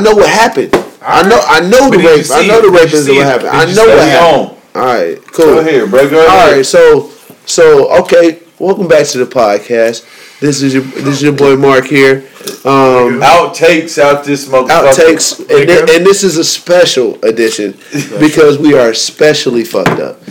[0.00, 0.70] I know what happened.
[1.02, 1.40] I know.
[1.46, 2.30] I know the But did rape.
[2.30, 3.50] I know the rape is What happened?
[3.50, 4.10] Did I know what it?
[4.10, 4.56] happened.
[4.74, 5.44] All right, cool.
[5.46, 6.08] Go ahead, bro.
[6.10, 6.52] Go ahead.
[6.56, 7.10] right, so
[7.46, 8.40] so okay.
[8.58, 10.06] Welcome back to the podcast.
[10.40, 12.24] This is your this is your boy Mark here.
[12.64, 14.92] Um, Outtakes out this motherfucker.
[14.92, 17.72] outtakes, and, thi- and this is a special edition
[18.18, 20.18] because we are especially fucked up.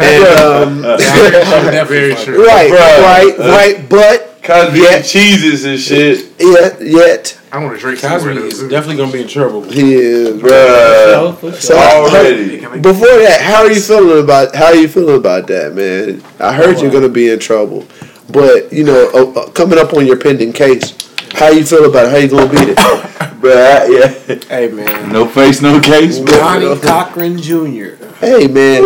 [0.00, 0.82] And um,
[1.88, 2.46] Very true.
[2.46, 3.02] right, Bruh.
[3.02, 4.96] right, right, but Cosby Yeah.
[4.96, 6.26] and cheeses and shit.
[6.38, 8.70] yet, yet I want to drink some Cosby is those.
[8.70, 9.62] definitely gonna be in trouble.
[9.62, 10.40] he is.
[10.40, 11.54] Bruh.
[11.56, 12.58] So Already.
[12.80, 16.22] Before that, how are you feeling about how are you feeling about that, man?
[16.40, 17.86] I heard you're gonna be in trouble,
[18.30, 20.94] but you know, uh, uh, coming up on your pending case,
[21.34, 22.10] how you feel about it?
[22.10, 22.76] How you gonna beat it?
[23.38, 24.34] Bruh, yeah.
[24.48, 26.18] Hey man, No face, no case.
[26.20, 27.94] Johnnie Cochran Jr.
[28.20, 28.82] hey, man,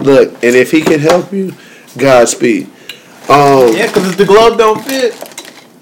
[0.00, 1.52] look, and if he can help you,
[1.96, 2.68] Godspeed.
[3.28, 5.14] Um, Yeah, because if the glove don't fit,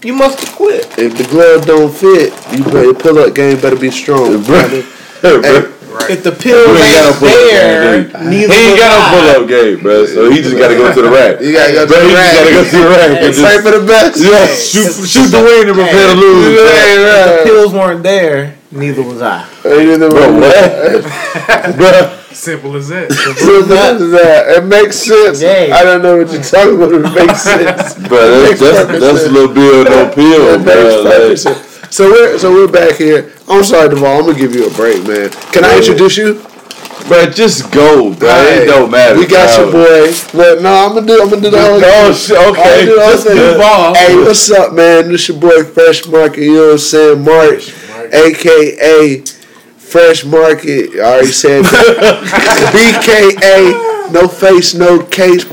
[0.05, 0.87] you must have quit.
[0.99, 4.43] if the glove don't fit, you better pull up game better be strong.
[4.45, 4.83] brother.
[5.21, 6.09] Bruh.
[6.09, 8.31] If the pills You ain't got no pull-up there, game, dude.
[8.31, 10.07] neither He ain't got no pull up game, bro.
[10.07, 11.41] So he just got to go to the rack.
[11.43, 13.11] You gotta go to Bro, the he just got to go to the rack.
[13.11, 14.17] and Pray just- for the best.
[14.23, 16.71] Yeah, shoot, shoot the win and prepare to lose.
[16.71, 17.11] Hey, bro.
[17.11, 17.45] If the right.
[17.45, 19.43] pills weren't there, neither was I.
[19.63, 21.05] Hey, you know Bro, what?
[21.79, 22.17] what?
[22.31, 23.11] Simple as that.
[23.13, 24.59] So that is that.
[24.59, 25.43] It makes sense.
[25.43, 25.75] Yeah.
[25.75, 26.93] I don't know what you're talking about.
[26.95, 28.09] It makes sense.
[28.09, 31.03] bro, that's, that's, that's a little bill, no pill, It makes bro.
[31.05, 31.95] perfect Like, sense.
[31.95, 33.33] So we're so we're back here.
[33.49, 34.21] I'm sorry, Duvall.
[34.21, 35.31] I'm gonna give you a break, man.
[35.51, 36.35] Can I introduce you?
[37.09, 38.29] bro, just go, bro.
[38.31, 39.19] Hey, It don't matter.
[39.19, 40.07] We got your bro.
[40.07, 40.15] boy.
[40.39, 41.21] Look, no, I'm gonna do.
[41.21, 41.81] I'm gonna do the whole.
[41.81, 41.91] thing.
[41.93, 42.63] Oh, shit, I'm okay.
[42.63, 43.37] gonna do the whole Just thing.
[43.37, 43.99] do.
[43.99, 45.09] Hey, what's up, man?
[45.11, 46.43] This your boy Fresh Market.
[46.43, 47.59] You know what I'm saying, Mark,
[48.13, 49.23] aka
[49.77, 50.95] Fresh Market.
[50.97, 51.65] I already said
[52.75, 54.13] BKA.
[54.13, 55.45] No face, no case.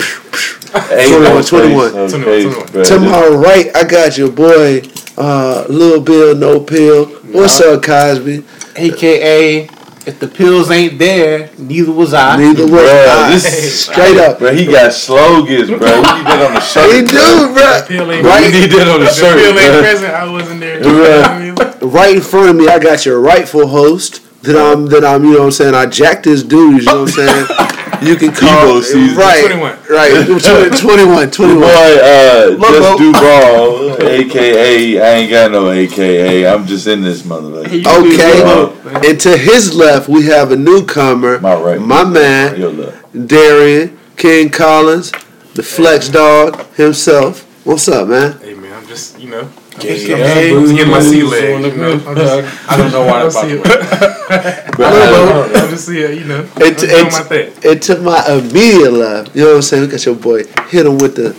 [0.91, 1.43] Ain't 21, no 21.
[1.43, 2.85] face, no 21, 21.
[2.85, 4.81] To my right, I got your boy,
[5.17, 7.05] uh, Lil Bill, No Pill.
[7.31, 8.43] What's up, Cosby?
[8.75, 9.67] AKA,
[10.07, 12.37] if the pills ain't there, neither was I.
[12.37, 13.29] Neither was Bruh, I.
[13.31, 14.39] this- Straight up.
[14.39, 15.77] Bro, he got slogans, bro.
[15.77, 16.93] We need that on the shirt.
[16.93, 17.81] He do, bro.
[17.87, 19.81] Pill ain't Bro, we Right, need that on the The shirt, pill ain't bro.
[19.81, 20.13] present.
[20.13, 20.81] I wasn't there.
[20.81, 21.81] Right.
[21.81, 24.21] right in front of me, I got your rightful host.
[24.43, 25.73] That I'm, that I'm, you know what I'm saying.
[25.75, 26.85] I jacked his dudes.
[26.85, 27.47] You know what I'm saying.
[28.01, 29.17] You can call Evo season.
[29.17, 29.77] right, 21.
[29.89, 30.27] right.
[30.27, 31.59] 20, 21, 21.
[31.59, 36.47] Boy, uh, just do ball, aka I ain't got no AKA.
[36.47, 37.85] I'm just in this motherfucker.
[37.99, 41.39] Okay, and to his left, we have a newcomer.
[41.39, 41.81] My right.
[41.81, 42.95] my man, Yo, look.
[43.27, 45.11] Darian King Collins,
[45.55, 47.43] the Flex Dog himself.
[47.65, 48.39] What's up, man?
[48.39, 49.41] Hey man, I'm just you know.
[49.41, 51.65] I'm Yeah, just, yeah, I'm just getting my sea booze legs.
[51.67, 51.91] You know?
[51.93, 54.93] I'm just, I don't know why I'm the fuck.
[54.93, 56.49] Um, just, Bro, I- I'm just yeah, you know.
[56.55, 59.35] I'm It, doing it, my it took my uh, immediate left.
[59.35, 59.83] You know what I'm saying?
[59.83, 60.43] Look at your boy.
[60.69, 61.29] Hit him with the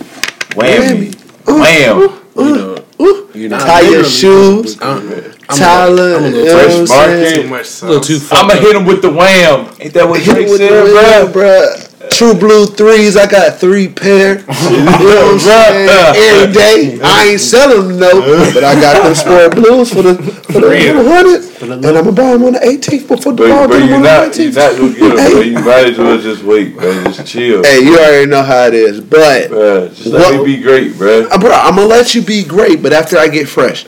[0.55, 1.15] Whammy.
[1.45, 2.15] Wham.
[2.35, 3.57] You know, ooh, you know.
[3.59, 4.77] tie your shoes.
[4.81, 5.09] I'm,
[5.49, 7.25] Tyler, I'm a you little know what I'm fresh market.
[7.25, 7.41] saying?
[7.43, 7.83] Too much a sauce.
[7.89, 9.75] little too fucked I'ma hit him with the wham.
[9.79, 11.75] Ain't that what Drake him with the said, bro?
[12.09, 12.17] Bruh.
[12.17, 14.43] True blue threes, I got three pair.
[14.69, 15.89] You know what I'm saying?
[16.15, 16.99] Every day.
[17.03, 20.69] I ain't selling them no, but I got them sport blues for the for the
[20.69, 21.03] Real.
[21.03, 23.89] hundred, and I'm gonna buy them on the 18th before the ball But, but get
[23.89, 24.55] you on the not, you 19th.
[24.55, 25.41] not gonna get him, bro.
[25.41, 27.03] You might as well just wait, bro.
[27.05, 27.63] Just chill.
[27.63, 29.49] Hey, you already know how it is, but.
[29.49, 31.27] Bruh, just let What- me be great, bro.
[31.27, 33.85] Uh, bro, I'm gonna let you be great, but after I get fresh.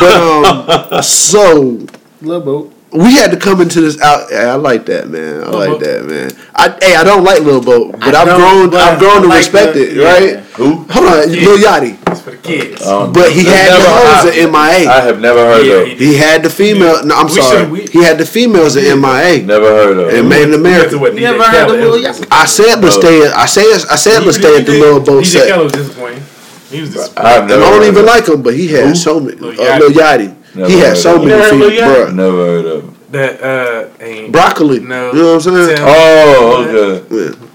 [0.00, 1.86] but um, so
[2.20, 2.74] Little boat.
[2.90, 4.30] We had to come into this out.
[4.30, 5.42] Hey, I like that, man.
[5.44, 5.80] I like Boat.
[5.80, 6.30] that, man.
[6.54, 8.74] I hey, I don't like Lil Boat, but I I've grown.
[8.74, 10.04] I've grown to like respect the- it, yeah.
[10.12, 10.36] right?
[10.56, 10.74] Who?
[10.90, 11.44] Hold on, Yeah.
[11.46, 12.84] Lil Yachty, It's for the kids.
[12.86, 14.88] Um, but he had the never- hoes at MIA.
[14.90, 15.86] I have never heard Yeah, of.
[15.88, 17.04] he- he had the female.
[17.04, 17.58] No, I'm We sorry.
[17.58, 20.08] should- we- he had the females at MIA Never heard of.
[20.14, 20.98] and Made in We went to America.
[20.98, 21.80] what never heard of Khaled.
[21.80, 22.26] Lil Yachty?
[22.32, 23.00] I said let's Oh.
[23.00, 23.22] stay.
[23.22, 25.48] At, I said I said let's stay at the Lil Boat DJ set.
[25.50, 26.22] Khaled was disappointing.
[26.70, 27.32] He was disappointing.
[27.32, 29.36] I've And I don't even like him, but he had so many.
[29.36, 30.32] Lil Uh, Yachty.
[30.58, 30.70] Lil Yachty.
[30.70, 32.06] Never He had so many You never heard Lil feet, Yachty?
[32.06, 32.14] bruh.
[32.14, 32.84] Never heard of.
[32.84, 32.94] him.
[33.10, 34.80] That uh ain't Broccoli.
[34.80, 35.12] No.
[35.12, 35.76] You know what I'm saying?
[35.76, 35.84] Tim.
[35.88, 37.16] Oh, okay.
[37.16, 37.48] Yeah.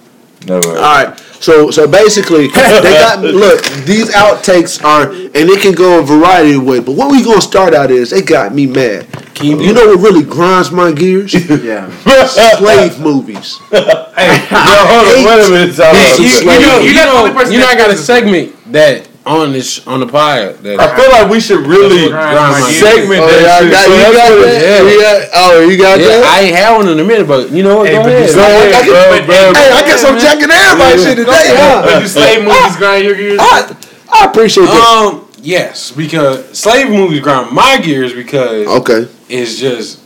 [0.47, 0.78] Never heard.
[0.78, 1.19] All right.
[1.40, 3.63] So so basically, they got look.
[3.86, 6.81] These outtakes are, and it can go a variety of ways.
[6.86, 9.08] But what we gonna start out is they got me mad.
[9.42, 11.33] You know what really grinds my gears?
[11.63, 11.89] Yeah.
[12.27, 13.60] Slave movies.
[14.13, 15.75] Hey, Yo, hold on, wait a minute.
[16.19, 18.54] You, you, know, you, you not the know, you know, that I got a segment
[18.72, 22.60] that on this on the pod that I feel like we should really Grind my
[22.70, 22.80] gears.
[22.84, 23.72] segment Oh, that y'all shit.
[23.72, 24.84] got, So you got that?
[24.84, 26.25] it- You got- oh, you got yeah, that?
[26.25, 27.88] I ain't had one in a minute, but you know what?
[27.88, 28.28] Hey, Go but ahead.
[28.28, 31.81] you- So I, I Bro, bro, hey, I guess I'm checking everybody shit today, huh?
[31.86, 33.40] But you slave movies grind your gears.
[33.42, 33.75] I,
[34.12, 35.08] I appreciate that.
[35.08, 39.08] Um, yes, because slave movies grind my gears because Okay.
[39.30, 40.00] it's just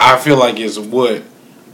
[0.00, 1.22] I feel like it's what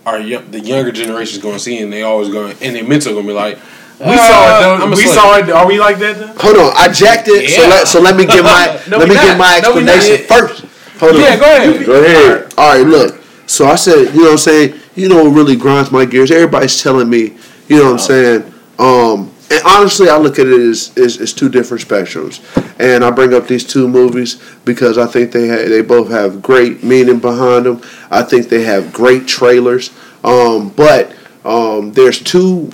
[0.04, 3.14] our the younger generation is going to see, and they always going and their mental
[3.14, 3.58] going to be like,
[4.00, 4.90] We saw it though.
[4.90, 5.50] We saw it.
[5.50, 6.26] Are we like that though?
[6.42, 7.48] Hold on, I jacked it.
[7.50, 10.38] So let so let me get my No, let we me get my explanation not.
[10.48, 10.64] first.
[11.00, 11.20] Hold on.
[11.20, 11.86] Yeah, go ahead.
[11.86, 12.54] Go ahead.
[12.58, 13.20] All right, look.
[13.46, 14.80] So I said, you know what I'm saying?
[14.94, 16.30] You know what really grinds my gears?
[16.30, 17.36] Everybody's telling me,
[17.68, 18.54] you know what I'm saying?
[18.78, 22.40] Um, and honestly, I look at it as, as, as two different spectrums.
[22.80, 26.40] And I bring up these two movies because I think they ha- they both have
[26.42, 27.82] great meaning behind them.
[28.10, 29.90] I think they have great trailers.
[30.24, 31.14] Um, but
[31.44, 32.70] um, there's two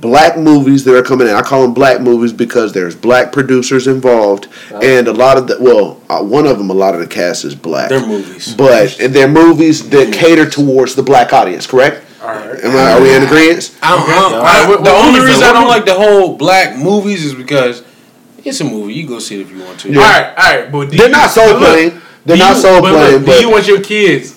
[0.00, 1.34] black movies that are coming in.
[1.34, 4.48] I call them black movies because there's black producers involved,
[4.82, 7.44] and a lot of the well, uh, one of them, a lot of the cast
[7.44, 7.88] is black.
[7.88, 8.54] They're movies.
[8.54, 11.66] but and they're movies that cater towards the black audience.
[11.66, 12.04] Correct?
[12.22, 12.58] All right.
[12.64, 13.76] Am I, are we in agreement?
[13.82, 17.24] I'm, I'm- All right, I- the only reason I don't like the whole black movies
[17.24, 17.82] is because
[18.44, 18.94] it's a movie.
[18.94, 19.92] You go see it if you want to.
[19.92, 20.00] Yeah.
[20.00, 22.00] All right, all right, but They're you- not soul but playing.
[22.24, 23.20] They're not you- soul but look, playing.
[23.20, 24.33] Do But you want your kids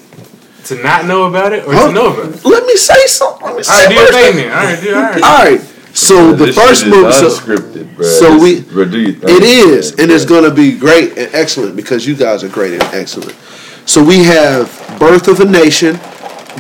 [0.68, 1.88] to not know about it or Huh?
[1.88, 2.46] to know about it?
[2.46, 3.46] let me say something.
[3.48, 4.52] Let me All say right, do your thing then.
[4.52, 5.24] All right, do all right.
[5.24, 5.62] All right.
[5.94, 7.12] So the This first shit is movie.
[7.14, 8.06] So, unscripted, bro.
[8.06, 11.30] so we- bro, do you think, It is, and it's going to be great and
[11.34, 13.36] excellent because you guys are great and excellent.
[13.86, 14.70] So we have
[15.00, 16.00] "Birth of a Nation"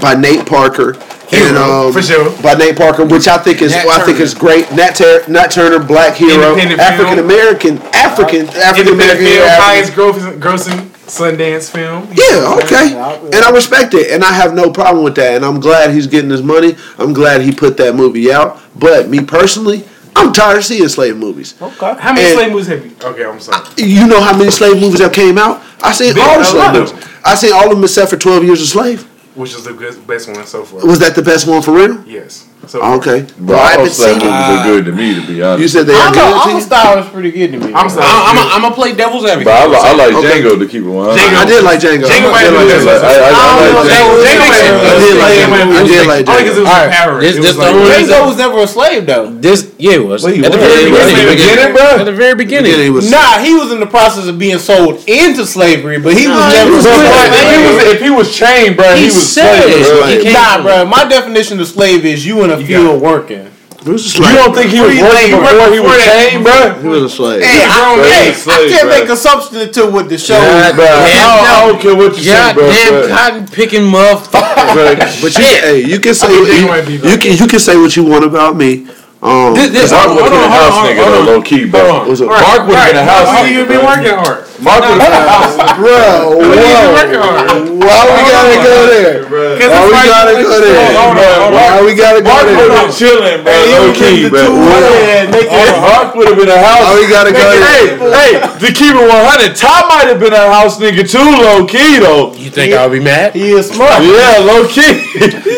[0.01, 0.95] by Nate Parker,
[1.31, 2.31] and um, for sure.
[2.41, 4.21] by Nate Parker, which I think is Nat I think Turner.
[4.23, 4.71] is great.
[4.71, 9.25] Nat, Ter- Nat Turner, Black hero, African American, African African American,
[9.61, 12.07] highest grossing, grossing Sundance film.
[12.13, 12.93] Yeah, okay.
[13.35, 15.35] And I respect it, and I have no problem with that.
[15.35, 16.75] And I'm glad he's getting his money.
[16.97, 18.59] I'm glad he put that movie out.
[18.75, 21.55] But me personally, I'm tired of seeing slave movies.
[21.61, 21.95] Okay.
[21.99, 22.91] How many And- slave movies have you?
[23.03, 23.65] Okay, I'm sorry.
[23.77, 25.61] You know how many slave movies have came out?
[25.81, 26.91] I seen Big- all the slave of movies.
[26.91, 27.01] them.
[27.23, 29.03] I seen all of them except for Twelve Years a Slave.
[29.35, 29.73] Which is the
[30.07, 30.79] best one so far?
[30.85, 32.03] Was that the best one for real?
[32.07, 32.45] yes.
[32.67, 32.81] So.
[32.99, 33.23] Okay.
[33.39, 34.59] Bro, Well, I all haven't slave seen movies it.
[34.59, 35.61] are good to me, to be honest.
[35.61, 36.25] You said they I are don't know.
[36.27, 36.67] good to Uncle you?
[36.67, 37.71] Star pretty good to me.
[37.71, 37.89] I'm man.
[37.95, 38.03] sorry.
[38.03, 39.47] I'm I'm gonna play devil's advocate.
[39.47, 40.41] But I, li- I like Okay.
[40.43, 41.15] Django to keep it 100.
[41.15, 41.37] Django.
[41.37, 42.03] I did like Django.
[42.03, 43.07] Django I might did be like the I, best Django.
[43.07, 43.87] I, I, I, I like.
[43.87, 44.11] Django.
[44.19, 45.79] Django I did like Django Django.
[45.79, 46.59] I did like because it Django.
[46.59, 47.21] was Alright, empowering.
[47.23, 49.25] this- It this was like, Django was never a slave though.
[49.31, 51.15] This yeah, it was Well, at the very beginning.
[51.23, 51.87] in beginning, bro.
[51.87, 52.67] At the very beginning.
[52.67, 56.27] Beginning was Nah, he was in the process of being sold into slavery, but he
[56.27, 56.75] was never.
[56.75, 57.07] was Bro, good.
[57.07, 60.33] bro, if, he was, if he was chained, bro, he, He was said slave, bro.
[60.35, 60.85] Nah, bro.
[60.85, 63.47] My definition of slave is you in a field working.
[63.83, 66.43] He was a You don't think he was working before he was Before that- chained,
[66.43, 66.81] bro?
[66.81, 67.41] He was a slave.
[67.43, 68.99] Hey, I, bro, hey, he was I can't bro.
[68.99, 70.33] make a substantive with the show.
[70.33, 72.63] God Bro, I, Damn, don't- I don't care what you say, bro.
[72.67, 73.07] Goddamn bro.
[73.15, 75.21] cotton picking motherfucker.
[75.21, 77.95] But you, hey, you can say think you, Django you can you can say what
[77.95, 78.87] you want about me.
[79.27, 81.83] Um, This- this- Mark would have been a house on, nigga, though, low key, bro.
[81.91, 83.87] Hold was a, Right, Mark would have been a house Why nigga, you been bro.
[83.91, 84.37] working hard?
[84.59, 85.75] Mark would have been a house nigga.
[85.77, 87.45] bro, Why you been whoa, working hard?
[87.77, 89.17] why we gotta go there?
[89.27, 90.97] Why we gotta go there?
[90.97, 91.53] Hold on, hold on.
[91.53, 92.33] Why we gotta go there?
[92.33, 93.53] Mark would have been chilling, bro.
[93.53, 94.41] Low key, bro.
[94.47, 96.83] two women, make it- Mark would have been a house.
[96.87, 98.11] Why we gotta go there?
[98.17, 98.31] hey,
[98.63, 102.33] to keep it 100, Tom might have been a house nigga too, low key though.
[102.37, 103.33] You think I'll be mad?
[103.35, 104.01] He is smart.
[104.01, 105.03] Yeah, low key.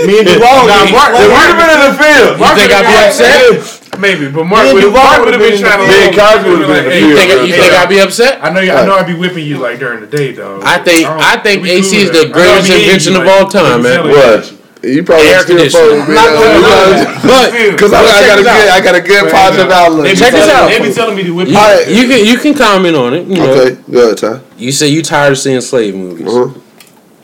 [0.05, 0.67] Me and Duvall.
[0.67, 2.39] Nah, we- Mark- would have been in the field.
[2.39, 3.58] Mark think I'd be upset?
[3.99, 5.87] Maybe, but Mark Me and would Duvall Mark have would've been been trying to.
[5.87, 8.39] Me and Cosby would've been in the Hey, You think you think I'd be upset?
[8.43, 10.61] I know, you, I know, I'd be whipping you like during the day, though.
[10.63, 12.39] I think don't- I think AC is the with that.
[12.39, 14.07] I know I'd greatest invention of all time, man.
[14.07, 14.53] What?
[14.81, 15.99] You probably Air still conditioning.
[15.99, 17.19] supposed to be I'm not gonna there.
[17.27, 20.03] But Because I, I Check got a good, I got a good positive this outlook.
[20.05, 20.69] They Check this out.
[20.69, 21.95] They be telling me to whip you, you.
[22.01, 23.27] You can you can comment on it.
[23.27, 24.39] You know, Okay, good, Ty.
[24.57, 26.27] you say you tired of seeing slave movies.
[26.33, 26.57] Uh-huh.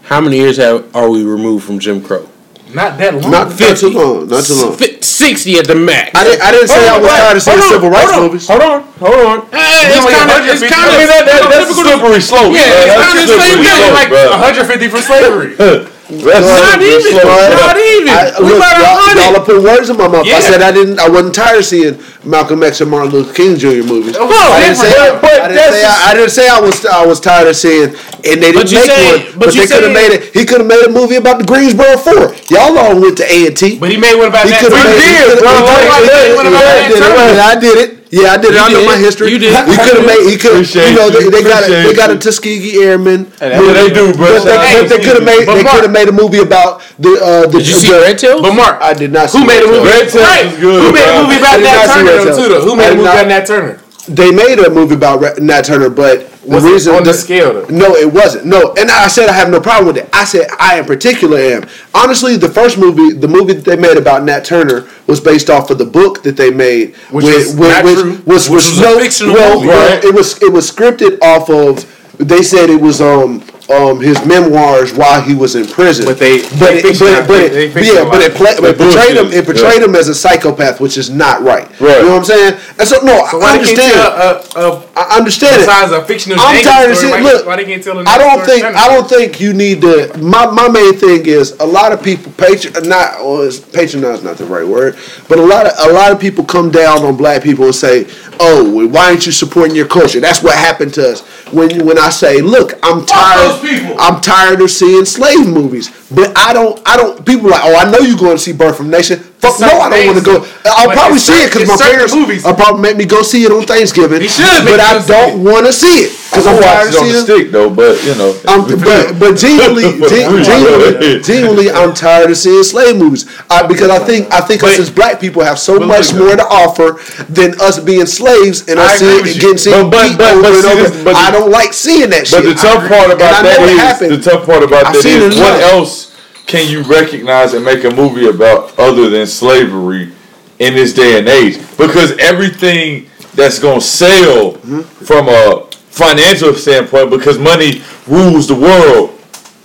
[0.04, 2.28] How many years have are we removed from Jim Crow?
[2.76, 3.32] Not that long.
[3.32, 4.28] Not, not too long.
[4.28, 4.76] Not too long.
[4.76, 6.12] Fi- Sixty at the max.
[6.14, 6.42] I didn't.
[6.44, 8.48] I didn't say I was tired of seeing Hold civil rights hold on, movies.
[8.52, 9.38] Hold on, hold on.
[9.48, 12.52] Hey, it's kind of it's kind I mean, that, that, that's slippery slope.
[12.52, 13.00] Yeah, bro.
[13.00, 15.56] it's kinda a slippery slippery slope, like 150 for slavery.
[16.10, 17.18] Not even.
[17.18, 18.10] Not even.
[18.14, 20.28] I, we look, y'all, y'all are words in my mouth.
[20.30, 21.00] I said I didn't.
[21.00, 23.82] I wasn't tired of seeing Malcolm X and Martin Luther King Jr.
[23.82, 24.14] movies.
[24.18, 24.94] Oh, I didn't say.
[24.94, 26.86] but- but I, didn't say I, I didn't say I was.
[26.86, 27.90] I was tired of seeing.
[28.26, 29.40] And they didn't make say- one.
[29.40, 30.34] but But, they could have made it.
[30.34, 32.34] He could have made a movie about the Greensboro Four.
[32.54, 33.78] Y'all all went to A and T.
[33.80, 34.62] But he made one about He that.
[34.62, 34.78] made.
[34.78, 35.50] did, he coulda- bro.
[35.50, 37.34] he coulda- he hey, what coulda- about I that did it.
[37.34, 38.05] Yeah, I did it.
[38.16, 38.56] Yeah, I did it.
[38.56, 39.28] You I know my history.
[39.28, 39.52] You did.
[39.68, 40.24] He could have made.
[40.32, 40.64] He could.
[40.64, 42.20] You know, they, they got a, they got a you.
[42.24, 43.28] Tuskegee Airmen.
[43.44, 44.40] Yeah, they do, bro.
[44.40, 45.44] But they, Hey, but they could have made.
[45.46, 47.12] but They could have made a movie about the.
[47.20, 48.42] Uh, the Did you see the, Red Tail?
[48.42, 49.30] But Mark, I did not.
[49.30, 49.84] See who made a Red Tail.
[49.84, 49.92] movie?
[49.92, 50.48] Red Tail Right.
[50.64, 51.20] good, Who made bro.
[51.20, 52.38] a movie about did not Nat Turner Red though, Tail.
[52.40, 52.48] too?
[52.56, 53.74] Though, who made a movie about Nat Turner?
[54.08, 56.16] They made a movie about Nat Turner, but
[56.48, 57.66] Was the reason on the that- scale, though?
[57.76, 58.46] No, it wasn't.
[58.46, 60.10] No, and I said I have no problem with it.
[60.14, 61.68] I said I in particular am.
[61.94, 65.70] Honestly, the first movie, the movie that they made about Nat Turner, was based off
[65.70, 68.22] of the book that they made, Which was not true.
[68.26, 69.70] was, Which was a no, fictional well, movie.
[69.70, 70.04] Right.
[70.04, 71.92] it was it was scripted off of.
[72.18, 76.06] They said it was um um his memoirs while he was in prison.
[76.06, 77.74] But they- but they it, but, it, but it.
[77.74, 78.64] They yeah, but it, play, it.
[78.64, 79.32] it portrayed him.
[79.34, 79.88] It portrayed Yeah.
[79.88, 81.68] him as a psychopath, which is not right.
[81.80, 81.98] Right.
[81.98, 82.54] You know what I'm saying?
[82.78, 84.52] And so no, So I why they can't understand.
[84.54, 85.66] tell a, a, I understand it.
[85.66, 87.24] besides a fictional I'm tired of story, seeing.
[87.24, 90.16] Look, why they can't tell a I don't think I don't think you need to.
[90.20, 94.38] My my main thing is a lot of people patron not or is patronize not
[94.38, 94.96] the right word,
[95.28, 98.06] but a lot of a lot of people come down on black people and say
[98.40, 100.20] oh, why aren't you supporting your culture?
[100.20, 101.22] That's what happened to us.
[101.54, 103.55] When when I say, look, I'm tired.
[103.62, 103.96] Those people.
[104.00, 106.82] I'm tired of seeing slave movies, but I don't.
[106.86, 107.26] I don't.
[107.26, 109.20] People are like, oh, I know you're going to see Birth from Nation.
[109.20, 110.48] Fuck no, I don't want to go.
[110.66, 112.44] I'll probably see it because my parents movies.
[112.44, 114.22] will probably make me go see it on Thanksgiving.
[114.22, 117.08] He should but I don't want to see it because I'm tired of it on
[117.08, 117.26] the seeing.
[117.26, 118.36] stick though, but you know.
[118.48, 123.26] I'm, but but genuinely, gen- genuinely, genuinely, I'm tired of seeing slave movies.
[123.50, 126.36] I, because I think I think us as black people have so much look, more
[126.36, 127.00] to offer
[127.32, 130.54] than us being slaves and I us seeing, getting seen But- but- but- over but
[130.54, 130.82] and see over.
[130.90, 132.44] this- but I don't like seeing that But shit.
[132.44, 136.12] the tough part about that is the tough part about that is what else
[136.48, 140.12] can you recognize and make a movie about other than slavery
[140.60, 141.58] in this day and age?
[141.78, 144.82] Because everything that's gonna sell Mm-hmm.
[145.06, 145.65] from a
[145.96, 149.12] financial standpoint, because money rules the world.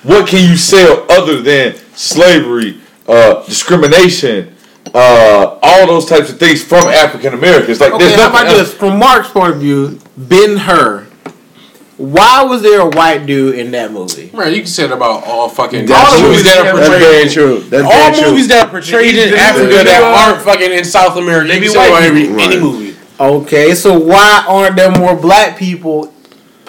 [0.02, 4.54] What can you sell other than slavery, uh, discrimination,
[4.94, 7.80] uh, all those types of things from African Americans?
[7.80, 8.58] Like, Okay, there's how about else.
[8.58, 8.74] this?
[8.74, 11.06] From Mark's point of view, Ben Hur.
[11.98, 14.30] Why was there a white dude in that movie?
[14.32, 16.90] Right, you can say that about all fucking That's all the movies that are portrayed.
[17.02, 17.60] That's very true.
[17.68, 18.30] That's all very true.
[18.30, 20.30] movies that are portrayed in Africa that white.
[20.32, 21.48] aren't fucking in South America.
[21.48, 22.40] They be white every people.
[22.40, 22.62] any Right.
[22.62, 22.96] movie.
[23.20, 26.10] Okay, so why aren't there more black people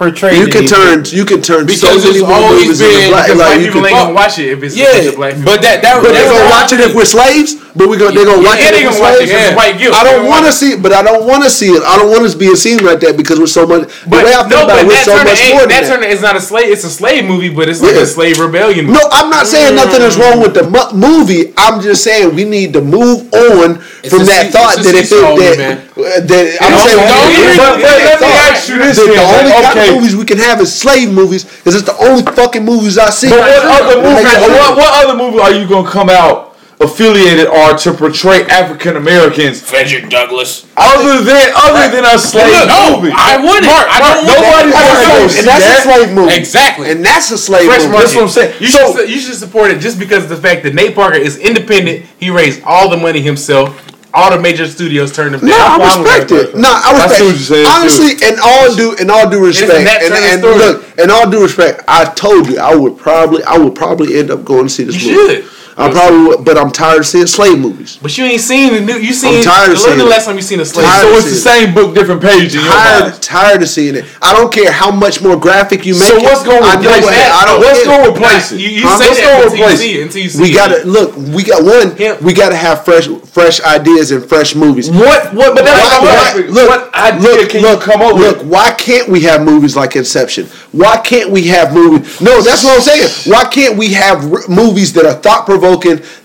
[0.02, 0.38] portrayed?
[0.38, 1.14] You can turn movies?
[1.14, 3.26] you can turn so Because many it's more always movies into been- black.
[3.28, 5.10] Because Like white you people can, ain't gonna watch it if it's a bunch Yeah,
[5.10, 5.46] of black people.
[5.54, 7.50] but that that but they that's gonna watch it if we're slaves.
[7.74, 9.32] But we gonna they're gonna watch Yeah, it they if we're gonna watch it slaves.
[9.32, 9.96] because it's white guilt.
[9.96, 11.82] I don't want to watch see it, but I don't want to see it.
[11.84, 13.88] I don't want us being seen like that because we're so much.
[13.88, 15.60] The But way I feel no, about but it, we're that so Turner much more
[15.64, 15.90] than That that.
[15.96, 16.68] Turner is not a slave.
[16.68, 18.04] It's a slave movie, but it's like Yeah.
[18.04, 18.86] a slave rebellion.
[18.92, 19.00] Movie.
[19.00, 21.54] No, I'm not saying nothing is wrong with the mu- movie.
[21.56, 25.08] I'm just saying we need to move on It's from that se- thought that if
[25.08, 25.78] it that, man.
[25.96, 28.04] uh, that I'm saying we don't need to even- move But, on but from let
[28.04, 28.52] that me thought.
[28.52, 29.16] ask you this That then.
[29.16, 32.24] the only kind of movies we can have is slave movies because it's the only
[32.24, 33.30] fucking movies I see.
[33.30, 34.24] But what other movie?
[34.24, 34.76] make it What, true.
[34.76, 36.51] what other movie are you gonna come out
[36.82, 40.66] affiliated are to portray African Americans Frederick Douglass.
[40.76, 43.14] other than other than a slave No, movie?
[43.16, 43.66] I wouldn't.
[43.66, 44.90] Mark, I Mark, don't want nobody's that.
[44.90, 45.80] gonna go and see that's that.
[45.80, 46.34] a slave movie.
[46.36, 46.92] Exactly.
[46.92, 47.92] And that's a slave Fresh movie.
[47.92, 48.04] market.
[48.04, 48.54] That's what I'm saying.
[48.60, 51.18] You, So- should, you should support it just because of the fact that Nate Parker
[51.18, 52.06] is independent.
[52.20, 53.88] He raised all the money himself.
[54.14, 55.50] All the major studios turned him down.
[55.52, 56.56] No, I That's why I'm respect like, it.
[56.58, 57.14] No, I respect.
[57.16, 60.28] see what you're saying, Honestly, in all due, in all due respect, Nat and, Turner
[60.28, 60.58] and story.
[60.60, 64.30] look, in all due respect, I told you I would probably, I would probably end
[64.30, 65.42] up going to see this You movie.
[65.44, 65.46] should.
[65.82, 67.98] I probably, would, but I'm tired of seeing slave movies.
[68.02, 68.98] But you ain't seen the new.
[68.98, 69.38] You seen.
[69.38, 70.86] I'm tired of When the last time you seen a slave?
[70.86, 74.06] So it's the seeing same book, different page Tired, tired of seeing it.
[74.22, 76.04] I don't care how much more graphic you make.
[76.04, 77.32] So what's I know replace that?
[77.42, 77.60] I don't.
[77.60, 78.60] What's gonna replace it?
[78.62, 80.04] You, you say What's that until you see it?
[80.04, 81.16] Until you see We gotta look.
[81.16, 81.96] We got one.
[82.24, 84.90] We gotta have fresh, fresh ideas and fresh movies.
[84.90, 85.34] What?
[85.34, 85.56] What?
[85.56, 88.48] But that's Why- why- look, what idea look, can look, you come up look, with?
[88.48, 90.48] why can't we have movies like Inception?
[90.72, 92.22] Why can't we have movies?
[92.22, 93.10] No, that's what I'm saying.
[93.26, 95.71] Why can't we have movies that are thought provoking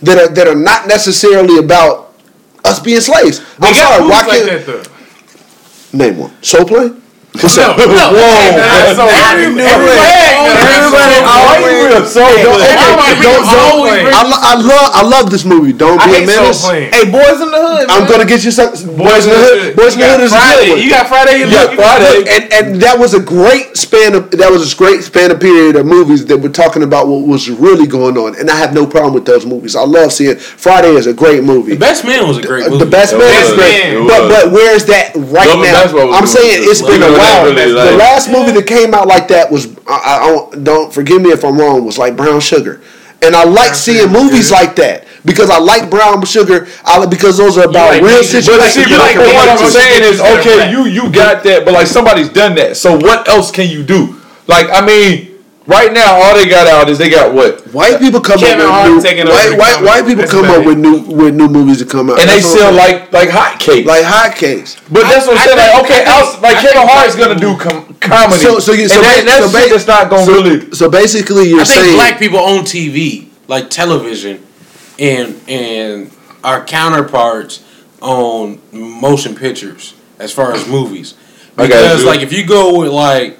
[0.02, 2.14] that are that are not necessarily about
[2.64, 3.40] us being slaves?
[3.60, 4.08] I'm got sorry.
[4.08, 4.90] Why can't that
[5.92, 5.98] though.
[5.98, 6.42] name one?
[6.42, 7.02] Soul Plane.
[7.42, 7.76] What's No, up?
[7.78, 12.44] no, hey, man, so Every- everybody, Everybody always with a Don't- plane.
[12.44, 15.72] don't- always don't- I, I love I love this movie.
[15.72, 16.64] Don't I be a hate Soul menace.
[16.66, 16.88] Plane.
[16.92, 17.86] Hey, Boys in the Hood.
[17.90, 18.10] I'm man.
[18.10, 19.76] gonna get you some Boys in the Hood.
[19.76, 20.78] Boys in the Hood got is a good one.
[20.80, 21.38] You got Friday.
[21.40, 25.02] Yeah, Look, Friday, and and that was a great span of that was a great
[25.04, 28.50] span of period of movies that were talking about what was really going on, and
[28.50, 29.76] I have no problem with those movies.
[29.76, 31.72] I love seeing Friday is a great movie.
[31.74, 32.84] The Best Man was a great movie.
[32.84, 33.50] The best man was.
[33.50, 36.12] is great, but but where's that right Double now?
[36.16, 37.54] I'm saying it's been a you know, while.
[37.54, 40.92] that really, the last movie that came out like that was I, I don't don't
[40.92, 42.80] forgive me if I'm wrong was like Brown Sugar,
[43.22, 44.54] and I like seeing movies good.
[44.54, 46.66] like that because I like Brown Sugar.
[46.84, 48.58] I because those are about like real situations.
[48.58, 51.74] But see, You but like what I'm saying is, okay, you you got that, but
[51.74, 52.76] like somebody's done that.
[52.76, 54.20] So what else can you do?
[54.46, 55.35] Like, I mean,
[55.66, 58.72] right now, all they got out is they got what, White people come Kevin up
[58.72, 61.78] Hart with new, white, white, white people That's come up with new with new movies
[61.78, 63.00] to come out, and they That's what sell I'm saying.
[63.12, 63.84] like like hotcakes.
[63.84, 64.80] like hotcakes.
[64.92, 65.58] But that's what I'm saying.
[65.58, 68.58] Like, okay, think- else, like I Kevin think Hart's gonna do people- com- comedy, So
[68.60, 70.70] so you so, and that, ba- that's so, ba- that's not gonna so, really.
[70.72, 74.42] so basically you're I think saying black people own TV, like television,
[74.98, 76.10] and and
[76.44, 77.62] our counterparts
[78.02, 81.14] own motion pictures as far as movies.
[81.56, 82.06] Because you.
[82.06, 83.38] like if you go with like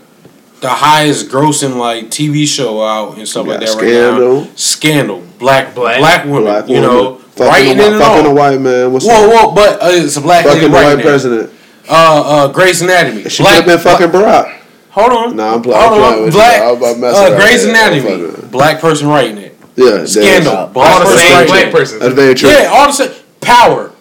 [0.61, 5.21] the highest grossing like TV show out and stuff like got that right now, Scandal,
[5.39, 8.35] black Black- black, women, black you know, fucking writing a, it whi- and fucking a
[8.35, 8.93] white man.
[8.93, 11.53] What's Whoa, whoa, but uh, it's a black Fucking lady the white writing president.
[11.89, 13.29] Uh, uh, Grey's Anatomy.
[13.29, 14.61] She black, could have been fucking Barack.
[14.91, 15.37] Hold on.
[15.37, 16.25] Nah, I'm playing- Hold I'm on.
[16.25, 16.41] with you.
[16.41, 16.63] Black.
[16.63, 17.37] I'm about to mess it uh.
[17.39, 18.49] Grey's Anatomy.
[18.51, 19.59] Black person writing it.
[19.77, 20.69] Yeah, Scandal.
[20.69, 21.73] Black All the person same writing black it.
[21.73, 21.99] person.
[21.99, 22.49] That's very true.
[22.49, 23.13] Yeah, all the same.
[23.43, 23.93] Power.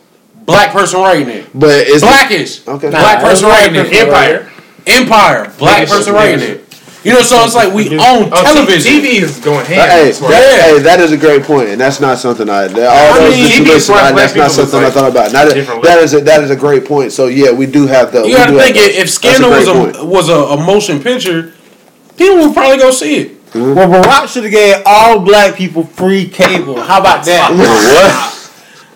[0.45, 1.49] Black person writing it.
[1.53, 2.65] But it's Blackish.
[2.67, 2.89] Okay.
[2.91, 3.83] Black Nah, person writing it.
[3.89, 4.07] different.
[4.07, 4.51] Empire.
[4.87, 5.51] Empire.
[5.57, 6.61] Black Biggest- person writing biggest.
[6.61, 6.61] it.
[7.05, 8.93] You know, so it's like we oh, own Oh, television.
[8.93, 10.07] TV is going Hey, ham.
[10.07, 12.63] as far that, as- hey, that is a great point, and that's not something I.
[12.65, 14.71] All I those mean, TV listen, as far as I- black that's not people is
[14.71, 15.31] something I thought about.
[15.31, 16.03] Now, that, different that level.
[16.03, 17.11] is a, that is a great point.
[17.11, 18.21] So yeah, we do have the.
[18.21, 20.07] You we got to think if That's Scandal great was a point.
[20.07, 21.53] was a, a motion picture,
[22.17, 23.45] people would probably go see it.
[23.53, 23.75] Mm-hmm.
[23.75, 26.81] Well, Barack should have gave all black people free cable.
[26.81, 27.51] How about that?
[27.55, 28.34] What?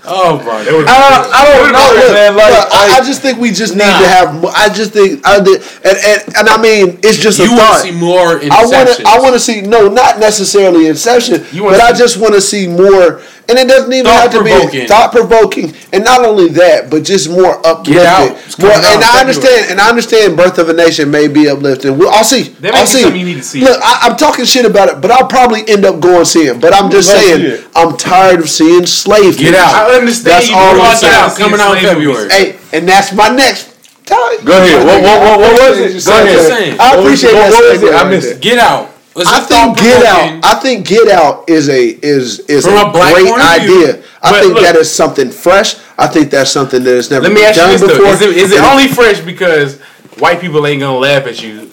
[0.06, 2.36] Oh my was- I, I don't know, man.
[2.36, 4.41] Like, I, I just think we just need to have.
[4.41, 7.51] more- I just think I did, and, and and I mean, it's just a You
[7.51, 9.03] want to see more I want to.
[9.08, 9.62] I want to see.
[9.62, 13.22] No, not necessarily Inception, You but I just want to see more.
[13.50, 15.74] And it doesn't even have to be Thought-provoking.
[15.91, 18.06] And not only that, but just more uplifting.
[18.06, 18.38] Out.
[18.46, 19.72] It's More, out and I understand.
[19.72, 20.38] And I understand.
[20.38, 21.98] Birth of a Nation may be uplifting.
[21.98, 22.44] We'll, I'll see.
[22.62, 23.18] That may I'll be see.
[23.20, 23.62] you need to see.
[23.62, 26.62] Look, I, I'm talking shit about it, but I'll probably end up going see it.
[26.62, 27.63] But I'm just Go see saying.
[27.75, 29.38] I'm tired of seeing slave.
[29.38, 29.60] Get movies.
[29.60, 29.74] out.
[29.89, 30.27] I understand.
[30.36, 31.13] That's you all I'm like saying.
[31.24, 31.27] it.
[31.27, 32.29] It's coming out in February.
[32.29, 33.65] Hey, and that's my next.
[34.06, 34.44] Time.
[34.46, 34.86] Go ahead.
[34.86, 36.06] What- what- what- what was it?
[36.06, 36.79] Go ahead.
[36.79, 37.34] I appreciate it?
[37.34, 37.51] that.
[37.51, 37.94] What was it?
[37.94, 38.41] I right missed it.
[38.41, 38.89] Get out.
[39.19, 40.39] It's I think Get Out.
[40.45, 43.85] I think Get Out is a is is From a, great point of view.
[43.88, 44.03] idea.
[44.21, 45.75] I But think look- that is something fresh.
[45.97, 48.05] I think that's something that has never Let me ask you done this though: before.
[48.13, 49.79] Is it, is it only fresh because
[50.19, 51.69] white people ain't gonna laugh at you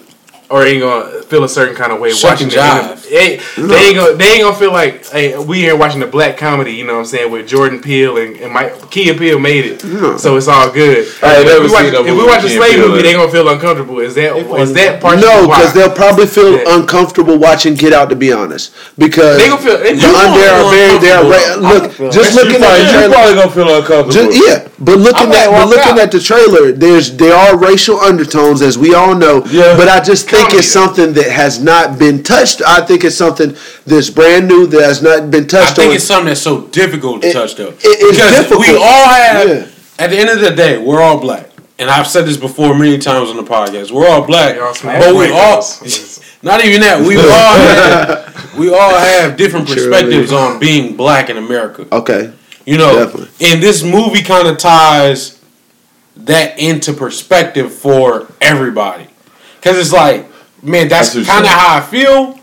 [0.49, 2.57] or ain't gonna feel a certain kind of way Shuck watching and it?
[2.57, 3.09] jive.
[3.09, 3.37] They,
[3.67, 6.71] they ain't gonna they ain't gonna feel like hey we here watching a black comedy.
[6.73, 9.65] You know what I'm saying with Jordan Peele and, and Mike Key and Peele made
[9.65, 9.81] it,
[10.19, 11.07] so it's all good.
[11.21, 13.03] I if we watch, seen if we watch a with Key and slave movie, in
[13.05, 13.17] they it.
[13.17, 13.99] gonna feel uncomfortable.
[13.99, 15.19] Is that is that part?
[15.19, 16.75] no, because they'll probably feel Yeah.
[16.79, 18.09] uncomfortable watching Get Out.
[18.09, 21.11] To be honest, because They gonna feel- they the gonna un- they are very they
[21.11, 23.13] are ra- look just looking probably, at the you trailer.
[23.13, 24.31] probably gonna feel uncomfortable.
[24.31, 25.99] Just, yeah, but looking at but looking out.
[25.99, 29.43] at the trailer, there's there are racial undertones as we all know.
[29.51, 29.75] Yeah.
[29.75, 30.85] But I just think it's though.
[30.85, 32.61] something that has not been touched.
[32.65, 35.71] I think it's something that's brand new that has not been touched.
[35.71, 35.95] I think on.
[35.95, 37.67] it's something that's so difficult to It- touch though.
[37.69, 38.67] it- it's because difficult.
[38.67, 39.65] we all have Yeah.
[39.99, 41.49] at the end of the day, we're all black.
[41.79, 43.91] And I've said this before many times on the podcast.
[43.91, 44.57] We're all black.
[44.59, 45.61] All But we all.
[46.43, 47.01] Not even that.
[47.01, 51.85] We all have we all have different perspectives on being black in America.
[51.91, 52.31] okay.
[52.65, 53.29] You know, Definitely.
[53.51, 55.37] and this movie kind of ties
[56.17, 59.07] that into perspective for everybody.
[59.59, 60.26] Because it's like,
[60.63, 62.39] man, that's That's kind of how I feel,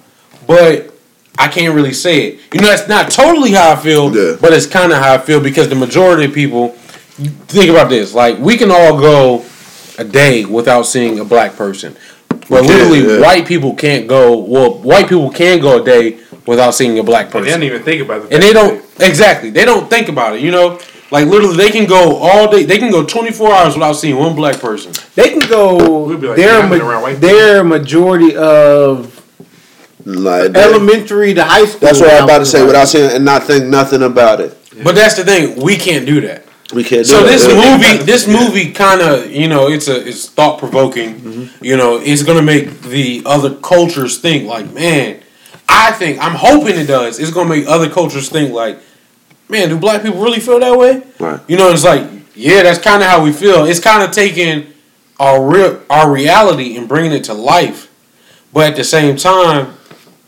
[0.46, 0.94] but
[1.38, 2.40] I can't really say it.
[2.52, 4.36] You know, that's not totally how I feel, Yeah.
[4.40, 6.68] but it's kind of how I feel because the majority of people,
[7.48, 9.44] think about this, like, we can all go
[9.98, 11.96] a day without seeing a black person.
[12.28, 13.20] But We can, literally, yeah.
[13.20, 17.30] white people can't go, well, white people can go a day without seeing a black
[17.30, 17.44] person.
[17.46, 20.40] They don't even think about the and they don't exactly they don't think about it
[20.42, 20.78] you know
[21.10, 24.34] like literally they can go all day they can go 24 hours without seeing one
[24.34, 26.04] black person They can go.
[26.04, 29.10] We'd be like, their "Yeah, I've been ma- their majority of
[30.04, 31.80] Like elementary to high school.
[31.80, 34.56] That's what I'm about to say without saying and not think nothing about it.
[34.82, 37.06] but that's the thing we can't do that We can't.
[37.06, 37.54] so do this that.
[37.54, 41.64] movie this movie kind of you know it's a it's thought provoking Mm-hmm.
[41.64, 45.20] you know it's gonna make the other cultures think like man
[45.68, 48.78] i think i'm hoping it does it's gonna make other cultures think like
[49.48, 51.40] man do black people really feel that way Right.
[51.48, 53.64] You know, it's like, yeah, that's kind of how we feel.
[53.64, 54.66] It's kind of taking
[55.20, 57.90] our real our reality and bringing it to life,
[58.52, 59.74] but at the same time,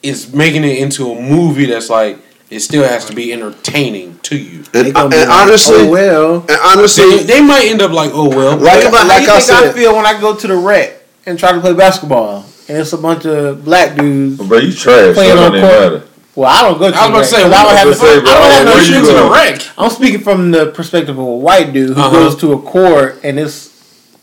[0.03, 4.37] it's making it into a movie that's like it still has to be entertaining to
[4.39, 4.63] you.
[4.73, 6.35] And, gonna and like, honestly, oh, well.
[6.49, 9.39] and honestly, they might end up like, oh well, Like- Think about like how I
[9.39, 12.45] you think I, feel when I go to the rec and try to play basketball,
[12.69, 14.39] and it's a bunch of black dudes.
[14.47, 15.15] Bro, you trash.
[15.15, 15.93] Playing so on don't court.
[15.93, 16.09] matter.
[16.37, 16.97] Well, I don't go to.
[16.97, 18.21] I was the about to say, rec, 'cause I don't have was the- to say,
[18.21, 19.63] bro, I don't have no shoes to in the the wreck.
[19.79, 22.11] I'm speaking from the perspective of a white dude who Uh-huh.
[22.11, 23.71] goes to a court and it's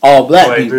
[0.02, 0.78] all black White people.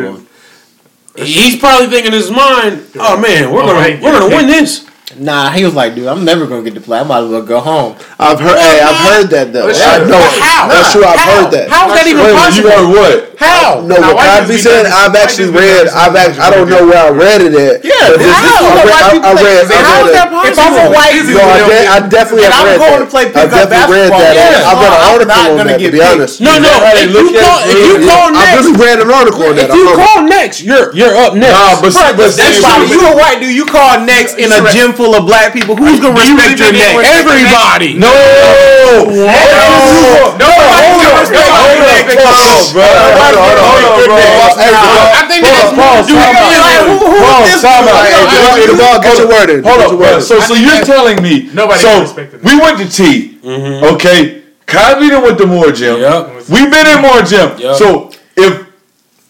[1.15, 1.27] dude.
[1.27, 4.37] He's probably thinking in his mind, oh man, we're All gonna right, we're gonna yeah.
[4.37, 4.85] win this.
[5.17, 6.99] Nah, he was like, dude, I'm never gonna get to play.
[6.99, 7.95] I might as well go home.
[8.19, 8.59] I've heard.
[8.59, 9.67] Hey, I've heard that though.
[9.67, 10.07] But I sure.
[10.11, 10.19] know.
[10.19, 10.67] But how?
[10.67, 11.05] That's true.
[11.07, 11.31] I've How?
[11.43, 11.65] heard that.
[11.71, 12.67] How is that even Wait, possible?
[12.67, 13.15] you heard what?
[13.35, 13.83] How?
[13.83, 15.83] No, Now, what white Cosby dudes be said, done- I've actually dudes read.
[15.91, 17.83] done I've act, I don't know where I read it at.
[17.83, 18.63] Yeah, but this- how?
[18.63, 18.95] I How read.
[18.95, 19.35] I, I read.
[19.35, 20.51] I read is that possible?
[20.51, 23.07] If I'm a white No, I, de- I definitely And have I'm read going that.
[23.07, 24.23] to play I pickup definitely read basketball.
[24.23, 24.35] that.
[24.35, 24.71] Yeah.
[24.71, 25.79] I've read an I'm article not on gonna that.
[25.79, 26.35] To get be honest.
[26.39, 26.71] No, no.
[26.95, 28.11] If you call, it, if you yeah.
[28.11, 29.67] call I next, really read an article on that.
[29.67, 30.07] if you I promise.
[30.07, 31.51] call next, you're you're up next.
[31.59, 33.51] Nah, but That's why you a white dude.
[33.55, 35.75] You call next in a gym full of black people.
[35.77, 37.05] Who's gonna Do you respect really your think next?
[37.05, 37.89] they respect Everybody.
[38.01, 38.09] No!
[38.09, 39.05] No!
[39.05, 40.39] Hold on!
[40.39, 41.19] No, Hold on!
[41.21, 41.85] respect Hold on!
[41.85, 42.87] respect Pause, bro!
[42.87, 43.53] Hold on!
[43.61, 44.17] Hold on, bro!
[44.57, 44.95] Hey, bro!
[45.13, 45.77] I think that's Pause!
[45.77, 46.07] more Pause!
[46.07, 46.41] to Time it.
[46.41, 46.87] out!
[46.87, 47.45] Who- who Pause!
[47.45, 48.01] is this Time out!
[48.01, 48.15] dude?
[48.15, 48.97] Hey, Hey, get your ball.
[49.01, 49.59] Get your word in.
[49.63, 50.07] Hold Get up, your bro.
[50.07, 50.21] word in.
[50.25, 51.49] So, so you're telling me?
[51.53, 53.37] Nobody So respected we went to T.
[53.43, 53.85] Mm-hmm.
[53.95, 55.99] Okay, Cosby done went to Moore Gym.
[56.01, 56.49] Yep.
[56.49, 57.57] We been in Moore Gym.
[57.59, 57.75] Yep.
[57.75, 58.64] So if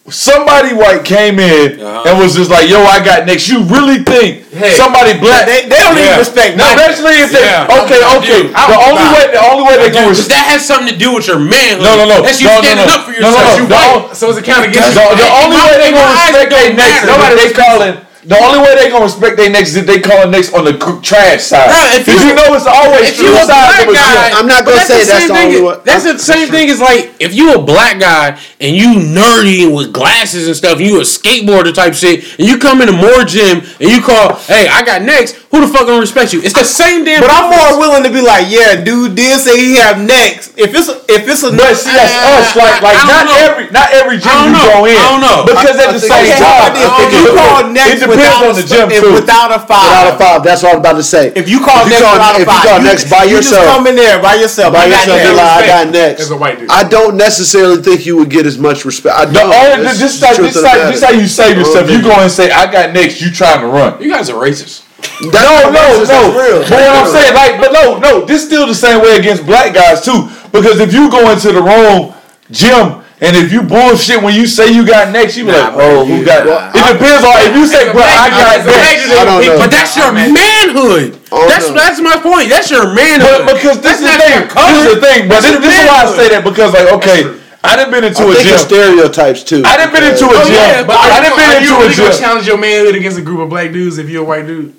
[0.08, 2.04] somebody white came in Uh-huh.
[2.06, 4.72] and was just like, "Yo, I got next," you really think Hey.
[4.74, 5.46] somebody black?
[5.46, 6.06] They, they don't Yeah.
[6.14, 6.78] even respect no, black.
[6.88, 7.66] actually, if they Yeah.
[7.82, 8.42] okay, okay.
[8.42, 8.54] do.
[8.54, 10.30] The only way, the only way they can Because respect.
[10.30, 11.82] that has something to do with your manhood.
[11.82, 12.22] No, no, no.
[12.22, 12.94] That's you No, no, standing no.
[12.94, 13.46] up for No, no, yourself.
[13.46, 13.56] no.
[13.56, 13.94] You white.
[13.94, 15.42] only- So it's a count The, against the you.
[15.42, 18.58] only way they in gonna eyes, respect their next is Nobody they calling The only
[18.58, 21.42] way they gonna respect their next is if they calling next on the cr- trash
[21.44, 21.70] side.
[21.70, 24.30] Right, if you- you know it's always if you a sides black guy.
[24.34, 25.78] I'm not gonna say that's same the thing only as- one.
[25.84, 29.92] That's the same thing as like if you a black guy and you nerdy with
[29.92, 33.62] glasses and stuff, and you a skateboarder type shit, and you come into Moore Gym
[33.80, 35.36] and you call, hey, I got next.
[35.54, 36.42] Who the fuck gonna respect you?
[36.42, 37.20] It's the same damn.
[37.22, 40.52] But I'm more willing to be like, yeah, dude did say he have next.
[40.58, 42.56] If it's if it's a But see, that's uh, us.
[42.56, 43.38] Like, like don't know.
[43.38, 44.82] every, not every gym you know.
[44.82, 44.96] go in.
[44.98, 45.44] I don't know.
[45.46, 48.48] Because at I the same it's- time, if, if you call next it depends without
[48.48, 49.12] on a, the gym if too.
[49.12, 51.32] without a five, Without a five, that's what I'm about to say.
[51.36, 53.04] if you call If you next call- without a if you five, call you, next
[53.10, 53.64] by you yourself.
[53.64, 54.72] just come in there by yourself.
[54.72, 55.28] by I yourself, next.
[55.30, 56.20] be like, I got next.
[56.24, 56.70] As a white dude.
[56.70, 59.14] I don't necessarily think you would get as much respect.
[59.14, 59.52] I don't.
[59.52, 60.90] only, That's just the like, truth just like, matter.
[60.92, 61.90] just how you save yourself.
[61.90, 62.10] You nigga.
[62.10, 63.20] go and say, I got next.
[63.20, 64.00] You trying to run.
[64.02, 64.82] you guys are racist.
[65.22, 66.32] No, no, That's no.
[66.34, 66.60] real.
[66.64, 69.74] But what I'm saying, like, but no, no, this still the same way against black
[69.74, 70.28] guys too.
[70.52, 72.14] Because if you go into the wrong
[72.50, 75.76] gym and if you bullshit when you say you got next, you be like, Nah,
[75.76, 76.44] bro, oh, who you- got?
[76.44, 79.08] well, it depends on if you say, bro, I got next.
[79.08, 79.58] I don't know.
[79.58, 81.18] But that's your manhood.
[81.32, 81.74] Oh, that's no.
[81.74, 82.48] that's my point.
[82.52, 83.46] That's your manhood.
[83.48, 84.40] But because this That's is the thing.
[84.44, 84.52] your.
[84.52, 85.20] This is the thing.
[85.28, 87.24] But this, this is why I say that because like, okay,
[87.64, 88.58] I done been into I a think gym.
[88.62, 89.62] stereotypes too.
[89.66, 90.54] I done been oh, into a Oh, gym.
[90.54, 92.58] yeah, but I are done you, been are into you a really gonna challenge your
[92.58, 94.70] manhood against a group of black dudes if you're a white dude?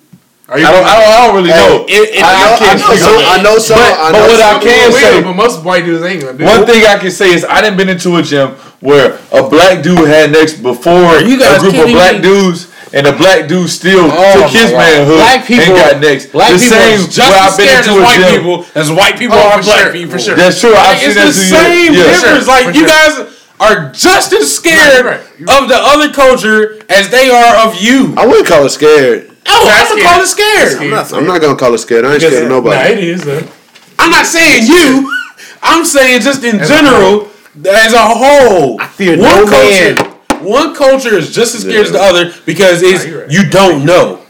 [0.50, 1.86] Are you I don't, I don't, I don't really Hey, know.
[1.90, 3.20] if- if I, I can't I know some.
[3.20, 3.78] I know some.
[3.78, 6.38] But- I but know what I can Will, say- but most white dudes ain't gonna
[6.38, 9.44] do One thing I can say is I didn't been into a gym where a
[9.44, 12.22] black dude had next before you a group of black me?
[12.22, 14.78] dudes, and the black dude still Oh took his God.
[14.80, 16.26] manhood Black people and got next.
[16.32, 18.40] Black the people same just where as I've been scared into as a white gym.
[18.40, 20.12] people as white people Oh, are for black sure, people.
[20.14, 20.36] for sure.
[20.36, 20.72] That's true.
[20.72, 22.04] I've Like, seen it's that the same yeah.
[22.08, 22.48] difference.
[22.48, 23.14] like you guys
[23.60, 25.60] are just as scared Right, right.
[25.60, 28.14] of the other culture as they are of you.
[28.16, 29.32] I wouldn't call it scared.
[29.48, 30.70] Oh, I'm gonna call it scared.
[30.70, 30.84] scared.
[30.84, 32.06] I'm not, I'm not gonna call it scared.
[32.06, 32.76] I ain't scared of nobody.
[32.76, 33.02] Nah, nobody.
[33.02, 33.52] it is though.
[34.00, 35.14] I'm not saying you.
[35.62, 37.30] I'm saying just in general,
[37.66, 38.80] as a whole.
[38.82, 40.04] I fear one no culture.
[40.04, 40.44] man.
[40.44, 43.32] One culture is just as scared as the other because it's you're right.
[43.32, 44.22] you don't know.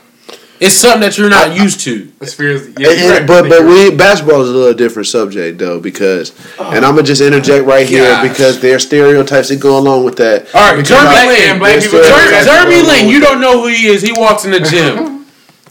[0.60, 2.12] It's something that you're not used to.
[2.20, 3.28] As fear as yeah, And- right.
[3.28, 7.06] but but we basketball is a little different subject though because oh and I'm gonna
[7.06, 8.28] just interject right here Gosh.
[8.30, 10.48] because there are stereotypes that go along with that.
[10.56, 11.60] All right, Jeremy I- Lin.
[11.60, 12.02] black people.
[12.02, 12.88] Jeremy- Yes, Jeremy sir.
[12.88, 14.02] Lin, you don't know who he is.
[14.02, 15.14] He walks in the gym.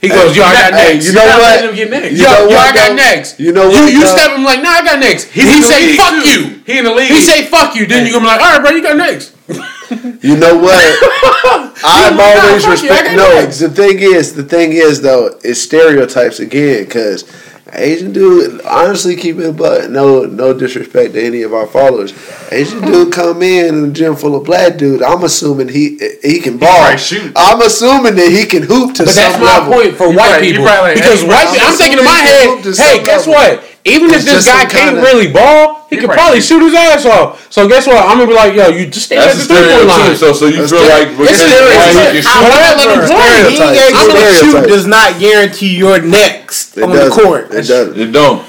[0.01, 1.40] He goes, "Yo, I got Hey, next." you know what?
[1.40, 2.12] letting him get next.
[2.12, 3.40] You yo, know yo, what, I got next.
[3.40, 4.14] You know You, what, you though?
[4.14, 6.92] step him like, "Nah, I got next." He's he say, "Fuck you." He in the
[6.94, 7.09] league.
[7.11, 9.33] He say, "Fuck you." Then you gonna be like, "All right, bro, you got next."
[9.90, 11.72] You know what?
[11.85, 13.16] I'm always fuck respect.
[13.16, 13.61] No, next.
[13.61, 17.25] the thing is, the thing is though, it's stereotypes again because
[17.72, 18.61] Asian dude.
[18.64, 22.12] Honestly, keep it but no, no disrespect to any of our followers.
[22.53, 25.03] Asian dude come in in a gym full of black dude.
[25.03, 26.68] I'm assuming he he can ball.
[26.77, 27.33] probably shoot.
[27.37, 29.72] I'm assuming that he can hoop to But some that's my level.
[29.75, 31.66] point for You white probably- people probably like, because hey, white I'm.
[31.70, 33.35] I'm thinking in my head, hey, guess level.
[33.35, 33.76] what?
[33.87, 36.18] Even if this guy can't kinda- really ball, he He could right.
[36.18, 37.46] probably shoot his ass off.
[37.51, 37.96] So guess what?
[38.05, 40.16] I'm gonna be like, yo, you just stay at the three point line.
[40.16, 42.12] So, so you That's feel like It's because a stereotype.
[42.12, 42.27] can shoot.
[42.27, 43.07] However, let him play.
[43.07, 43.72] Stereotype.
[43.72, 47.25] Being able to shoot does not guarantee your next It on the doesn't.
[47.25, 47.51] court.
[47.53, 48.01] It doesn't.
[48.01, 48.42] It don't.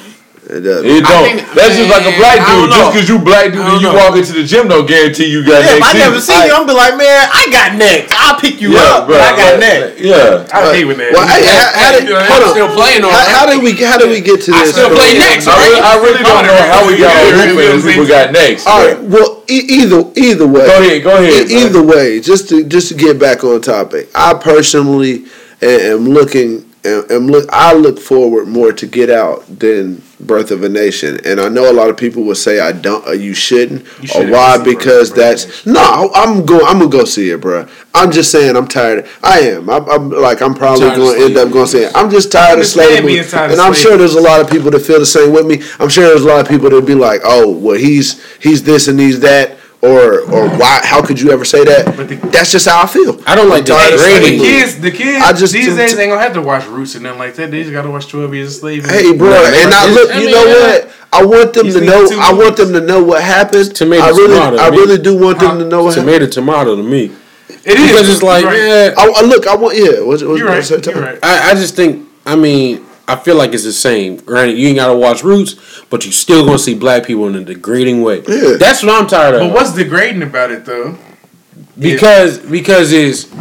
[0.47, 0.87] It doesn't.
[0.87, 1.27] It don't.
[1.27, 2.71] think- That's just like a black dude.
[2.71, 3.99] Just because you black dude I and you know.
[3.99, 6.35] walk into the gym don't guarantee you got Yeah, if next I never season.
[6.39, 8.15] see you, I'm be like, man, I got next.
[8.15, 9.19] I'll pick you Yeah, up, bro.
[9.19, 9.99] I got like- next.
[9.99, 10.47] Yeah.
[10.55, 11.11] I hate with that.
[11.11, 12.55] Well, hey, how, how did, you know, hold I'm on.
[12.55, 13.11] still playing on.
[13.11, 13.27] How, it.
[13.35, 14.55] how did we how did we get to this?
[14.55, 14.71] I this?
[14.71, 17.43] still play next, I really, I really don't know how we got Yeah, on yeah,
[17.43, 17.89] hooping yeah, and yeah.
[17.91, 18.63] people got next.
[18.67, 18.99] All right.
[19.03, 20.63] Well, e- either either way.
[20.63, 24.33] Go ahead, go ahead, either way, just to just to get back on topic, I
[24.35, 25.25] personally
[25.61, 26.63] am looking.
[26.85, 27.49] Am am look.
[27.51, 31.71] I look forward more to Get Out than Birth of a Nation, and I know
[31.71, 33.05] a lot of people would say I don't.
[33.07, 33.85] Uh, you shouldn't.
[34.01, 34.57] You or why?
[34.63, 36.11] Because Birth of a that's no.
[36.13, 36.65] I'm going.
[36.65, 37.67] I'm gonna go see it, bro.
[37.93, 38.55] I'm just saying.
[38.55, 39.07] I'm tired.
[39.23, 39.69] I am.
[39.69, 40.41] I'm, I'm like.
[40.41, 41.91] I'm probably going to end up going it.
[41.95, 43.75] I'm just tired of slavery, of and I'm slavery.
[43.75, 45.61] sure there's a lot of people that feel the same with me.
[45.79, 48.87] I'm sure there's a lot of people that be like, "Oh, well, he's he's this
[48.87, 50.81] and he's that." Or, or why?
[50.83, 51.95] How could you ever say that?
[51.95, 53.21] But the- That's just how I feel.
[53.27, 54.37] I don't like I'm the tired of Hey, slavery.
[54.37, 57.03] the kids, the kids I just- these days ain't gonna have to watch Roots and
[57.03, 57.51] nothing like that.
[57.51, 58.89] They just gotta watch Twelve Years a Slave.
[58.89, 59.93] Hey, bro, Right, and I right.
[59.93, 60.09] look.
[60.11, 60.53] I You mean, know yeah.
[60.73, 60.91] what?
[61.13, 62.09] I want them He's to know.
[62.19, 63.75] I want them to know what happened.
[63.75, 66.07] Tomato, I really, tomato, I really do want them to know what happened.
[66.07, 67.11] Tomato, tomato to me.
[67.63, 68.57] it is Because it's like, right.
[68.57, 69.45] man, I, I look.
[69.47, 69.77] I want.
[69.77, 70.01] Yeah.
[70.01, 70.83] What's, what's, You're what's right.
[70.83, 71.19] that You're right.
[71.21, 74.17] I, I just think, I mean, I feel like it's the same.
[74.17, 75.55] Granted, you ain't gotta watch Roots,
[75.89, 78.21] but you still gonna see black people in a degrading way.
[78.27, 78.57] Yeah.
[78.59, 79.41] That's what I'm tired of.
[79.41, 80.97] But what's degrading about it though?
[81.79, 83.31] because because is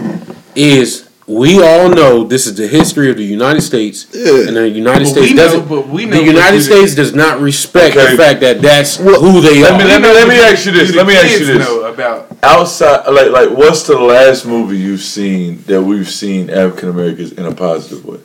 [0.54, 4.46] is we all know this is the history of the United States, Yeah.
[4.46, 5.68] and the United But States we doesn't.
[5.68, 8.12] but we know the United you- States does not respect Okay.
[8.12, 9.78] the fact that that's who they Let are.
[9.78, 10.94] me let me let me ask you this.
[10.94, 11.66] Let me ask you this.
[11.66, 16.90] Know about Outside, like like, what's the last movie you've seen that we've seen African
[16.90, 18.18] Americans in a positive way?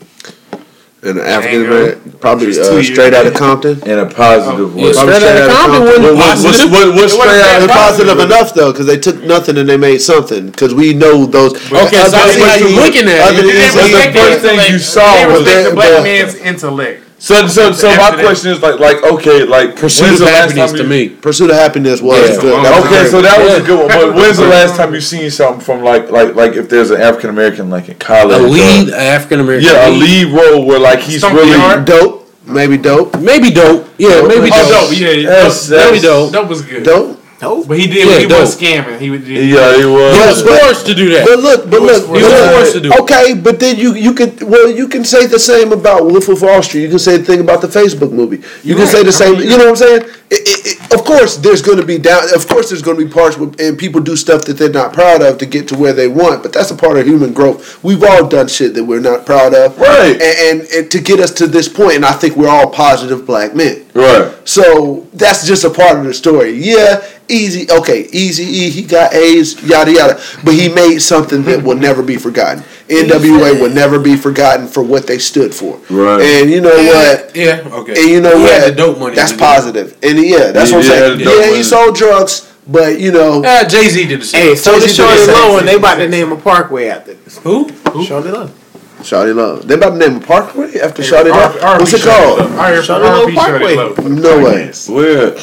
[1.03, 3.81] And an African American, probably uh, straight out of Compton.
[3.89, 4.83] In a positive way.
[4.85, 5.81] Yeah, Probably straight out of Compton Compton.
[5.81, 6.93] wasn't What, what, what's, positive.
[6.93, 10.51] what's straight out of positive enough though, because they took nothing and they made something.
[10.51, 11.55] Because we know those.
[11.73, 13.17] Okay, so I see how you looking at.
[13.33, 16.35] Other You than They But the first thing you saw was that- the black man's
[16.35, 17.00] intellect.
[17.23, 20.31] So, so, so my After question is like, like, okay, like, Pursuit when's of the
[20.33, 21.09] last happiness time to me.
[21.09, 22.41] Pursuit of happiness was Yeah.
[22.41, 22.57] good.
[22.63, 23.87] Was Okay, so that was a good one.
[23.89, 26.99] But when's the last time you seen something from like, like, like if there's an
[26.99, 28.35] African American like in college?
[28.35, 29.69] A uh, lead African American.
[29.69, 31.51] yeah, a lead role where like he's Stomp really.
[31.51, 33.87] the dope, maybe dope, Maybe dope.
[33.99, 34.81] Yeah, maybe Oh, dope.
[34.81, 34.99] Oh, dope.
[34.99, 36.81] Yeah, Yes, dope, that's- dope, dope was good.
[36.83, 37.20] dope.
[37.41, 37.65] No.
[37.65, 38.07] But he did.
[38.07, 38.41] Yeah, he dope.
[38.41, 38.99] was scamming.
[38.99, 39.25] He would.
[39.27, 40.15] Yeah, he was.
[40.15, 41.25] He was but- forced to do that.
[41.25, 42.99] But look, but look, he was forced to do it.
[43.01, 43.33] okay.
[43.33, 46.61] But then you you could well you can say the same about Wolf of Wall
[46.61, 46.83] Street.
[46.83, 48.37] You can say the thing about the Facebook movie.
[48.37, 48.91] You You're can right.
[48.95, 49.33] say the I same.
[49.39, 50.01] mean, you know what I'm saying?
[50.33, 52.23] It, it, it, of course, there's going to be down.
[52.33, 54.93] Of course, there's going to be parts where and people do stuff that they're not
[54.93, 56.41] proud of to get to where they want.
[56.43, 57.83] But that's a part of human growth.
[57.83, 60.13] We've all done shit that we're not proud of, Right.
[60.21, 63.25] And, and, and to get us to this point, and I think we're all positive
[63.25, 63.85] black men.
[63.93, 64.31] Right.
[64.47, 66.51] So that's just a part of the story.
[66.51, 67.69] Yeah, easy.
[67.69, 68.43] Okay, easy.
[68.43, 68.69] E.
[68.69, 70.21] He got A's, yada yada.
[70.43, 72.63] But he made something that will never be forgotten.
[72.87, 75.77] NWA will never be forgotten for what they stood for.
[75.89, 76.21] Right.
[76.21, 77.35] And you know what?
[77.35, 77.61] Yeah.
[77.65, 77.93] Okay.
[78.01, 78.51] And you know he what?
[78.61, 79.15] Had the dope money.
[79.15, 79.47] That's to do it.
[79.47, 79.97] positive.
[80.03, 81.17] And yeah, that's He what I'm did have saying.
[81.19, 84.41] the dope Yeah, he sold drugs, but you know, Uh, Jay Z did the same.
[84.41, 86.37] Hey, so Jay-Z this did the Shorty same Low, and they about to name a
[86.37, 87.37] parkway after this.
[87.39, 87.65] Who?
[87.67, 88.49] Shawty Lo.
[89.01, 89.67] Shawty Love.
[89.67, 91.63] They about to name a parkway after Yeah, Shawty R- Love.
[91.63, 92.39] R&B What's it Shawty called?
[92.39, 92.59] Love.
[92.59, 93.75] R- Shawty Lo R&B Parkway.
[93.75, 94.09] Love.
[94.09, 94.71] No way.
[94.89, 95.37] Where?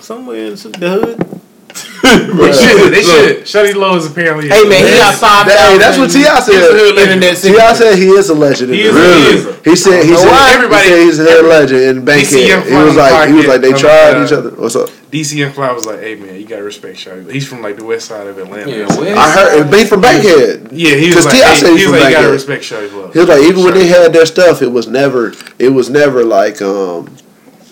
[0.00, 1.37] Somewhere in the hood.
[1.68, 2.92] They should.
[2.92, 3.42] They should.
[3.44, 4.48] Shawty Lo is apparently.
[4.48, 6.40] Hey man, he got five Hey, that's what T.I.
[6.40, 6.96] said.
[6.96, 7.72] Internet T.I.
[7.74, 8.72] said he is a legend.
[8.72, 8.92] He is.
[8.94, 9.02] hood.
[9.02, 9.50] He Really?
[9.58, 9.64] is.
[9.64, 10.52] He said he said why?
[10.54, 12.66] Everybody- he said he's a hood legend in DC Bankhead.
[12.66, 14.50] He was like he was like they tried each other.
[14.50, 14.88] What's up?
[15.10, 17.84] DC and Fly was like, "Hey man, you gotta respect Shawty." He's from like the
[17.84, 18.70] west side of Atlanta.
[18.70, 20.68] Yeah, So- west I heard it being from Bankhead.
[20.72, 21.48] Yeah, he 'Cause was like, T.I.
[21.48, 22.32] hey, said he's he was from like, you gotta Bankhead.
[22.32, 23.12] respect Shawty Love.
[23.12, 26.24] He was like even when they had their stuff, it was never it was never
[26.24, 27.10] like um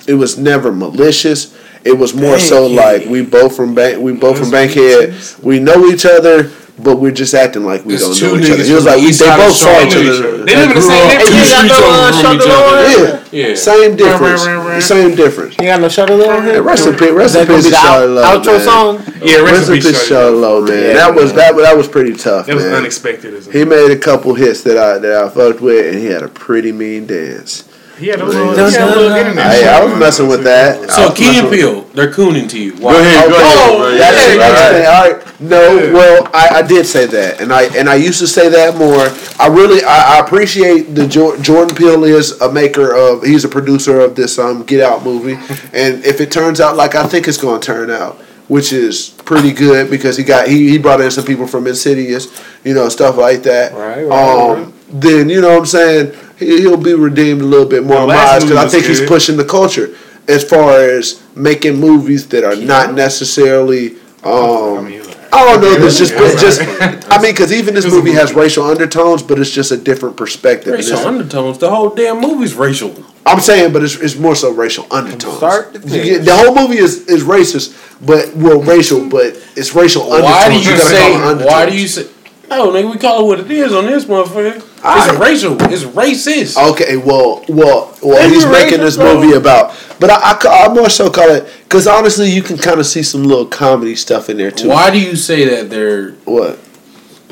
[0.06, 1.54] it was never malicious.
[1.86, 3.00] It was more so Bankhead.
[3.02, 5.14] like we both from bank we both from Bankhead.
[5.42, 6.50] We know each other,
[6.82, 8.62] but we're just acting like we It's don't know each other.
[8.62, 9.86] niggas He was like we, they both saw Charlotte.
[9.88, 10.28] each They other.
[10.38, 11.16] live in the Grew same up- neighborhood.
[11.16, 12.52] Hey, you Two ain't got streets no over uh, from each other.
[12.52, 13.32] on?
[13.32, 13.48] Yeah.
[13.48, 13.54] Yeah.
[13.54, 14.46] Same difference.
[14.46, 14.80] Rah, rah, rah, rah.
[14.80, 15.54] Same difference.
[15.58, 16.62] You got no Shawty Lo on Hey, here?
[16.62, 18.60] rest in peace, rest in peace be to the Shawty out- Love, outro man.
[18.64, 18.94] song?
[19.22, 20.62] Yeah, rest Rest in in peace, peace, Shawty Shawty Love.
[20.62, 20.82] Love, man.
[20.82, 22.74] Yeah, that was that that was pretty tough, That was man.
[22.74, 23.42] unexpected.
[23.52, 26.28] He made a couple hits that I that I fucked with, and he had a
[26.28, 27.64] pretty mean dance.
[27.98, 29.52] He had a little, Dun, he had a internet.
[29.52, 30.90] Hey, I was messing with that.
[30.90, 32.72] So was Key and with- Peele, they're cooning to you.
[32.74, 32.92] Why?
[32.92, 33.78] Go ahead, go Oh, ahead.
[33.78, 33.98] bro.
[33.98, 34.86] That's Yeah, the right.
[34.86, 35.40] All right.
[35.40, 38.76] No, well, I, I did say that, and I and I used to say that
[38.76, 39.08] more.
[39.38, 43.22] I really I, I appreciate the Jor- Jordan Peele is a maker of.
[43.22, 45.34] He's a producer of this um Get Out movie,
[45.74, 48.16] and if it turns out like I think it's going to turn out,
[48.48, 52.28] which is pretty good because he got he, he brought in some people from Insidious,
[52.64, 53.72] you know, stuff like that.
[53.74, 54.72] Right, right, Um, right.
[54.88, 58.02] Then you know what I'm saying he, he'll be redeemed a little bit more The
[58.02, 59.94] in my eyes because I was think he's pushing the culture
[60.28, 63.96] as far as making movies that are not necessarily.
[64.24, 64.92] Um,
[65.32, 65.74] I don't know.
[65.78, 66.60] There's just, it's just.
[67.10, 70.16] I mean, because even this It movie has racial undertones, but it's just a different
[70.16, 70.72] perspective.
[70.72, 71.58] Racial undertones.
[71.58, 72.94] The whole damn movie's racial.
[73.26, 75.36] I'm saying, but it's, it's more so racial undertones.
[75.36, 79.74] start to You get- the whole movie is, is racist, but well, racial, but it's
[79.74, 80.32] racial undertones.
[80.32, 81.14] Why do you gotta say?
[81.14, 81.44] undertones.
[81.46, 82.08] Why do you say?
[82.48, 84.56] No, nigga, we call it what it is on this motherfucker.
[84.56, 85.18] It's Alright.
[85.18, 85.56] racial.
[85.62, 86.56] It's racist.
[86.72, 91.10] Okay, well, well, well, he's making this movie about, but I, I, I more so
[91.10, 94.52] call it because honestly, you can kind of see some little comedy stuff in there
[94.52, 94.68] too.
[94.68, 96.60] Why do you say that they're What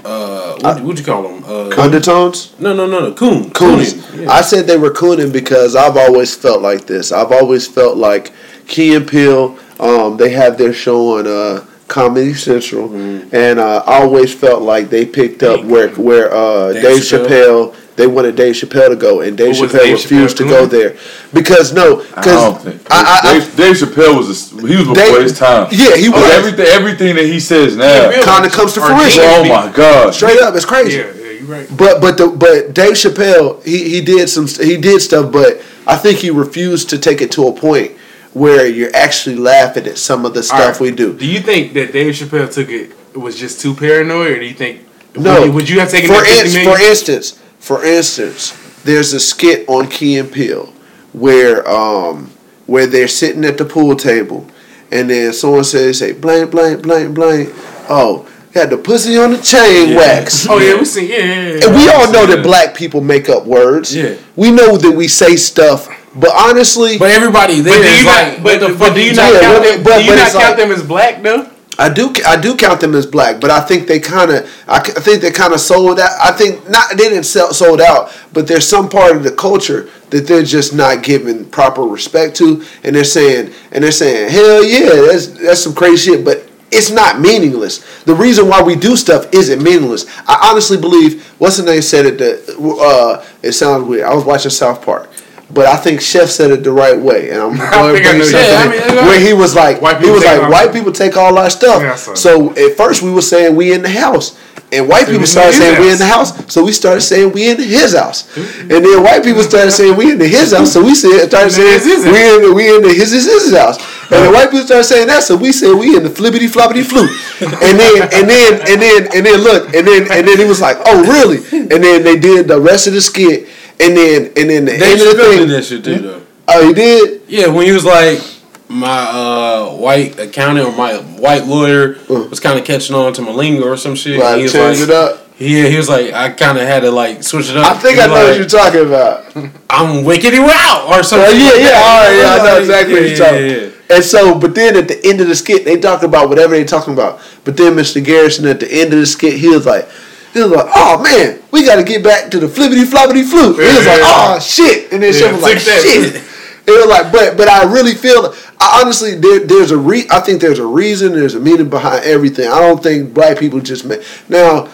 [0.04, 1.44] uh what would you call them?
[1.44, 2.52] Uh, undertones?
[2.58, 3.14] no, no, no, no.
[3.14, 3.44] Coon.
[3.50, 3.84] Cooning.
[3.94, 4.22] Cooning.
[4.22, 4.30] Yeah.
[4.30, 7.12] I said they were cooning because I've always felt like this.
[7.12, 8.32] I've always felt like
[8.66, 13.34] Key and Peele, um, they have their show on uh, Comedy Central, Mm-hmm.
[13.34, 17.28] and uh, I always felt like they picked up where where uh, Dave Dave, Chappelle.
[17.72, 17.80] Chappelle.
[17.94, 20.96] They wanted Dave Chappelle to go, and Dave Chappelle Dave refused Chappelle to go there
[21.32, 22.82] because no, because think.
[22.90, 25.68] I, I, Dave, Dave Chappelle was a, he was before Dave- his time.
[25.70, 28.10] yeah, he But was everything everything that he says now.
[28.10, 29.22] Yeah, kind of comes to fruition.
[29.24, 30.12] Oh my god.
[30.12, 30.98] Straight up, it's crazy.
[30.98, 31.68] Yeah, yeah, you're right.
[31.76, 35.94] But but the but Dave Chappelle he, he did some he did stuff, but I
[35.96, 37.92] think he refused to take it to a point
[38.34, 40.80] where you're actually laughing at some of the stuff Alright.
[40.80, 41.16] we do.
[41.16, 44.54] Do you think that Dave Chappelle took it was just too paranoid, or do you
[44.54, 44.86] think?
[45.16, 45.40] No.
[45.40, 49.20] Would you, would you have taken For that 50 for instance, for instance, there's a
[49.20, 50.72] skit on Key and Peele
[51.12, 52.30] where um
[52.66, 54.46] where they're sitting at the pool table,
[54.90, 57.50] and then someone says, "Say blank blank blank blank."
[57.88, 60.46] Oh, had the pussy on the chain wax.
[60.50, 61.08] oh yeah, we seen.
[61.08, 61.66] Yeah, yeah, yeah.
[61.66, 63.94] And we all know that black people make up words.
[63.94, 64.16] Yeah.
[64.36, 68.32] We know that we say stuff, but honestly, But everybody there But do is like,
[68.34, 68.42] not?
[68.44, 69.82] But, the but fuck do you you not Yeah, count them?
[69.82, 71.48] but- do you not count like- them as black though?
[71.76, 74.80] I do I do count them as black, but I think they kind of I,
[74.80, 76.10] c- I think they kind of sold out.
[76.22, 79.88] I think not they didn't sell sold out, but there's some part of the culture
[80.10, 84.64] that they're just not giving proper respect to, and they're saying and they're saying hell
[84.64, 87.78] yeah, that's that's some crazy shit, but it's not meaningless.
[88.04, 90.06] The reason why we do stuff isn't meaningless.
[90.28, 92.18] I honestly believe what's the name said it.
[92.18, 94.04] The uh, it sounds weird.
[94.04, 95.10] I was watching South Park.
[95.50, 98.64] But I think Chef said it the right way, and I'm going to bring Yeah,
[98.64, 101.82] I mean, where he was like, he was like, white people take all our stuff.
[101.82, 104.38] Yeah, so at first we were saying we in the house,
[104.72, 106.32] and white people started saying we in the house.
[106.52, 110.12] So we started saying we in his house, and then white people started saying we
[110.12, 110.72] in the his house.
[110.72, 113.76] So we said started saying we in the, we in the his his his house,
[114.10, 115.22] and the white people started saying that.
[115.22, 119.08] So we said we in the flippity floppity flute, and then and then and then
[119.14, 121.38] and then look, and then and then he was like, oh really?
[121.52, 123.46] And then they did the rest of the skit,
[123.80, 125.48] and then and then the They end of the thing.
[125.48, 126.22] that shit too, though.
[126.48, 127.22] Oh, he did.
[127.28, 128.20] Yeah, when he was like
[128.68, 133.30] my uh, white accountant or my white lawyer was kind of catching on to my
[133.32, 134.14] lingo or some shit.
[134.14, 135.20] he was change like, it up.
[135.38, 137.66] Yeah, he was like, I kind of had to like switch it up.
[137.72, 139.24] I think I know what you're talking about.
[139.68, 141.36] I'm wicked you out or Uh, something.
[141.36, 143.46] yeah, like yeah, all right, yeah, I know Like, exactly what yeah, you're talking.
[143.46, 143.70] yeah, yeah.
[143.96, 146.64] And so, but then at the end of the skit, they talk about whatever they
[146.64, 147.20] talking about.
[147.44, 148.02] But then Mr.
[148.02, 149.88] Garrison at the end of the skit, he was like,
[150.34, 153.56] he was like, oh man, we got to get back to the flippity floppity flute.
[153.56, 154.34] he was like, Yeah.
[154.36, 155.82] oh shit, and then Yeah, was like, that.
[155.82, 156.22] shit.
[156.66, 158.34] It was like, but but I really feel.
[158.58, 160.06] I honestly, there, there's a re.
[160.10, 161.12] I think there's a reason.
[161.12, 162.48] There's a meaning behind everything.
[162.48, 164.68] I don't think black people just make now.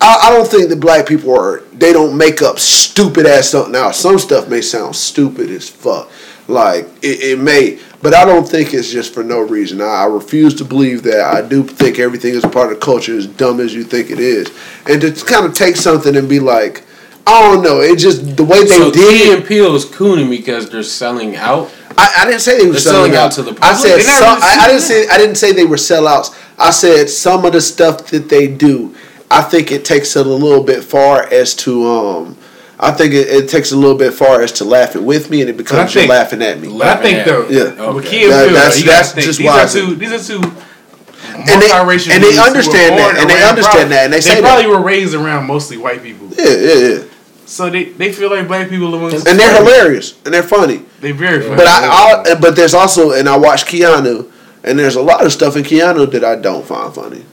[0.00, 3.68] I, I don't think that black people are they don't make up stupid ass stuff.
[3.68, 6.10] Now some stuff may sound stupid as fuck,
[6.48, 9.80] like it, it may, but I don't think it's just for no reason.
[9.80, 11.20] I, I refuse to believe that.
[11.20, 14.18] I do think everything is a part of culture, as dumb as you think it
[14.18, 14.50] is,
[14.86, 16.84] and to kind of take something and be like,
[17.24, 19.38] I don't know, it just the way they So did.
[19.38, 21.72] And Peele is cooning because they're selling out.
[21.96, 23.76] I, I didn't say they were selling, selling out to the I public?
[23.76, 26.36] said They're some, I, I didn't say I didn't say they were sellouts.
[26.58, 28.94] I said some of the stuff that they do.
[29.30, 32.38] I think it takes it a little bit far as to um.
[32.84, 35.48] I think it, it takes a little bit far as to laughing with me, and
[35.48, 36.66] it becomes think- you're laughing at me.
[36.76, 37.92] But I think though, Yeah.
[37.92, 38.10] with Okay.
[38.10, 39.94] Key and That- Peele, that's- gotta that's just these why are two.
[39.94, 40.42] These are two.
[41.34, 44.12] And they- and they dudes who were understand that, and they understand probably- that, and
[44.12, 44.42] they say that.
[44.42, 46.98] probably were raised around mostly white people, Yeah, yeah, yeah.
[47.46, 49.24] so they, they feel like black people are the ones.
[49.26, 50.82] And they're hilarious and they're funny.
[51.00, 51.56] They very funny.
[51.56, 54.26] But I, I but there's also and I watch Keanu,
[54.64, 57.24] and there's a lot of stuff in Keanu that I don't find funny.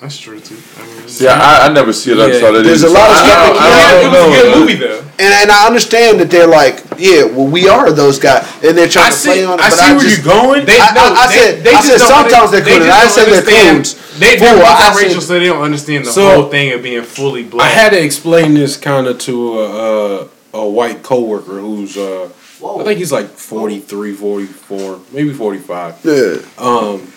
[0.00, 0.56] That's true too.
[0.78, 2.18] I mean, See, I, I never see it.
[2.18, 2.40] I Yeah.
[2.40, 2.52] saw.
[2.52, 4.20] There's a lot so of I stuff don't- that I yeah, don't it was a
[4.20, 4.58] know, good man.
[4.60, 4.98] movie though.
[5.20, 8.88] And and I understand that they're like, yeah, well, we are those guys, and they're
[8.88, 9.28] trying I to see.
[9.28, 9.62] play on it.
[9.62, 10.64] I but see I where just, you're going.
[10.64, 12.86] They, I- no, I- I they, said- they I said sometimes they're coons.
[12.86, 14.18] just I said they're understand- coons.
[14.18, 16.82] They, they're Fool, I multiracial, said- so they don't understand the So- whole thing of
[16.82, 17.66] being fully black.
[17.66, 22.28] I had to explain this kind of to a, a, a white coworker who's uh,
[22.64, 25.94] I think he's like 43, 44, maybe 45.
[26.04, 27.10] yeah, Um,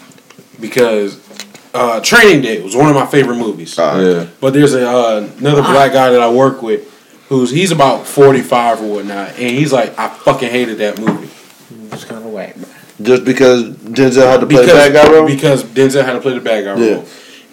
[0.60, 1.18] because
[1.74, 3.76] uh, Training Day was one of my favorite movies.
[3.78, 4.28] Yeah.
[4.40, 6.90] But there's a uh, another black guy that I work with
[7.30, 11.30] who's he's about 45 or whatnot, and he's like, I fucking hated that movie
[11.92, 12.56] It's kind of whack.
[13.02, 15.26] just because Denzel had to play because the bad guy role.
[15.28, 16.94] because Denzel had to play the bad guy Yeah.
[16.96, 17.06] role,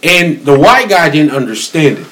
[0.02, 2.06] and the white guy didn't understand it.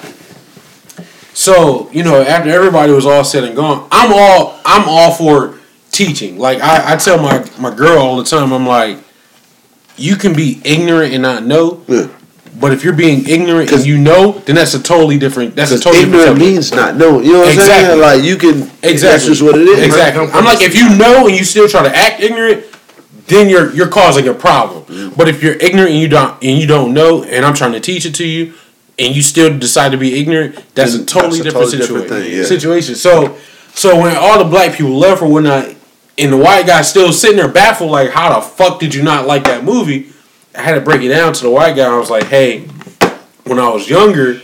[1.35, 5.59] So you know, after everybody was all said and gone, I'm all I'm all for
[5.93, 6.39] teaching.
[6.39, 8.99] Like I, I tell my my girl all the time, I'm like,
[9.99, 12.07] you can be ignorant and not know, Yeah.
[12.61, 15.55] but if you're being ignorant and you know, then that's a totally different.
[15.57, 16.55] That's a totally different ignorant subject.
[16.55, 17.21] means not know.
[17.21, 17.87] You know what I'm Exactly.
[17.89, 18.01] saying?
[18.01, 18.63] Like you can.
[18.83, 18.99] Exactly.
[19.09, 19.79] That's just what it is.
[19.85, 20.27] Exactly.
[20.33, 22.65] I'm like, if you know and you still try to act ignorant,
[23.27, 24.85] then you're you're causing a problem.
[24.85, 25.17] Mm.
[25.17, 27.81] But if you're ignorant and you don't and you don't know, and I'm trying to
[27.81, 28.55] teach it to you,
[28.99, 32.09] and you still decide to be ignorant, that's a totally that's a different totally different
[32.09, 32.31] situation.
[32.31, 32.45] thing, yeah.
[32.45, 32.95] Situation.
[32.95, 33.37] So,
[33.75, 35.75] so when all the black people left or whatnot,
[36.19, 39.27] and the white guy still sitting there baffled, like, how the fuck did you not
[39.27, 40.11] like that movie?
[40.55, 41.87] I had to break it down to the white guy.
[41.93, 42.63] I was like, hey,
[43.45, 44.41] when I was younger,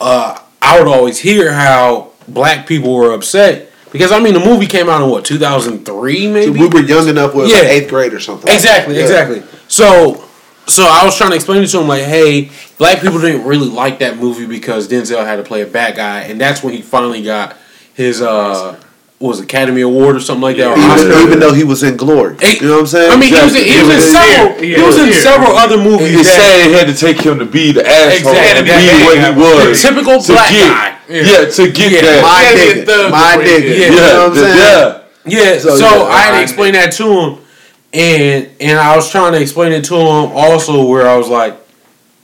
[0.00, 4.66] uh, I would always hear how black people were upset because I mean the movie
[4.66, 6.50] came out in what 2003 So maybe.
[6.60, 7.56] we were young enough, were Yeah.
[7.58, 8.52] like eighth grade or something.
[8.52, 9.02] Exactly, Yeah.
[9.02, 9.42] exactly.
[9.68, 10.24] So,
[10.66, 13.68] so I was trying to explain it to him like, hey, black people didn't really
[13.68, 16.82] like that movie because Denzel had to play a bad guy, and that's when he
[16.82, 17.56] finally got
[17.94, 18.78] his uh,
[19.20, 20.68] was Academy Award or something like that.
[20.70, 21.26] Or Even, Oscar.
[21.26, 23.10] even though he was in Glory, Hey, you know what I'm saying?
[23.12, 25.18] I mean, he was in, he was in several Yeah, he was in yeah.
[25.18, 26.14] several other movies.
[26.20, 28.58] It's that- sad it had to take him to be the asshole Exactly.
[28.58, 29.82] and be what he was.
[29.82, 30.98] The typical to black get, guy.
[31.08, 31.50] Yeah.
[31.50, 32.22] to get Yeah, that.
[32.22, 33.60] my Yeah, he a nigga, thug my before he nigga.
[33.62, 33.76] did.
[33.76, 34.58] You yeah, know what I'm saying?
[34.58, 34.94] yeah.
[35.26, 37.38] Yeah, so, So, yeah, I had to explain that to him,
[37.92, 41.54] and and I was trying to explain it to him also where I was like,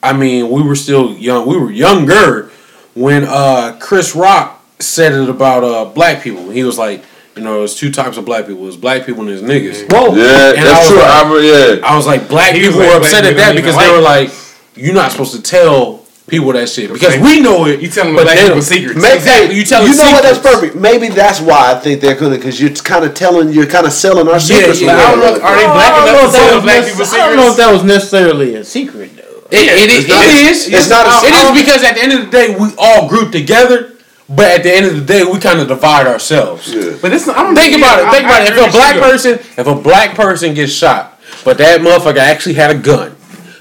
[0.02, 2.50] I mean, we were still young, we were younger
[2.94, 6.50] when uh Chris Rock said it about uh black people.
[6.50, 7.02] He was like,
[7.36, 8.62] you know, there's two types of black people.
[8.64, 9.90] There's black people and there's niggas.
[9.92, 10.14] Whoa.
[10.14, 10.98] Yeah, And I that's was true.
[10.98, 11.42] like- I remember,
[11.80, 11.86] yeah.
[11.86, 14.28] I was like, black He people were black upset at that because they were like
[14.28, 14.38] like,
[14.76, 17.80] you're not supposed to tell people that shit because we know it.
[17.80, 19.00] You telling but black they people secrets.
[19.00, 20.22] Maybe, Exactly, you telling You know what?
[20.22, 20.74] That's perfect.
[20.74, 23.92] Maybe that's why I think they're gonna because you're kind of telling, you're kind of
[23.92, 24.80] selling our secrets.
[24.80, 25.02] yeah, away.
[25.02, 25.32] I don't know.
[25.44, 27.06] Are they black I don't know enough if to that tell was black nec- people
[27.06, 29.22] I don't know if that was necessarily a secret though.
[29.50, 30.68] It, it, is- It's not- it is.
[30.68, 31.38] it's not a- secret.
[31.38, 33.92] It is because at the end of the day, we all group together,
[34.28, 36.72] but at the end of the day, we kind of divide ourselves.
[36.72, 36.96] Yeah.
[37.00, 38.12] But this, I don't Think about yeah, it.
[38.12, 38.52] Think I- about I it.
[38.52, 39.10] If a black you, though.
[39.10, 43.16] person, if a black person gets shot, but that motherfucker actually had a gun,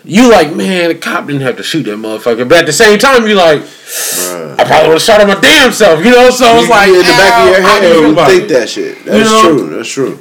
[0.05, 2.47] you like, man, the cop didn't have to shoot that motherfucker.
[2.47, 5.72] But at the same time, you like, I probably would have shot him my damn
[5.72, 6.30] self, you know.
[6.30, 8.43] So it's like in the back of your how do you head, feel you think
[8.43, 8.53] it?
[8.53, 9.05] that shit.
[9.05, 9.41] That's know?
[9.57, 9.76] true.
[9.78, 10.20] That's true.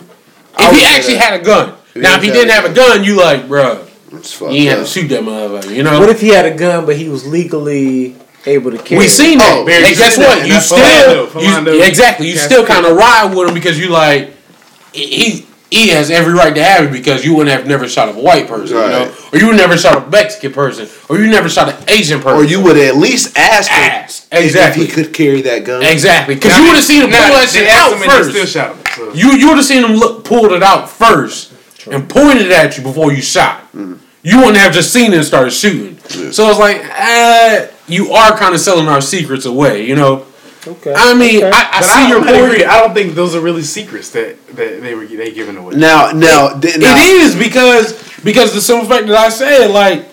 [0.58, 1.30] If he actually that.
[1.32, 1.74] had a gun.
[1.94, 4.80] Now, if he didn't have a gun, you like, bruh, It's fucked you ain't have
[4.80, 5.98] to shoot that motherfucker, you know.
[6.00, 8.16] What if he had a gun but he was legally
[8.46, 8.98] able to carry?
[9.00, 9.52] We seen that.
[9.56, 10.38] Oh, and guess what?
[10.38, 11.26] And You that's still, Philando.
[11.28, 11.74] Philando.
[11.74, 12.26] you, exactly.
[12.28, 14.30] You Cast still kind of ride with him because you like
[14.92, 18.12] he he has every right to have it because you wouldn't have never shot a
[18.12, 21.48] white person, you know, or you would never shot a Mexican person, or you never
[21.48, 24.26] shot an Asian person, Or you would at least ask him Ask.
[24.30, 24.84] if- Exactly.
[24.84, 25.82] if he could carry that gun.
[25.82, 28.30] exactly because you would have seen him pull that shit out him and they first.
[28.30, 28.84] Still shot him.
[28.96, 29.14] So.
[29.14, 31.52] You you would have seen him look pulled it out first
[31.90, 33.64] and pointed at you before you shot.
[34.24, 35.98] You wouldn't have just seen it and started shooting.
[36.32, 40.26] So it's like, uh, you are kind of selling our secrets away, you know.
[40.66, 40.94] Okay.
[40.96, 41.50] I mean, okay.
[41.52, 42.52] I, I see I, your don't point.
[42.52, 42.64] agree.
[42.64, 45.74] I don't think those are really secrets that, that they were they giving away.
[45.74, 50.06] Now, now, th- now It is because because the simple fact that I said, like,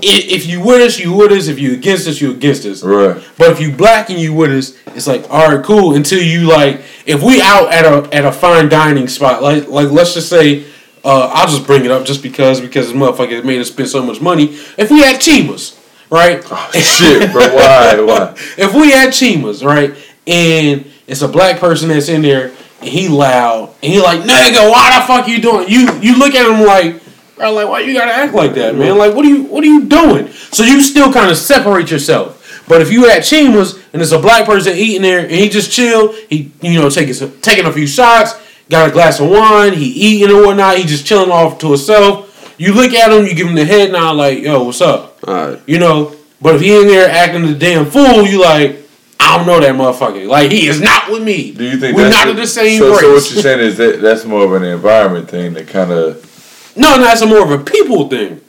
[0.00, 1.48] if you with us, you with us.
[1.48, 2.82] If you against us, you against us.
[2.82, 3.22] Right.
[3.36, 5.94] But if you black and you with us, it's like all right, cool.
[5.94, 9.90] Until you like, if we out at a at a fine dining spot, like like
[9.90, 10.64] let's just say,
[11.04, 14.02] uh, I'll just bring it up just because because this motherfucker made us spend so
[14.02, 14.44] much money.
[14.78, 15.78] If we had Chimas,
[16.12, 16.44] right?
[16.50, 17.54] Oh, shit, bro.
[17.54, 18.00] Why?
[18.00, 18.32] Why?
[18.58, 19.96] if we had Chimas, right,
[20.26, 24.70] and it's a black person that's in there, and he loud, and he like, nigga,
[24.70, 25.68] why the fuck you doing?
[25.68, 27.02] You you look at him like,
[27.36, 28.98] bro, like, why you gotta act like that, man?
[28.98, 30.28] Like, what are you what are you doing?
[30.28, 32.38] So you still kind of separate yourself.
[32.68, 35.72] But if you at Chimas and it's a black person eating there, and he just
[35.72, 38.34] chill, he you know taking taking a few shots,
[38.68, 42.28] got a glass of wine, he eating or whatnot, he just chilling off to himself.
[42.62, 45.18] You look at him, you give him the head nod, like, yo, what's up?
[45.26, 45.60] Alright.
[45.66, 48.76] You know, but if he in there acting the damn fool, you like,
[49.18, 50.28] I don't know that motherfucker.
[50.28, 51.50] Like he is not with me.
[51.50, 53.00] Do you think we're that's not a- of the same so, race?
[53.00, 56.28] So what you're saying is that that's more of an environment thing that kind of
[56.76, 58.40] no, no, that's a more of a people thing,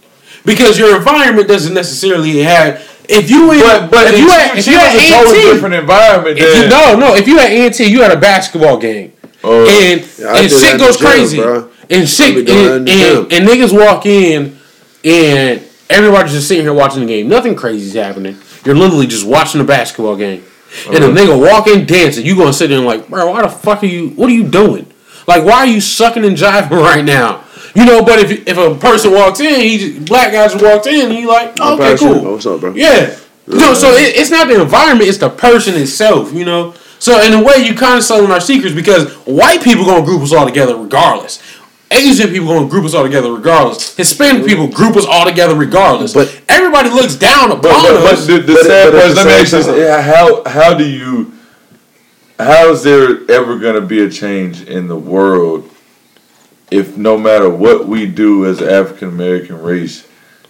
[0.45, 2.81] because your environment doesn't necessarily have.
[3.09, 6.37] If you in, But but if you at, if you at a totally different environment.
[6.37, 9.11] if you, than- no, no, if you at A&T, you at a basketball game,
[9.43, 11.69] Oh, and Yeah, and shit goes the gym, crazy, bro.
[11.93, 14.57] And shit, I be doing that in and, and, and niggas walk in,
[15.03, 17.27] and everybody's just sitting here watching the game.
[17.27, 18.37] Nothing crazy is happening.
[18.65, 20.43] You're literally just watching a basketball game,
[20.87, 21.17] and a uh-huh.
[21.17, 22.25] nigga walk in dancing.
[22.25, 24.09] You gonna sit there and like, bro, why the fuck are you?
[24.09, 24.91] What are you doing?
[25.27, 27.43] Like, why are you sucking and jiving right now?
[27.75, 30.87] You know, but if if a person walks in, he just, black guy just walks
[30.87, 32.33] in, and you like, oh, okay, cool.
[32.33, 32.73] What's up, bro?
[32.73, 33.17] Yeah.
[33.45, 36.33] No, so it, it's not the environment; it's the person itself.
[36.33, 36.73] You know.
[36.99, 40.21] So in a way, you kind of selling our secrets because white people gonna group
[40.21, 41.41] us all together regardless.
[41.93, 43.95] Asian people gonna group us all together regardless.
[43.95, 46.13] Hispanic people group us all together regardless.
[46.13, 48.27] But- everybody looks down upon But, but, but us.
[48.27, 50.73] the, the But- sad part is, let me ask you time- this: yeah, how how
[50.73, 51.31] do you
[52.39, 55.69] how is there ever going to be a change in the world
[56.71, 60.07] if no matter what we do as African American race,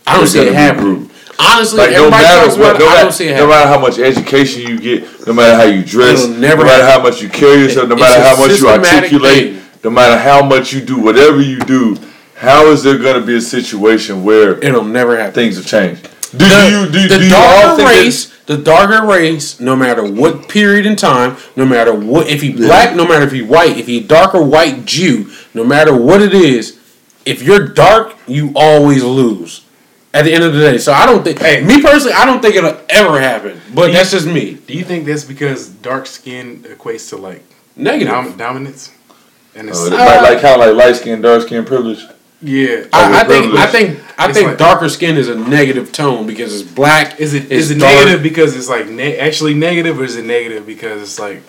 [0.08, 1.10] I don't we're see it gonna happening.
[1.40, 2.86] Honestly, Like no matter what, no.
[2.86, 5.64] I matter, don't see it no matter how much education you get, no matter how
[5.64, 7.02] you dress, never no matter happen.
[7.02, 9.63] how much you carry yourself, no It's matter how much you articulate, thing.
[9.84, 11.98] No matter how much you do, whatever you do,
[12.36, 15.34] how is there going to be a situation where It'll never happen.
[15.34, 16.04] things have changed?
[16.32, 19.60] Do the, you do, the do you all darker think that- race, the darker race,
[19.60, 23.32] no matter what period in time, no matter what, if he black, no matter if
[23.32, 26.80] he white, if he dark or white Jew, no matter what it is,
[27.26, 29.64] if you're dark, you always lose.
[30.14, 31.40] At the end of the day, so I don't think.
[31.40, 31.64] Hey.
[31.64, 33.60] me personally, I don't think it'll ever happen.
[33.74, 34.56] But that's just me.
[34.68, 37.44] Do you think that's because dark skin equates to like
[37.76, 38.14] Negative.
[38.14, 38.92] dom- dominance?
[39.56, 42.04] And uh, it's Oh, like, like uh, how like light skin, dark skin privilege.
[42.42, 42.86] yeah.
[42.94, 43.54] I, I think.
[43.56, 44.00] I think.
[44.18, 47.20] I It's think like- darker skin is a negative tone because it's black.
[47.20, 47.94] Is it it's it dark.
[47.94, 51.42] negative because it's like ne- actually negative, or is it negative because it's like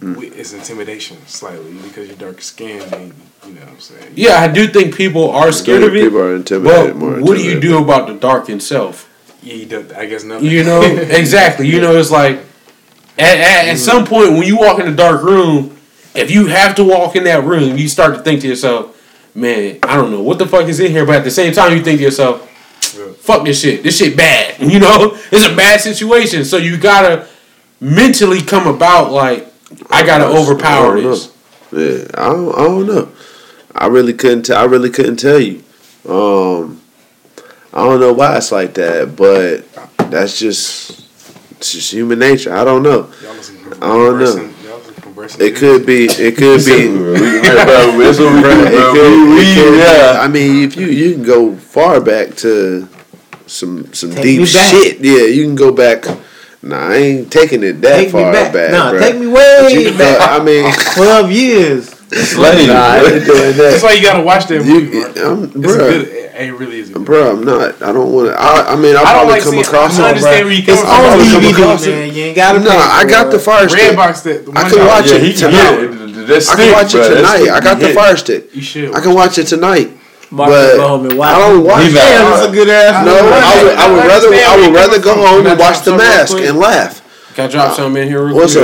[0.00, 0.14] hmm.
[0.14, 3.14] we, it's intimidation slightly because you're dark skinned and
[3.46, 4.12] you know what I'm saying?
[4.16, 6.02] Yeah, I do think people are scared of it.
[6.02, 7.20] People are intimidated But more.
[7.20, 9.08] what do you do about the dark itself?
[9.42, 10.48] Yeah, you do, I guess nothing.
[10.50, 10.82] You know,
[11.22, 11.68] exactly.
[11.68, 12.38] You know, it's like
[13.16, 13.76] at, at, at hmm.
[13.76, 15.77] some point when you walk in a dark room,
[16.18, 18.94] if you have to walk in that room, you start to think to yourself,
[19.34, 21.06] man, I don't know what the fuck is in here.
[21.06, 22.48] But at the same time, you think to yourself,
[23.20, 23.82] fuck this shit.
[23.82, 24.56] This shit bad.
[24.68, 26.44] You know, it's a bad situation.
[26.44, 27.26] So you gotta
[27.80, 29.46] mentally come about like,
[29.90, 31.32] I gotta overpower I don't this.
[31.72, 33.12] Yeah, I don't, I don't know.
[33.74, 34.42] I really couldn't.
[34.42, 35.62] T- I really couldn't tell you.
[36.08, 36.82] Um,
[37.72, 41.06] I don't know why it's like that, but that's just
[41.52, 42.52] it's just human nature.
[42.52, 43.10] I don't know.
[43.22, 43.36] Y'all
[43.82, 44.52] I don't know.
[45.18, 46.04] Conversing- y'all listen to conversing It could be.
[46.04, 47.98] It could be.
[47.98, 48.92] That's what we do, It bro.
[48.92, 49.78] could, We- it could we- be.
[49.78, 50.18] yeah.
[50.20, 52.88] I mean, if you you can go far back to
[53.46, 54.98] some some Take deep shit.
[55.00, 56.04] Yeah, you can go back.
[56.60, 58.52] Nah, I ain't taking it that Take far back.
[58.52, 58.70] back.
[58.72, 59.00] nah, bruh.
[59.00, 60.40] take me way But, back.
[60.40, 61.94] I mean, Twelve years.
[62.10, 62.68] Slave.
[62.68, 64.96] nah, I ain't doing That's why you gotta watch that movie.
[64.96, 65.16] You, Mark.
[65.18, 66.08] I'm, It's a good.
[66.08, 66.88] It, it really is.
[66.90, 67.82] good Bro, I'm not.
[67.82, 68.34] I don't want to.
[68.40, 70.08] I, I mean, I'll I don't probably like come seeing- across I it.
[70.08, 71.50] understand where you It's coming on come from.
[71.52, 72.14] across DVD, man.
[72.14, 72.58] You ain't gotta.
[72.60, 73.92] No, pay I got the fire stick.
[73.92, 74.38] Redbox that.
[74.56, 75.76] I can y'all- watch Yeah, it he can tonight.
[75.76, 76.48] hit it.
[76.48, 77.48] I can watch it tonight.
[77.50, 78.54] I got the fire stick.
[78.54, 78.94] You should.
[78.94, 79.90] I can watch it tonight.
[80.30, 81.94] Mark But go home and watch I don't watch He it.
[81.94, 83.04] not- Damn, it's a good ass.
[83.04, 83.16] No.
[83.16, 86.56] I would, I would rather I would rather go home and watch the mask and
[86.58, 87.02] laugh.
[87.34, 88.62] Can I drop something in here real What's up?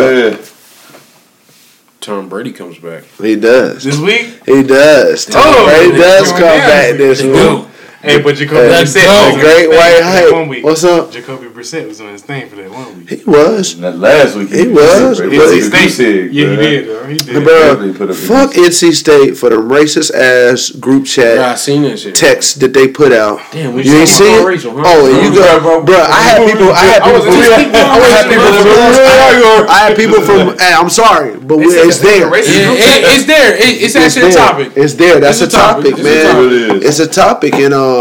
[2.06, 2.14] Yeah.
[2.14, 3.04] Tom Brady comes back.
[3.20, 3.84] He does.
[3.84, 4.40] This week.
[4.46, 5.26] He does.
[5.26, 6.68] Tom Oh, Brady does come come down.
[6.68, 7.66] back this week.
[8.04, 9.26] Hey, but Jacoby Hey, Brissett go.
[9.26, 9.96] was on Great his thing white
[10.28, 10.48] for One hype.
[10.50, 10.64] week.
[10.64, 11.10] What's up?
[11.10, 13.08] Jacoby Brissett was on his thing for that one week.
[13.08, 13.80] He was.
[13.80, 16.58] That last week He was, He but was he- a goose egg, Yeah, he bruh.
[16.60, 16.88] did.
[16.88, 17.04] Though.
[17.06, 17.44] He did.
[17.44, 21.82] Bro, definitely put fuck NC State for the racist ass group chat Yeah, I seen
[21.84, 22.14] that shit.
[22.14, 23.40] text that they put out.
[23.52, 24.44] Damn, we You ain't talking see it?
[24.46, 24.82] Rachel, huh?
[24.84, 25.96] Oh, you Bro, go, bro, bro.
[25.96, 26.70] I had people.
[26.72, 27.32] I had I people from.
[27.34, 29.68] I had people from.
[29.68, 30.56] I had people from.
[30.84, 32.28] I'm sorry, but we, it's it's there.
[32.28, 33.56] Yeah, it's there.
[33.56, 34.72] It's It's actually a topic.
[34.76, 35.20] It's there.
[35.20, 35.84] That's It's a a topic.
[35.96, 36.44] topic, It's a man.
[36.44, 36.84] It is.
[36.84, 37.93] It's a topic, and um,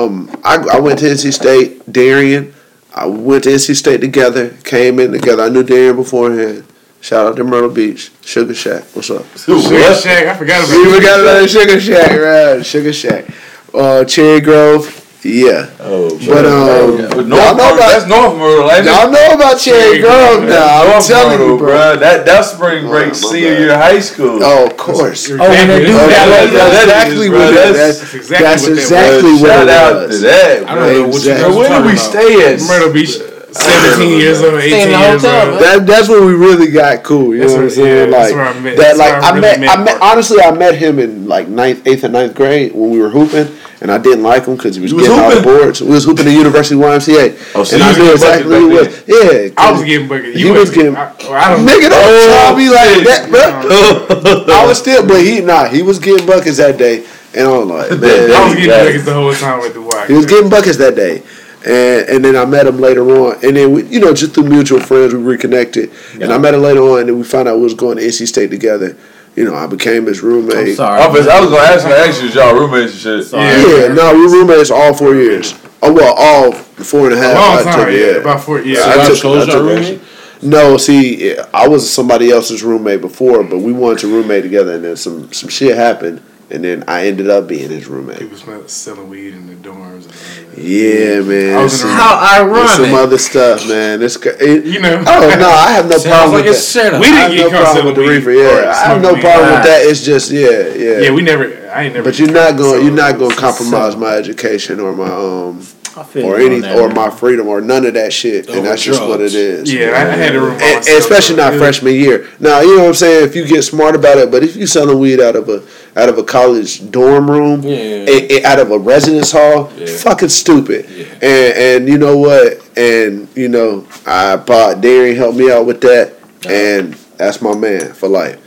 [0.43, 1.91] I, I went to NC State.
[1.91, 2.53] Darian,
[2.93, 4.49] I went to NC State together.
[4.63, 5.43] Came in together.
[5.43, 6.65] I knew Darian beforehand.
[7.01, 8.83] Shout out to Myrtle Beach, Sugar Shack.
[8.93, 9.25] What's up?
[9.37, 10.01] Sugar What?
[10.01, 10.25] Shack.
[10.27, 11.19] I forgot about We Sugar got Shack.
[11.19, 12.65] another Sugar Shack, right?
[12.65, 13.25] Sugar Shack.
[13.73, 14.99] Uh, Cherry Grove.
[15.23, 15.69] Yeah.
[15.79, 18.85] Oh, But, um, but y'all North know Myrtle, about- that's North Myrtle, ain't?
[18.85, 20.81] Y'all know about Cherry Grove now.
[20.83, 21.69] I'm North telling Myrtle, you, bro.
[21.71, 21.99] bruh.
[21.99, 24.39] That that's spring Oh, break my senior year high school.
[24.43, 25.29] Oh, of course.
[25.31, 27.99] Oh, when they exactly- do Oh, that, that- like that's that, exactly what it That's-
[27.99, 30.19] That's exactly That's what that exactly what Shout it out was.
[30.19, 30.69] to that.
[30.69, 31.33] I don't know what you Exactly.
[31.33, 32.61] guys Bro, are where do we stay at?
[32.61, 33.17] Myrtle Beach.
[33.55, 35.59] 17 years old, 18 Stay in the years old.
[35.61, 37.35] That, that's when we really got cool.
[37.35, 37.87] You That's know what I'm saying?
[37.87, 38.97] yeah, that's like where I met- that.
[38.97, 39.59] Like I I really met.
[39.59, 39.97] met I met.
[40.01, 43.47] Honestly, I met him in like ninth, eighth, and ninth grade when we were hooping,
[43.83, 45.81] and I didn't like him because he was was getting all the boards.
[45.81, 48.75] We was hooping at University YMCA, Oh, so and you I knew exactly who he
[48.75, 49.03] was.
[49.05, 50.37] Yeah, I was getting buckets.
[50.39, 53.27] He was getting- I, I don't Nigga, don't Oh, me like that,
[53.69, 54.55] oh, bro.
[54.55, 57.05] I was still, but he nah, he was getting buckets that day,
[57.35, 58.83] and I was like, man, I was getting Yeah.
[58.85, 60.07] buckets the whole time with the watch.
[60.07, 61.21] He was getting buckets that day.
[61.65, 63.35] And and then I met him later on.
[63.41, 65.91] And then, we, you know, just through mutual friends, we reconnected.
[66.19, 68.03] And I met him later on, and then we found out we was going to
[68.03, 68.97] NC State together.
[69.35, 70.53] You know, I became his roommate.
[70.53, 70.75] I'm roommate.
[70.77, 71.01] sorry.
[71.01, 73.25] I was, I was gonna ask you, actually, y'all roommates and shit.
[73.25, 73.45] Sorry.
[73.45, 75.55] Yeah, no, we were roommates all four years.
[75.81, 77.35] Oh, well, all four and a half.
[77.35, 78.61] long I time, took, yeah, about four.
[78.61, 80.01] Yeah, So y'all I took, chose I your took roommate?
[80.43, 84.83] No, see, I was somebody else's roommate before, but we wanted to roommate together, and
[84.83, 86.21] then some some shit happened,
[86.53, 88.19] and then I ended up being his roommate.
[88.19, 90.05] people smell selling weed in the dorms.
[90.05, 90.63] And all.
[90.63, 91.57] Yeah, man.
[91.57, 92.15] I was Some- How
[92.61, 94.01] and some other stuff, man.
[94.01, 95.03] It's it, You know.
[95.05, 96.59] Oh no, I have no Sounds problem like with that.
[96.61, 96.99] setup.
[97.01, 98.29] We didn't have get no caught problem with the selling reefer.
[98.29, 99.79] weed Yeah, I have no problem with that.
[99.83, 100.99] It's just yeah, yeah.
[100.99, 101.45] Yeah, we never.
[101.73, 102.03] I ain't never.
[102.09, 102.85] but you're not going.
[102.85, 106.59] You're not going to So- compromise my education or my um I feel or any
[106.59, 108.47] that, or my freedom or none of that shit.
[108.47, 109.71] And Over that's just what it is.
[109.71, 110.57] Yeah, I, I had a room.
[110.57, 112.27] by And, and especially not it was- freshman year.
[112.39, 113.25] Now you know what I'm saying.
[113.27, 115.63] If you get smart about it, but if you selling weed out of a
[115.95, 117.75] out of a college dorm room, Yeah.
[117.75, 119.85] a- a- out of a residence hall, Yeah.
[119.87, 120.87] fucking stupid.
[120.89, 121.05] Yeah.
[121.21, 122.59] And and you know what?
[122.75, 126.13] And you know, I bought Darian helped me out with that,
[126.47, 128.39] and that's my man for life.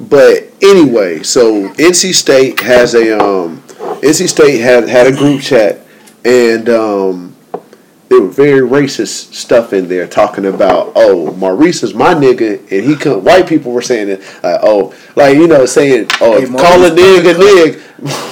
[0.00, 3.62] But anyway, so NC State has a um,
[4.02, 5.80] NC State had had a group chat,
[6.24, 7.36] and um,
[8.08, 12.84] there were very racist stuff in there talking about oh Maurice is my nigga, and
[12.88, 13.24] he come.
[13.24, 16.88] White people were saying it, uh, oh like you know saying oh Hey, call a
[16.88, 17.78] Maurice nigga nig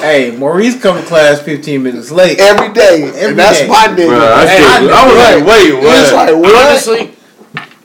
[0.00, 2.40] Hey, Maurice come to class 15 minutes late.
[2.40, 3.68] every day, Every and that's day.
[3.68, 4.18] my nigga.
[4.18, 6.00] Bruh, I, Hey, still- I was like, wait, what?
[6.02, 6.66] It's like what?
[6.66, 7.14] Honestly,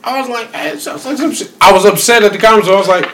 [0.02, 1.52] I was like, hey, it some shit.
[1.60, 2.68] I was upset at the comments.
[2.68, 3.08] I was like,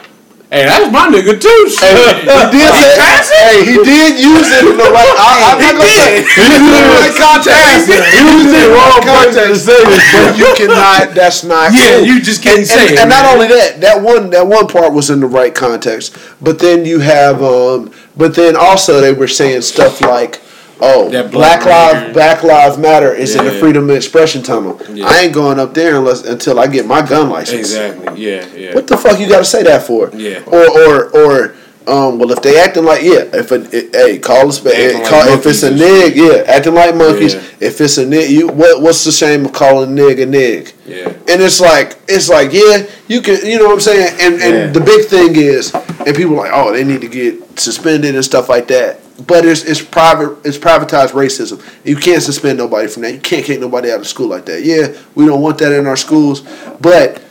[0.53, 1.61] hey, that's my nigga too.
[1.73, 1.97] Shit.
[2.21, 5.15] He did say, hey, he did use it in the right.
[5.17, 7.89] I, I'm not gonna say he used it in the right context.
[7.89, 9.65] He used it in the wrong context.
[9.65, 11.15] But you cannot.
[11.17, 11.73] That's not.
[11.73, 12.05] Yeah, cool.
[12.05, 14.67] you just can't and, say and, it, And not only that, that one that one
[14.67, 16.15] part was in the right context.
[16.41, 20.41] But then you have, um, but then also they were saying stuff like.
[20.85, 24.79] Oh, That Black Lives Black Lives Matter is in the freedom of expression tunnel.
[24.91, 25.05] Yeah.
[25.07, 27.59] I ain't going up there unless until I get my gun license.
[27.71, 28.21] exactly.
[28.21, 28.75] Yeah, yeah.
[28.75, 30.09] What the fuck you got to say that for?
[30.13, 30.43] Yeah.
[30.45, 31.55] Or or or
[31.87, 32.19] um.
[32.19, 34.73] Well, if they acting like yeah, if a it, hey call us like
[35.07, 37.33] Call, if it's a nig, yeah, acting like monkeys.
[37.35, 37.41] Yeah.
[37.61, 40.73] If it's a nig, you what what's the shame of calling a nig a nig?
[40.85, 41.09] yeah.
[41.29, 44.17] And it's like it's like yeah, you can you know what I'm saying.
[44.19, 44.67] And and Yeah.
[44.67, 48.23] the big thing is and people are like, oh, they need to get suspended and
[48.25, 48.99] stuff like that.
[49.27, 51.61] But it's it's private it's privatized racism.
[51.85, 53.13] You can't suspend nobody from that.
[53.13, 54.63] You can't kick nobody out of school like that.
[54.63, 56.41] Yeah, we don't want that in our schools,
[56.81, 57.21] but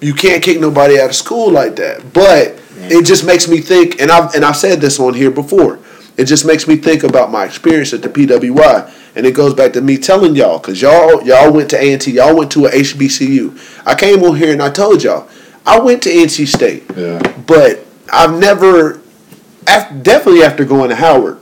[0.00, 2.12] you can't kick nobody out of school like that.
[2.12, 5.78] But it just makes me think, and I've and I've said this on here before.
[6.16, 9.72] It just makes me think about my experience at the PWI, and it goes back
[9.72, 12.66] to me telling y'all, cause y'all y'all went to A and T, y'all went to
[12.66, 13.82] a HBCU.
[13.84, 15.28] I came on here and I told y'all
[15.66, 17.18] I went to NC State, Yeah.
[17.46, 19.00] but I've never,
[19.66, 21.38] after, definitely after going to Howard,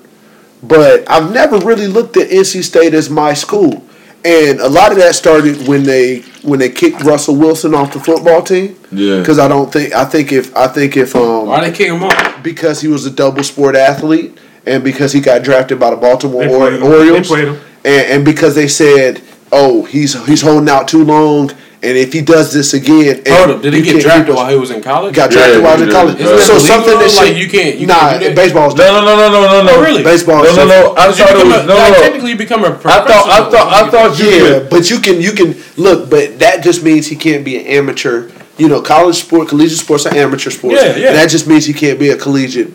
[0.62, 3.84] but I've never really looked at NC State as my school.
[4.22, 8.00] And a lot of that started when they when they kicked Russell Wilson off the
[8.00, 8.76] football team.
[8.92, 9.18] Yeah.
[9.20, 12.02] Because I don't think I think if I think if um Why they kick him
[12.02, 12.42] off?
[12.42, 16.44] because he was a double sport athlete and because he got drafted by the Baltimore
[16.44, 16.82] They or- him.
[16.82, 17.60] Orioles They played him.
[17.82, 21.50] And, and because they said oh he's he's holding out too long
[21.82, 24.50] and if he does this again and Hold up, did he get can't drafted while
[24.50, 25.14] he was in college?
[25.14, 26.20] got Yeah, drafted while he was in college.
[26.20, 28.36] Isn't that so illegal, something that should, Like, you can't- you nah can't do that?
[28.36, 29.72] baseball's No, no, no, no, no, no, no.
[29.76, 30.02] Oh, really?
[30.02, 30.94] baseball No, no, no.
[30.96, 32.00] I thought it was a- no, like, no.
[32.00, 34.70] technically you become a I thought, I thought, I thought you Yeah, could.
[34.70, 38.28] but you can you can look, but that just means he can't be an amateur.
[38.58, 40.76] You know, college sport, collegiate sports are amateur sports.
[40.82, 41.06] Yeah, yeah.
[41.08, 42.72] And that just means he can't be a collegiate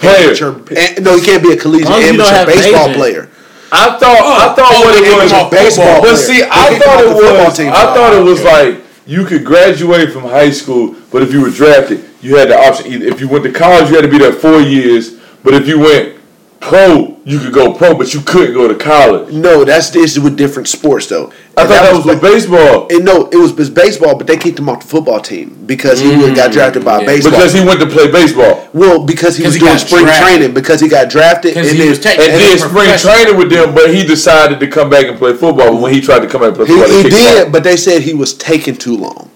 [0.00, 0.28] Player.
[0.28, 0.54] amateur.
[0.74, 2.96] eh, No, he can't be a collegiate long as you don't amateur baseball agent.
[2.96, 3.27] player.
[3.70, 5.50] I thought, I thought oh, what it was.
[5.50, 6.00] baseball.
[6.00, 6.16] But player.
[6.16, 7.56] see, I thought it was.
[7.56, 7.68] team.
[7.68, 11.50] I thought it was like you could graduate from high school, but if you were
[11.50, 12.92] drafted, you had the option.
[12.92, 15.16] Either if you went to college, you had to be there four years.
[15.44, 16.17] But if you went
[16.60, 19.32] pro, you could go pro, but you couldn't go to college.
[19.32, 21.32] No, that's the issue with different sports, though.
[21.56, 24.36] I And thought that was with baseball And no, it was his baseball, but they
[24.36, 27.06] kicked him off the football team because he would've got drafted by yeah.
[27.06, 27.32] baseball.
[27.32, 28.68] because he went to play baseball.
[28.72, 30.26] well, because he was he doing spring drafted.
[30.26, 32.68] training because he got drafted and Because he then was taking- And And did then
[32.68, 35.72] spring training with them, but he decided to come back and play football.
[35.72, 37.52] But when he tried to come back and play He, football, they he did, out.
[37.52, 39.30] but they said he was taking too long.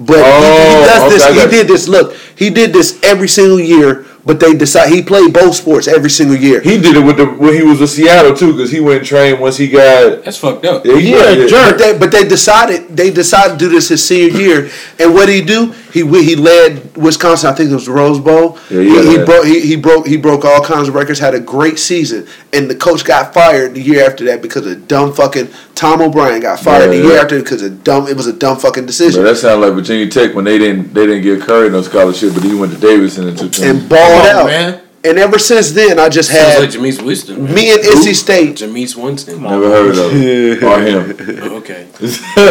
[0.00, 1.22] But he, he Oh, does this.
[1.24, 1.86] okay, I He did this.
[1.88, 4.04] Look, he did this every single year.
[4.26, 6.60] But they decide he played both sports every single year.
[6.62, 9.06] He did it with the when he was with Seattle too, because he went and
[9.06, 10.24] trained once he got.
[10.24, 10.84] That's fucked up.
[10.86, 11.50] Yeah, he You're a did.
[11.50, 11.70] jerk.
[11.72, 15.26] But they, but they decided they decided to do this his senior year, and what
[15.26, 15.72] did he do?
[15.92, 17.50] He he led Wisconsin.
[17.50, 18.58] I think it was the Rose Bowl.
[18.70, 19.24] Yeah, he, yeah, he yeah.
[19.26, 21.18] broke he, he broke he broke all kinds of records.
[21.18, 24.88] Had a great season, and the coach got fired the year after that because of
[24.88, 28.08] dumb fucking Tom O'Brien got fired the Yeah, year after because of dumb.
[28.08, 29.22] It was a dumb fucking But decision.
[29.22, 32.42] that sounded like Virginia Tech when they didn't they didn't give Curry no scholarship, but
[32.42, 33.76] he went to Davidson and took him.
[33.76, 34.46] and balled Come on, out.
[34.46, 34.83] man.
[35.06, 37.44] And ever since then, I just Sounds had like Jameis Winston.
[37.52, 38.56] me and NC State.
[38.56, 39.42] Jameis Winston.
[39.42, 41.16] Never heard of him or him.
[41.52, 41.84] Oh, okay.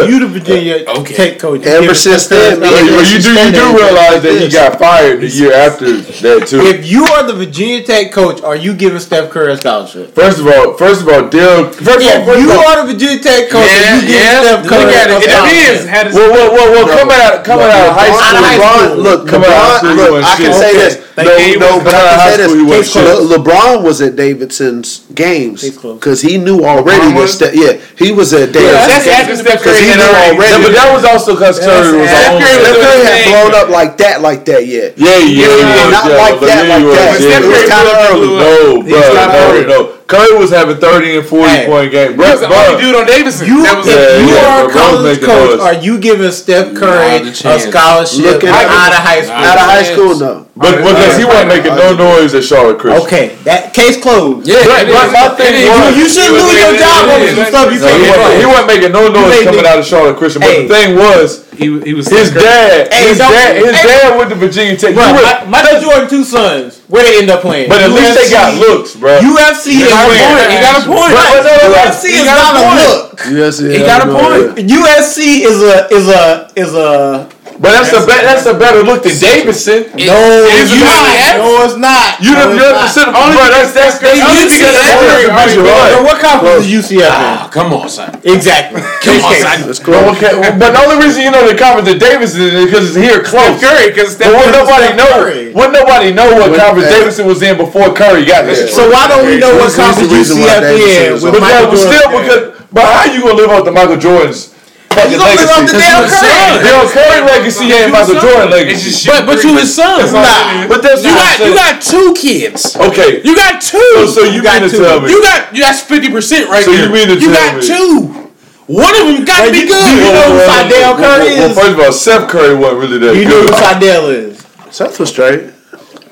[0.09, 1.15] You the Virginia Okay.
[1.15, 1.65] Tech coach.
[1.65, 2.71] Ever since then, a man.
[2.71, 6.61] Well, you do you do realize that he got fired the year after that too.
[6.61, 10.13] If you are the Virginia Tech coach, are you giving Steph Curry a scholarship?
[10.13, 11.69] First of all, first of all, Dale.
[11.73, 14.41] First of all, you all, are the Virginia Tech coach, Yeah, are you giving yeah.
[14.45, 15.13] Steph Look Curry at it.
[15.13, 15.73] a It It scholarship?
[15.73, 15.87] is.
[15.89, 16.95] How does well, well, well, well, Bro.
[17.01, 19.97] coming out coming out of high LeBron- school, LeBron, look, coming out of high LeBron,
[19.97, 20.93] school, look, I can say this.
[21.13, 22.91] No, no, but I coming out of can say school, he wasn't this.
[22.93, 23.03] shit.
[23.03, 27.19] Le- LeBron was at Davidson's games because he knew already LeBron that.
[27.21, 27.33] was?
[27.37, 30.11] Ste- yeah, he was at Davidson's That's games after Steph because Curry he had knew
[30.11, 30.35] already.
[30.35, 30.51] already.
[30.51, 32.41] Yeah, but that was also because Curry was Steph on.
[32.41, 34.97] Curry was Steph Curry had blown up like that, like that yet.
[34.97, 37.07] Yeah, yeah, yeah, not like that, like that.
[37.13, 37.21] yeah.
[37.21, 38.27] Steph It was kind of early.
[38.27, 38.41] blew.
[38.43, 39.67] No, bro, got no, hurt.
[39.67, 39.92] no.
[40.07, 42.11] Curry was having thirty and forty Hey, point game.
[42.11, 43.47] He Bro, the only dude on Davidson.
[43.47, 45.59] You, that was if Yeah, you yeah, are a college coach, noise.
[45.63, 49.39] are you giving Steph Curry a a scholarship Look at out how- of high school?
[49.47, 50.33] Out of high school, no.
[50.59, 53.05] but because he wasn't making no noise at Charlotte Christian.
[53.07, 54.43] Okay, that case closed.
[54.47, 54.95] Yeah, Right, it is.
[54.95, 55.69] right, my thing It is.
[55.71, 58.03] was- You should He was lose your job yeah, over some stuff you No, he,
[58.03, 60.41] can't wasn't, he wasn't making no noise coming out of Charlotte Christian.
[60.43, 63.87] But the thing was, he, he was his dad, Hey, his dad, his hey.
[63.87, 64.93] dad went to Virginia Tech.
[64.95, 66.79] Bro, You would- Mi- Michael Jordan two sons.
[66.87, 67.69] Where they end up playing?
[67.69, 69.19] but at least they got looks, bro.
[69.19, 70.51] UCF is got a where point.
[70.51, 71.13] He got a point.
[71.13, 72.79] But- but no, no, no, UCF is not a a point.
[72.83, 73.19] look.
[73.31, 74.67] Yes, He got a point.
[74.69, 77.29] USC is a is a is a
[77.59, 79.87] But that's a be- that's a better look than Davidson.
[79.95, 80.17] no.
[80.51, 81.05] it's a not.
[81.13, 82.19] better- No, it's not.
[82.19, 82.73] You no, done it's you not.
[82.73, 83.45] done consider, bro.
[83.53, 85.87] That's that's that's Only that's because that's Curry that's already division won.
[85.93, 88.09] So what conference is UCF Ah, come on, son.
[88.23, 88.33] in?
[88.35, 88.81] Exactly.
[88.81, 89.41] Come on, Okay.
[89.45, 89.57] son.
[89.63, 90.11] That's But, cool.
[90.17, 93.21] okay, but the only reason you know the conference of Davidson is because it's here
[93.23, 93.57] close.
[93.57, 95.11] Steph Curry, because But wouldn't nobody Steph know?
[95.23, 95.43] Curry.
[95.53, 98.67] Wouldn't nobody know what Wouldn't conference Davidson was in before Curry got there?
[98.67, 101.33] So why don't we know what That's the conference UCF Davidson in is with.
[101.37, 102.21] But, but still, Jordan?
[102.21, 102.43] because
[102.73, 104.49] but how you gonna live off the Michael Jordan's
[104.95, 105.59] fucking You gonna live legacy?
[105.59, 106.63] off the damn Curry?
[106.63, 108.89] Dell Curry legacy ain't Michael Jordan legacy.
[109.09, 109.99] But but you his son.
[110.13, 110.67] Nah.
[110.69, 112.75] But that's You got you got two kids.
[112.77, 113.21] okay.
[113.25, 113.77] You got two.
[113.99, 114.83] Oh, so, so you, got mean to two.
[114.83, 115.09] tell me?
[115.09, 116.93] You got that's fifty percent right So you there.
[116.93, 118.31] mean to you tell got two.
[118.65, 119.75] One of them got to be good.
[119.75, 122.79] do you know who Well, Fidel well, Curry well, first of all, Seth Curry wasn't
[122.79, 123.53] really that You know good.
[123.53, 124.39] who Fidel is?
[124.71, 125.51] Seth was straight.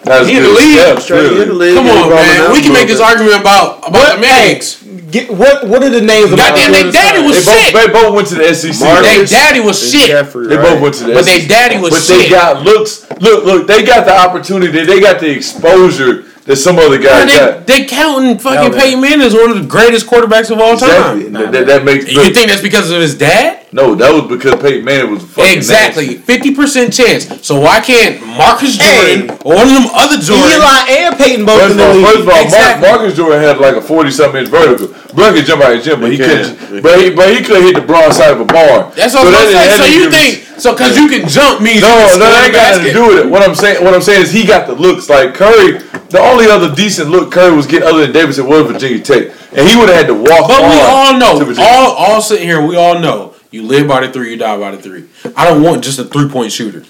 [0.04, 1.00] Not as He in good the as league.
[1.02, 1.42] Straight really.
[1.44, 1.76] in the league.
[1.78, 2.52] Come on, balling man.
[2.52, 4.84] We can make this argument about about the Mags.
[5.12, 7.28] Get, what what are the names of my Goddamn, they Jordan daddy sons?
[7.28, 8.80] was They both, they both went to the SEC.
[8.80, 10.08] Marcus They daddy was and shit.
[10.10, 10.64] Jeffrey, They right?
[10.74, 11.42] both went to the But SEC.
[11.42, 12.18] they daddy was shit.
[12.18, 13.10] But they got looks.
[13.20, 13.68] Look, look.
[13.68, 14.84] They got the opportunity.
[14.86, 17.68] They got the exposure that some other guys Man, got.
[17.68, 18.78] they, they counting fucking No.
[18.78, 21.24] Peyton Manning as one of the greatest quarterbacks of all Exactly.
[21.26, 21.34] time.
[21.34, 22.08] That, that, that makes.
[22.12, 23.60] You think that's because of his dad?
[23.74, 27.30] no, that was because Peyton Manning was fucking Exactly, fifty percent chance.
[27.46, 29.16] So why can't Marcus Hey.
[29.24, 30.60] Jordan or one of them other Jordans?
[30.60, 32.82] Eli and Peyton both First in of the all, first of all Exactly.
[32.90, 34.88] Mark, Marcus Jordan had like a forty-something inch vertical.
[35.16, 36.84] Bro could jump out of the gym, but he, He couldn't.
[36.84, 38.92] But he, but he could hit the broad side of a bar.
[38.96, 39.68] That's what I'm that- saying.
[39.72, 42.28] that So you think so because you can jump means No, you can no, score
[42.28, 43.30] that ain't got nothing to do with it.
[43.32, 45.08] What I'm saying, what I'm saying is he got the looks.
[45.10, 45.80] Like Curry,
[46.12, 49.68] the only other decent look Curry was getting other than Davidson was Virginia Tech, and
[49.68, 50.48] he would have had to walk.
[50.48, 54.12] But we all know, all all sitting here, we all know you live by the
[54.12, 55.08] three, you die by the three.
[55.36, 56.84] I don't want just a three point shooter.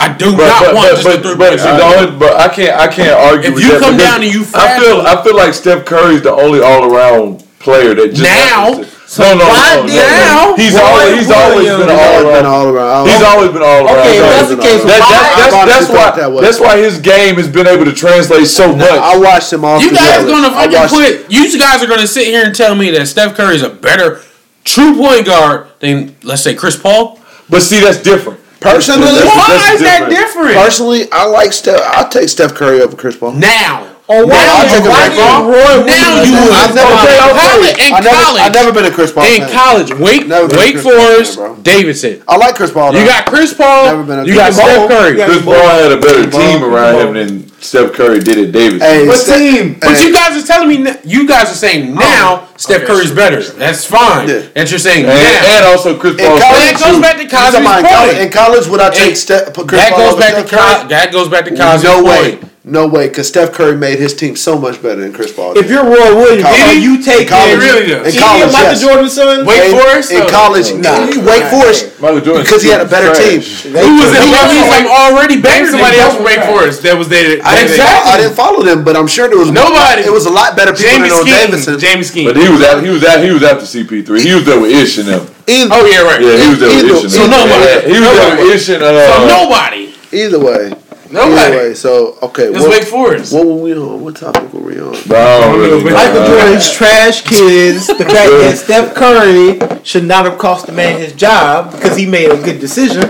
[0.00, 1.82] I do But, not but, want but, just but, a three but, point shooter.
[1.82, 3.50] only- but I can't I can't argue.
[3.50, 6.22] If with you come down and you I feel I feel like Steph Curry is
[6.22, 8.76] the only all around player that just Now?
[8.84, 10.04] happens to- no, no, why no, no, did- no.
[10.04, 10.56] now?
[10.56, 13.06] He's Roy always he's always been all around.
[13.08, 13.98] He's always been all around.
[14.04, 16.98] Okay, if that's the case, That- that's, why- that's, that's why that that's why his
[16.98, 18.88] game has been able to translate so much.
[18.90, 20.28] I watched him all You guys together.
[20.28, 20.88] gonna I fucking
[21.22, 23.70] put you guys are gonna sit here and tell me that Steph Curry is a
[23.70, 24.20] better
[24.64, 27.20] true point guard than let's say Chris Paul?
[27.48, 28.40] But see, that's different.
[28.60, 30.16] Personally, That's- Why that's is that different.
[30.16, 30.56] different?
[30.56, 31.80] Personally, I like Steph.
[31.92, 33.32] I'll take Steph Curry over Chris Paul.
[33.32, 33.86] Now.
[34.06, 35.48] Oh, or why, I'll why break did.
[35.48, 36.52] Roy Now you would.
[36.52, 38.42] I've never Okay, been- college- in I never, college.
[38.42, 39.50] I've never been a Chris Paul in fan.
[39.50, 41.62] college, Wake Never been Wake Chris Forest, fan.
[41.62, 42.22] Davidson.
[42.28, 42.92] I like Chris Paul.
[42.92, 42.98] Though.
[43.00, 43.84] You got Chris Paul.
[43.86, 44.68] Never been a you got Paul.
[44.68, 45.18] Steph Curry.
[45.18, 45.24] Yeah.
[45.26, 48.82] Chris Paul had a better Ball, team around him than Steph Curry did at Davis.
[48.82, 49.76] Hey, What Steph- team?
[49.80, 53.06] But hey, you guys are telling me you guys are saying now Steph okay, Curry's
[53.06, 53.40] sure, better.
[53.40, 53.54] sure.
[53.54, 54.28] That's fine.
[54.28, 54.42] Yeah.
[54.54, 55.56] That you're saying and, now.
[55.56, 56.36] and also Chris Paul.
[56.36, 58.18] that goes back to Cosby's in college, point.
[58.18, 60.88] in college, would I take Steph, Chris that Paul goes back to Steph Curry?
[60.90, 62.50] That goes back to Cosby's no way, point.
[62.64, 65.52] No way, because Steph Curry made his team so much better than Chris Paul.
[65.52, 65.70] If did.
[65.76, 66.60] you're Roy Williams, College.
[66.64, 68.08] are you taking college, He really does.
[68.08, 68.80] in any college, of Michael yes.
[68.80, 69.44] Jordan's son?
[69.44, 70.08] Wake in, Forest?
[70.16, 71.04] in college, Nah.
[71.28, 73.44] Wake Forest, Michael Jordan because he had a better team.
[73.44, 74.32] Who was Who it?
[74.32, 76.56] was Who like already better somebody else Kobe from Wake Bryant.
[76.56, 77.36] Forest that was there.
[77.44, 77.84] I Exactly.
[77.84, 80.02] follow, I didn't follow them, but I'm sure there was Nobody.
[80.08, 81.36] It was a lot better people Jamie than on Skeen.
[81.44, 81.78] Davidson.
[81.78, 82.26] Jamie Skeen.
[82.32, 84.24] But he was at he was at he was after CP3.
[84.24, 85.22] He was there with Ish and them.
[85.46, 86.16] Either, oh yeah, right.
[86.24, 88.82] Yeah, he was there with Ish and so nobody- he was there with Ish and
[88.82, 89.92] uh, So nobody.
[90.12, 90.72] either way,
[91.14, 91.40] Nobody.
[91.40, 91.74] either way.
[91.74, 93.32] So okay, It's what, Wake Forest.
[93.32, 94.02] what were we on?
[94.02, 94.92] What topic were we on?
[95.06, 95.90] But I don't really know.
[95.94, 97.86] Michael Uh, Jordan's trash kids.
[97.86, 102.06] The fact that Steph Curry should not have cost the man his job because he
[102.06, 103.04] made a good decision.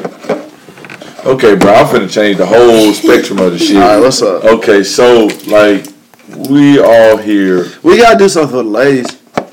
[1.26, 3.76] Okay, bro, I'm finna change the whole spectrum of the shit.
[3.76, 4.44] All right, what's up?
[4.44, 5.86] Okay, so like
[6.50, 7.66] we all here.
[7.82, 9.10] We gotta do something for the ladies,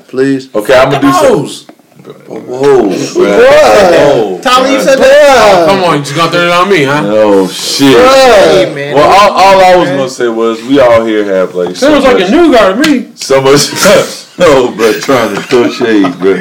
[0.08, 0.54] please.
[0.54, 1.71] Okay, I'm gonna do something.
[2.02, 2.16] Those.
[2.26, 2.82] Whoa,
[3.14, 3.38] bro.
[3.38, 4.42] Bruh.
[4.42, 5.62] Tommy, you said that.
[5.62, 7.02] Oh, come on, you just gonna throw it on me, huh?
[7.04, 7.88] Oh shit.
[7.96, 8.94] Hey, man.
[8.94, 12.04] Well, all, all I was gonna say was we all here have like so Sounds
[12.04, 13.12] like a new guy to me.
[13.14, 13.70] so much.
[14.38, 16.34] no, bro, trying to throw shade, bro.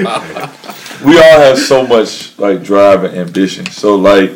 [1.05, 3.65] We all have so much like drive and ambition.
[3.67, 4.31] So like,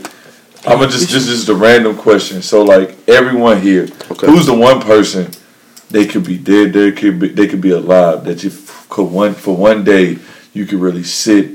[0.68, 2.42] I'm gonna just just just a random question.
[2.42, 4.28] So like, everyone here, Okay.
[4.28, 5.32] who's the one person
[5.90, 8.52] they could be dead, they could be they could be alive that you
[8.90, 10.20] could one for one day
[10.56, 11.52] you could really sit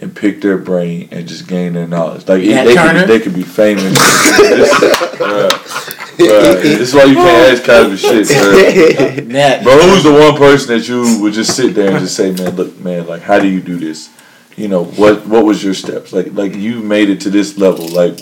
[0.00, 2.26] and pick their brain and just gain their knowledge.
[2.28, 3.00] Like Nat they Turner?
[3.00, 3.92] could they could be famous.
[3.92, 4.72] this,
[5.14, 9.26] bruh, bruh, this is why you can't ask Cosby shit, bruh.
[9.26, 9.62] Nat.
[9.64, 12.56] But who's the one person that you would just sit there and just say, man,
[12.56, 14.08] look, man, like, how do you do this?
[14.56, 16.12] You know, what what was your steps?
[16.12, 17.86] Like, like you made it to this level.
[17.88, 18.16] Like,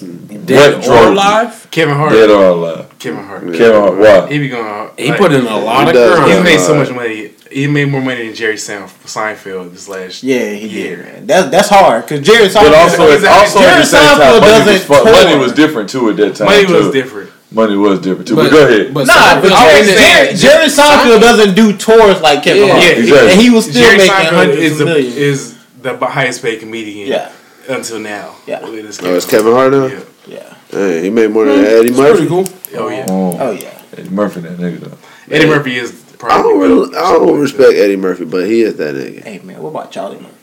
[0.47, 1.13] Dead what or drove you?
[1.15, 1.69] alive?
[1.71, 2.13] Kevin Hart.
[2.13, 2.88] Dead or alive?
[2.99, 3.43] Kevin Hart.
[3.55, 4.29] Kevin Hart, why?
[4.33, 4.91] He be going.
[4.97, 6.45] He put in a lot He of does, He's crime.
[6.45, 7.31] made so much money.
[7.51, 10.97] He made more money than Jerry Seinfeld this last Yeah, he year.
[10.97, 11.05] did.
[11.05, 11.27] Man.
[11.29, 12.75] That, that's hard because Jerry But Seinfeld.
[12.77, 13.29] also, Exactly.
[13.29, 16.17] also Jerry the same time, Seinfeld money was, doesn't fu- money was different too at
[16.17, 16.47] that time.
[16.47, 16.93] Money was too.
[16.93, 17.31] different.
[17.51, 18.37] Money was different too.
[18.37, 18.93] But, go ahead.
[18.93, 22.43] But Nah, Seinfeld but I Jerry, was Jerry, saying- Jerry Seinfeld doesn't do tours like
[22.43, 22.73] Kevin Yeah.
[22.73, 22.83] Hart.
[22.85, 23.31] Yeah, Exactly.
[23.33, 25.17] And he was still Jerry making hundreds is of the, millions.
[25.17, 27.31] is the highest paid comedian Yeah.
[27.69, 28.35] until now.
[28.47, 28.67] Yeah.
[28.69, 29.87] It is Oh, it's Kevin Hart now.
[29.87, 30.01] Yeah.
[30.27, 30.55] yeah.
[30.71, 32.27] Hey, he made more than Eddie It's Murphy.
[32.27, 32.81] pretty cool.
[32.81, 33.07] Oh yeah.
[33.09, 33.83] Oh, Oh yeah.
[33.97, 34.99] Eddie Murphy, that nigga though.
[35.35, 36.51] Eddie Murphy is I probably.
[36.53, 39.23] don't, really, I don't respect Eddie Murphy, but he is that nigga.
[39.25, 40.35] Hey man, what about Charlie Murphy?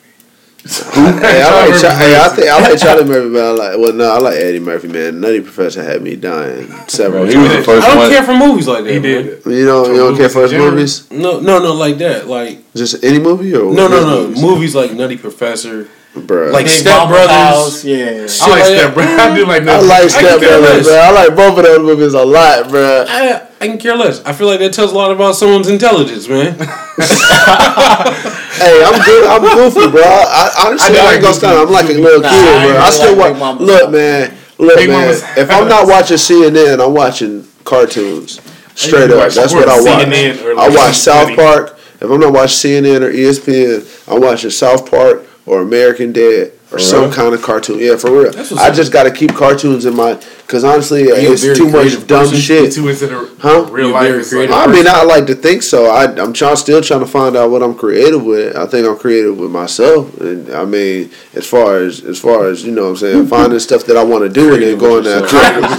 [0.67, 3.77] hey, I like, Murphy's Cha- hey, I think I like Charlie Murphy, but I like
[3.77, 5.21] well, no, I like Eddie Murphy, man.
[5.21, 7.65] Nutty Professor had me dying several Bro, he was the times.
[7.67, 8.09] first I don't one.
[8.09, 8.93] care for movies like that.
[8.93, 9.25] He man.
[9.25, 9.45] did.
[9.45, 11.23] You know, you don't care for his Movies movies?
[11.23, 12.25] No, no, no, like that.
[12.27, 14.23] Like Just any movie or no, no, no.
[14.27, 14.41] movies?
[14.41, 16.51] Movies like Nutty Professor, Bruh.
[16.53, 17.29] like Big Step Brothers.
[17.31, 18.25] House, yeah.
[18.27, 18.93] Shit I like like Step.
[18.93, 19.19] Brothers.
[19.19, 19.63] I do like.
[19.67, 20.85] I like Step Brothers, less.
[20.87, 20.95] bro.
[20.95, 23.05] I like both of those movies a lot, bro.
[23.07, 24.23] I, I can care less.
[24.25, 26.55] I feel like that tells a lot about someone's intelligence, man.
[28.55, 29.27] Hey, I'm good.
[29.27, 30.01] I'm goofy, bro.
[30.01, 31.39] I, I honestly, I do I, like ain't gonna Goofy.
[31.39, 31.59] stand.
[31.59, 32.71] I'm like a little Nah, kid, I bro.
[32.71, 33.57] ain't I still like watch.
[33.59, 34.37] Big Look, man.
[34.57, 35.09] Look, Big man.
[35.37, 38.39] If I'm not watching CNN, I'm watching cartoons.
[38.75, 40.07] Straight up, that's what I watch.
[40.07, 41.77] CNN or I watch South Park.
[41.99, 46.79] If I'm not watching CNN or ESPN, I'm watching South Park or American Dad or
[46.79, 47.13] some real?
[47.13, 47.79] kind of cartoon.
[47.79, 48.33] Yeah, for real.
[48.57, 52.21] I just got to keep cartoons in my because honestly, you it's too much dumb
[52.29, 52.37] person?
[52.37, 52.71] shit.
[52.73, 53.65] Too into the Huh?
[53.71, 54.07] real life.
[54.07, 54.51] very It's creative.
[54.55, 55.87] like- I mean, I like to think so.
[55.87, 58.55] I, I'm trying, still trying to find out what I'm creative with.
[58.55, 62.63] I think I'm creative with myself, and I mean, as far as as far as
[62.63, 65.03] you know, what I'm saying finding stuff that I want to do and then going
[65.03, 65.27] there.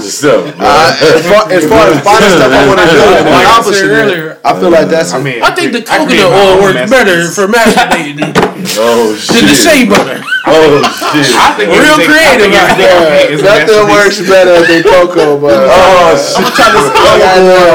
[0.02, 3.46] So, Uh, as, far, as far as finding stuff I want to do and Like
[3.46, 5.12] I said earlier, I feel like that's.
[5.12, 8.18] I mean, I think the coconut oil own works better for masturbating
[8.78, 9.62] oh than the shit.
[9.62, 10.22] shea butter.
[10.48, 11.26] Oh shit.
[11.34, 16.46] I think Real creative out everything is Nothing works better than cocoa, but Oh shit.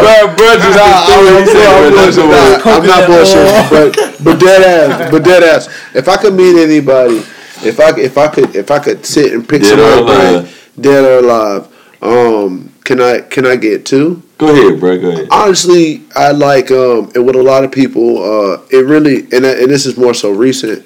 [0.01, 2.61] Bro, bro, just Nah, I'm, he said, I'm, bro, that's the word.
[2.65, 5.67] I'm not bullshitting, but but dead ass, but dead ass.
[5.93, 7.17] If I could meet anybody,
[7.63, 10.43] if I if I could if I could sit and pick Dead or somebody, alive.
[10.43, 11.67] brain, dead or alive,
[12.01, 14.21] um, can I can I get two?
[14.37, 14.99] Go ahead, bro.
[14.99, 15.27] Go ahead.
[15.31, 19.69] Honestly, I like um, and with a lot of people, uh, it really and and
[19.71, 20.85] this is more so recent.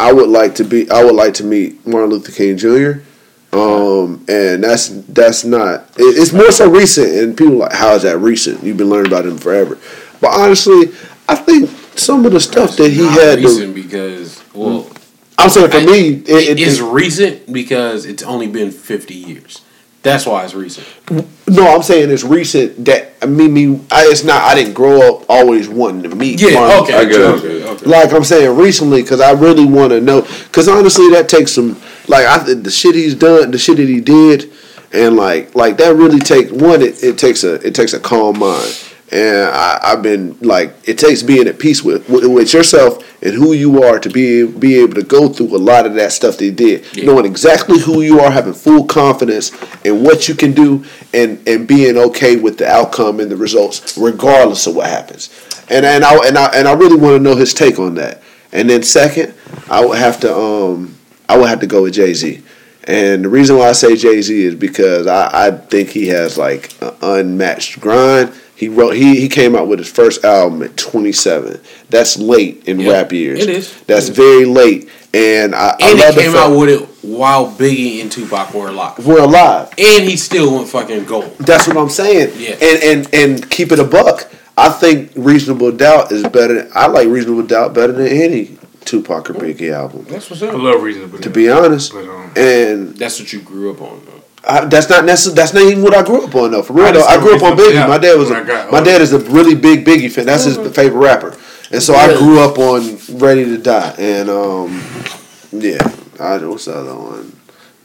[0.00, 0.90] I would like to be.
[0.90, 3.02] I would like to meet Martin Luther King Jr.
[3.52, 5.90] Um, and that's that's not.
[5.98, 8.62] It, it's more so recent, and people like, how is that recent?
[8.62, 9.78] You've been learning about him forever.
[10.20, 10.92] But honestly,
[11.28, 13.40] I think some of the stuff that he had.
[13.40, 14.90] To, recent because well,
[15.36, 19.60] I'm saying for me, it, it it, is recent because it's only been fifty years.
[20.02, 20.86] That's why it's recent.
[21.46, 24.42] no, I'm saying it's recent that I mean, me, I, it's not.
[24.42, 26.40] I didn't grow up always wanting to meet.
[26.40, 26.60] Yeah.
[26.60, 26.94] Luther Okay.
[26.94, 27.14] I it.
[27.14, 27.68] okay.
[27.68, 27.86] Okay.
[27.86, 30.22] Like I'm saying recently, because I really want to know.
[30.22, 31.80] Because honestly, that takes some.
[32.08, 34.52] Like I, the shit he's done, the shit that he did,
[34.92, 36.82] and like like that really takes one.
[36.82, 38.74] It, it takes a it takes a calm mind,
[39.12, 43.34] and I, I've been like it takes being at peace with with, with yourself and
[43.34, 46.38] who you are to be be able to go through a lot of that stuff
[46.38, 47.04] that he did, Yeah.
[47.06, 49.52] knowing exactly who you are, having full confidence
[49.84, 50.84] in what you can do,
[51.14, 55.30] and and being okay with the outcome and the results, regardless of what happens.
[55.70, 58.22] And and I and I and I really want to know his take on that.
[58.54, 59.32] And then second,
[59.70, 60.96] I would have to um
[61.32, 62.42] I would have to go with Jay Z.
[62.84, 66.36] And the reason why I say Jay Z is because I, I think he has
[66.36, 68.32] like unmatched grind.
[68.56, 71.60] He wrote he, he came out with his first album at 27.
[71.90, 73.40] That's late in Yeah, rap years.
[73.40, 73.80] it is.
[73.84, 74.88] That's very late.
[75.14, 78.68] And I, I And love he came out with it while Biggie and Tupac were
[78.68, 79.68] alive, we're alive.
[79.78, 81.36] and he still went fucking gold.
[81.38, 82.32] That's what I'm saying.
[82.36, 82.56] Yeah.
[82.62, 84.30] And and and keep it a buck.
[84.56, 86.68] I think Reasonable Doubt is better.
[86.74, 90.04] I like Reasonable Doubt better than any Tupac or Biggie album.
[90.08, 90.50] That's what's up.
[90.50, 90.62] I up.
[90.62, 91.18] love reasonable.
[91.18, 94.04] To be honest, But, um, and That's what you grew up on.
[94.04, 94.22] Though.
[94.44, 96.62] I, that's not necessarily that's not even what I grew up on though.
[96.62, 97.88] For real I though, I grew up on remember Biggie.
[97.88, 100.26] My dad was a, when I got my dad is a really big Biggie fan.
[100.26, 101.38] That's his favorite rapper,
[101.70, 103.94] and so I grew up on Ready to Die.
[103.98, 104.82] And um,
[105.52, 105.78] yeah,
[106.18, 107.36] I what's the other one?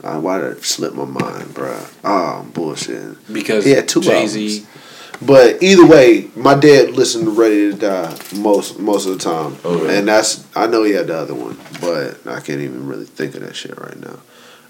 [0.04, 1.94] Uh, why did it slip my mind, bruh?
[2.04, 3.32] Oh, I'm bullshit.
[3.32, 4.66] Because He had two Jay Z.
[5.22, 9.58] But either way, my dad listened to Ready to Die most most of the time,
[9.66, 9.92] yeah.
[9.94, 13.34] and that's I know he had the other one, but I can't even really think
[13.36, 14.20] of that shit right now.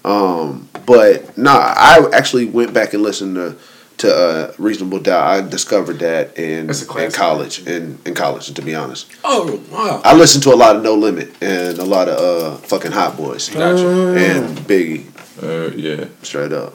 [0.04, 3.56] Um, but nah, I actually went back and listened to
[3.98, 5.26] to uh, Reasonable Doubt.
[5.26, 7.66] I discovered that in, in college.
[7.66, 10.00] In in college, to be honest, Oh wow.
[10.02, 13.16] I listened to a lot of No Limit and a lot of uh, fucking Hot
[13.18, 13.86] Boys Gotcha.
[14.16, 15.04] and Biggie,
[15.42, 16.06] Uh, yeah.
[16.22, 16.74] straight up.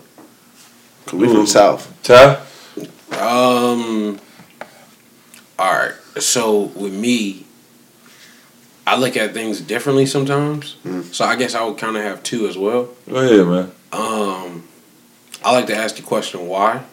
[1.06, 1.34] 'Cause we Ooh.
[1.34, 1.92] from South.
[2.04, 2.40] Ty?
[3.12, 4.20] Um.
[5.60, 5.94] All right.
[6.20, 7.46] So with me,
[8.86, 10.78] I look at things differently sometimes.
[11.12, 12.90] So I guess I would kind of have two as well.
[13.10, 13.72] Go ahead, man.
[13.92, 14.64] Um,
[15.44, 16.84] I like to ask the question why,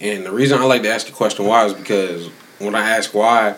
[0.00, 2.28] and the reason I like to ask the question why is because
[2.58, 3.56] when I ask why,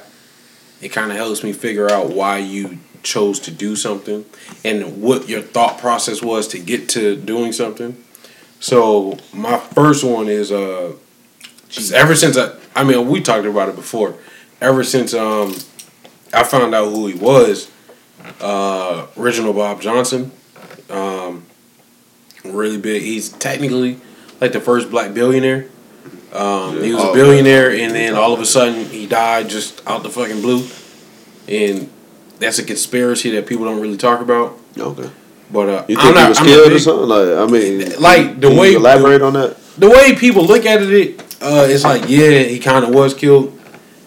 [0.81, 4.25] it kind of helps me figure out why you chose to do something
[4.65, 8.03] and what your thought process was to get to doing something.
[8.61, 10.93] So my first one is uh,
[11.93, 14.15] ever since I, I mean, we talked about it before.
[14.61, 15.55] Ever since um,
[16.33, 17.71] I found out who he was,
[18.41, 20.33] uh, Reginald Bob Johnson.
[20.91, 21.45] Um,
[22.45, 23.03] really big.
[23.03, 23.99] He's technically
[24.41, 25.67] like the first black billionaire.
[26.33, 29.81] Um, he was Oh, a billionaire, and then all of a sudden he died just
[29.87, 30.67] out the fucking blue,
[31.49, 31.89] and
[32.39, 34.59] that's a conspiracy that people don't really talk about.
[34.77, 35.09] Okay.
[35.51, 37.09] But uh, You I'm think not, he was I'm killed a or something?
[37.09, 39.57] Like I mean, Like, the can you way- elaborate on that.
[39.79, 43.53] the way people look at it, uh, it's like yeah, he kind of was killed.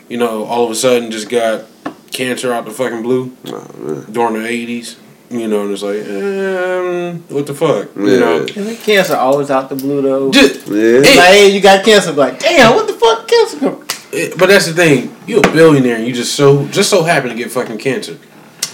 [0.10, 1.66] You know, all of a sudden just got
[2.12, 4.06] cancer out the fucking blue Oh, man.
[4.12, 4.98] during the eighties.
[5.32, 7.96] You know, and it's like, um, what the fuck?
[7.96, 8.20] You Yeah.
[8.20, 10.32] know, Isn't cancer always out the blue though?
[10.32, 11.00] just Yeah.
[11.02, 12.12] Like, hey, you got cancer.
[12.14, 13.58] Like, damn, what the fuck, cancer?
[13.60, 15.16] come- It- but that's the thing.
[15.28, 18.18] You're a billionaire, and you just so just so happen to get fucking cancer,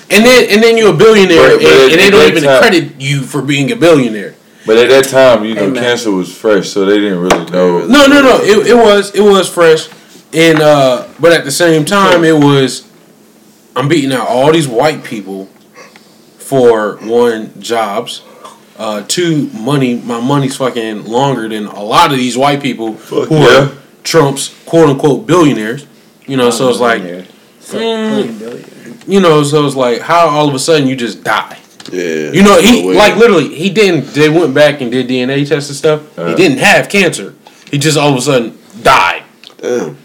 [0.09, 2.61] and then and then you're a billionaire, But- but and, and they don't even time-
[2.61, 4.34] credit you for being a billionaire.
[4.65, 7.85] But at that time, you know, Hey, cancer was fresh, so they didn't really know.
[7.85, 8.37] No, no, no.
[8.41, 9.87] It, it was it was fresh,
[10.33, 12.89] and uh, but at the same time, it was
[13.75, 15.45] I'm beating out all these white people
[16.37, 18.23] for one jobs.
[18.77, 19.95] Uh, two money.
[19.95, 23.69] My money's fucking longer than a lot of these white people who yeah.
[23.69, 23.71] are
[24.03, 25.85] Trump's quote unquote billionaires.
[26.25, 27.03] You know, so it's like
[27.59, 29.07] So, Mm.
[29.07, 31.57] you know, so it's like how all of a sudden you just die.
[31.91, 32.31] Yeah.
[32.31, 34.07] You know, he No like literally he didn't.
[34.13, 36.15] They went back and did DNA tests and stuff.
[36.15, 36.35] he Uh.
[36.35, 37.35] didn't have cancer.
[37.69, 39.23] He just all of a sudden died.
[39.57, 39.97] Damn.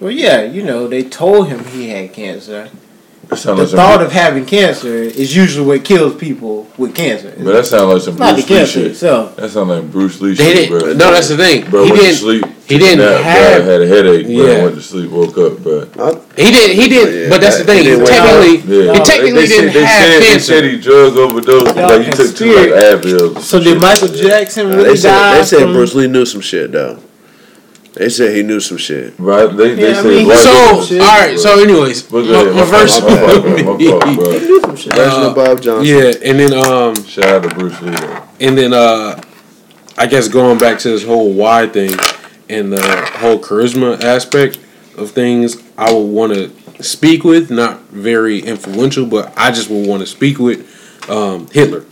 [0.00, 2.68] Well, yeah, you know, they told him he had cancer.
[3.28, 6.94] That sound The like some- thought of having cancer is usually what kills people with
[6.94, 7.32] cancer.
[7.36, 8.86] But that sounds like some Bruce Lee shit.
[8.92, 9.34] itself.
[9.36, 10.78] That sounds like Bruce Lee They shit, didn't.
[10.78, 10.92] bro.
[10.92, 11.68] No, that's the thing.
[11.68, 12.16] Bro he went didn't.
[12.18, 12.44] sleep.
[12.68, 14.26] he didn't Nap, have- Bro, had a headache.
[14.26, 14.62] Bro, Yeah.
[14.62, 15.10] went to sleep.
[15.10, 15.80] Woke up, bro.
[16.36, 16.70] He did.
[16.76, 17.22] He did.
[17.24, 17.82] Yeah, but that's the thing.
[17.84, 18.92] he technically, Yeah.
[18.92, 20.40] he technically they, they didn't said, have said, They cancer.
[20.40, 21.76] said he drug overdosed.
[21.76, 23.40] Y'all Like he took two like Advil.
[23.40, 25.38] So did Michael Jackson Nah, really they said die?
[25.38, 26.98] they said Bruce Lee knew some shit though.
[27.96, 29.14] They said he knew some shit.
[29.18, 29.46] Right?
[29.46, 31.00] They, they Yeah, I said mean, white so people- shit.
[31.00, 31.38] all right.
[31.38, 33.78] So anyways, But my, go ahead, my my first fault, my fault, bro, my fault,
[34.06, 34.16] movie.
[34.16, 34.30] bro.
[34.38, 34.92] He knew some shit.
[34.96, 35.96] Reginald Bob Johnson.
[35.96, 37.90] Yeah, and then um, Shout out to Bruce Lee.
[37.92, 38.22] though.
[38.40, 39.20] and then uh,
[39.96, 41.92] I guess going back to this whole why thing
[42.50, 44.58] and the whole charisma aspect
[44.98, 49.86] of things, I would want to speak with, not very influential, but I just would
[49.86, 50.68] want to speak with
[51.08, 51.86] um, Hitler.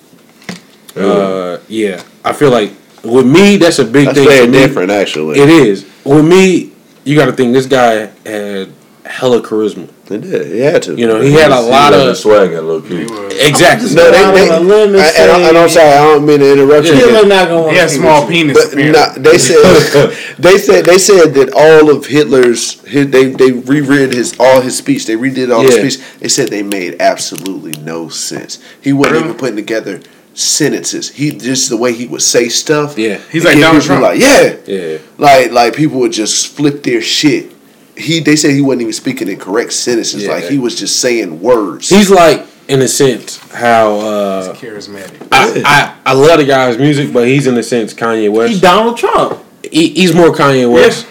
[0.94, 2.72] Uh, yeah, I feel like
[3.04, 4.28] with me, that's a big That's thing.
[4.28, 4.58] very for me.
[4.58, 5.38] different actually.
[5.40, 5.86] It is.
[6.04, 6.72] With me,
[7.04, 8.70] you got to think this guy had
[9.04, 9.88] hella charisma.
[10.08, 10.46] He did.
[10.52, 10.94] He had to.
[10.96, 13.02] You know, he had a lot had of swag at low key.
[13.40, 13.94] exactly.
[13.94, 16.02] No, they, Out they, on a limb and I, and, I, and I'm sorry, I
[16.04, 16.94] don't mean to interrupt you.
[16.94, 18.74] Hitler not gonna He want had to small penis.
[18.74, 23.52] But nah, they said they said they said that all of Hitler's his, they they
[23.52, 25.06] reread his all his speech.
[25.06, 25.78] They redid all Yeah.
[25.82, 26.18] his speech.
[26.20, 28.58] They said they made absolutely no sense.
[28.82, 29.24] He wasn't Really?
[29.28, 30.00] even putting together
[30.34, 31.10] sentences.
[31.10, 32.98] He just the way he would say stuff.
[32.98, 33.18] Yeah.
[33.30, 34.02] He's like Donald Trump.
[34.02, 34.98] Like yeah, Yeah.
[35.18, 37.52] like like people would just flip their shit.
[37.96, 40.24] He they said he wasn't even speaking in correct sentences.
[40.24, 40.32] Yeah.
[40.32, 41.88] Like he was just saying words.
[41.88, 45.28] He's like, in a sense, how uh, charismatic.
[45.30, 48.60] I, I I love the guy's music, but he's in a sense Kanye He West.
[48.62, 49.40] Donald Trump.
[49.62, 51.06] He, he's more Kanye West.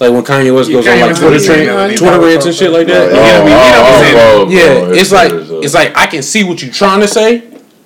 [0.00, 2.70] Like when Kanye West goes Kanye on like Twitter, is tra- Twitter rants and shit
[2.70, 3.10] like that.
[3.10, 3.18] Right.
[3.18, 4.16] He don't be- he don't be saying.
[4.16, 5.32] Oh, oh, Yeah, oh, it's like
[5.64, 7.42] it's like I can see what you're trying to say.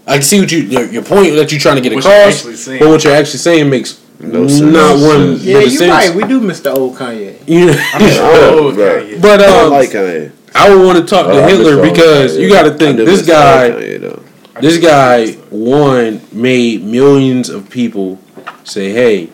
[0.06, 2.66] I can see what you your, your point that you're trying to get What across,
[2.66, 4.60] but what you're actually saying makes No sense.
[4.60, 5.36] not No one.
[5.40, 5.90] Yeah, you're sense.
[5.90, 6.14] right.
[6.14, 7.36] We do miss the old Kanye.
[7.46, 9.02] You know, Oh, Right.
[9.04, 9.18] okay.
[9.20, 10.32] but I don't um, like Kanye.
[10.54, 13.04] I would want to talk Oh, to I Hitler because you got to think do
[13.04, 13.70] this miss the old guy.
[13.70, 14.60] Kanye.
[14.60, 18.18] This guy, one, made millions of people
[18.64, 19.30] say, hey,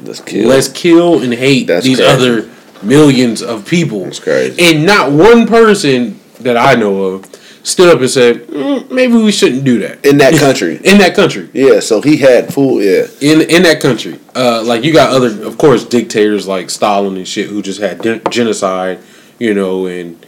[0.00, 0.48] Let's kill.
[0.48, 2.10] let's kill and hate That's these crazy.
[2.12, 2.50] other
[2.82, 4.04] millions of people.
[4.04, 4.60] That's crazy.
[4.62, 7.30] And not one person that I know of
[7.66, 10.06] stood up and said, mm, maybe we shouldn't do that.
[10.06, 10.76] in that country.
[10.84, 11.48] In that country.
[11.52, 12.80] Yeah, so he had full.
[12.80, 14.18] Yeah, In in that country.
[14.34, 18.02] Uh, like, you got other, of course, dictators like Stalin and shit who just had
[18.02, 18.98] gen- genocide,
[19.38, 20.24] you know, and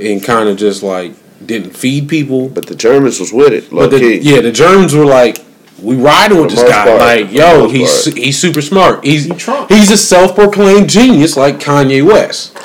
[0.00, 1.12] and kind of just like
[1.44, 2.48] didn't feed people.
[2.48, 3.70] but the Germans was with it.
[3.70, 5.38] But the, yeah, the Germans were like,
[5.80, 6.84] we riding with this guy.
[6.84, 7.00] part.
[7.00, 8.16] Like, yo, he's part.
[8.18, 9.04] he's super smart.
[9.04, 9.68] He's Trump.
[9.70, 12.56] he's a self-proclaimed genius like Kanye West.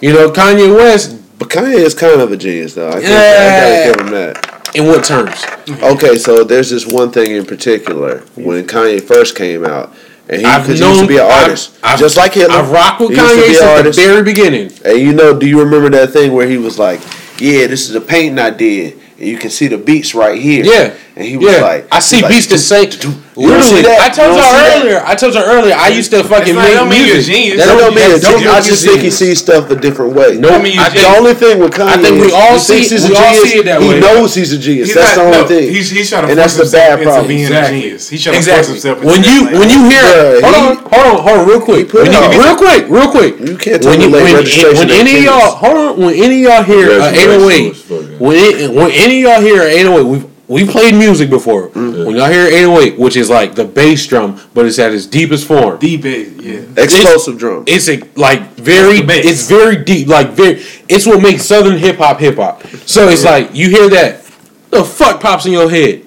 [0.00, 1.20] You know, Kanye West.
[1.38, 2.88] But Kanye is kind of a genius, though.
[2.88, 3.88] I, can't, Yeah.
[3.88, 4.76] I gotta give him that.
[4.76, 5.44] In what terms?
[5.82, 9.94] Okay, so there's this one thing in particular when Kanye first came out,
[10.28, 12.56] and he, I've cause he used to be an I've- artist, I've- just like Hitler.
[12.56, 13.98] I've rocked with He used to Kanye be since artist.
[13.98, 14.72] the very beginning.
[14.84, 17.00] And you know, do you remember that thing where he was like,
[17.38, 20.64] "Yeah, this is a painting I did, and you can see the beats right here."
[20.64, 20.94] Yeah.
[21.16, 22.90] And he was Yeah, like, I see he was beats the same.
[23.34, 23.98] You don't see Literally, that?
[23.98, 24.98] I told You don't y'all earlier.
[25.02, 25.74] I told y'all earlier.
[25.74, 27.34] I used to fucking not- make don't mean a music.
[27.34, 27.58] genius.
[27.58, 28.54] That don't mean that it's don't genius.
[28.54, 30.38] I just think he sees stuff a different way.
[30.38, 32.58] No, I mean, I The only thing with Kanye, I think we is all he
[32.62, 33.50] see- thinks he's a we all genius.
[33.50, 34.94] see it that he knows he's a genius.
[34.94, 35.66] That's the only thing.
[35.70, 37.26] He's, he's trying to And that's the bad himself problem.
[37.26, 37.74] into being Exactly.
[37.74, 38.02] a genius.
[38.08, 38.66] He's trying to Exactly.
[38.74, 40.06] force himself When you when you hear
[40.46, 42.38] hold on hold on hold on real quick put when it you, on.
[42.38, 45.22] real quick real quick You can't tell when me late when, registration when any of
[45.26, 48.90] y'all hold on when any of y'all hear uh, Congratulations, 808 fucking- when it, when
[48.94, 51.68] any of y'all hear 808 we've we played music before.
[51.70, 52.06] Mm-hmm.
[52.06, 55.46] When y'all hear 808, which is like the bass drum, but it's at its deepest
[55.46, 55.78] form.
[55.78, 56.82] deep bass, yeah.
[56.82, 57.64] Explosive drum.
[57.66, 59.24] It's a like very bass.
[59.24, 62.62] it's very deep, like very it's what makes southern hip hop hip hop.
[62.86, 64.22] So it's like you hear that,
[64.70, 66.04] the fuck pops in your head.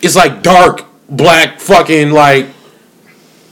[0.00, 2.46] It's like dark, black fucking like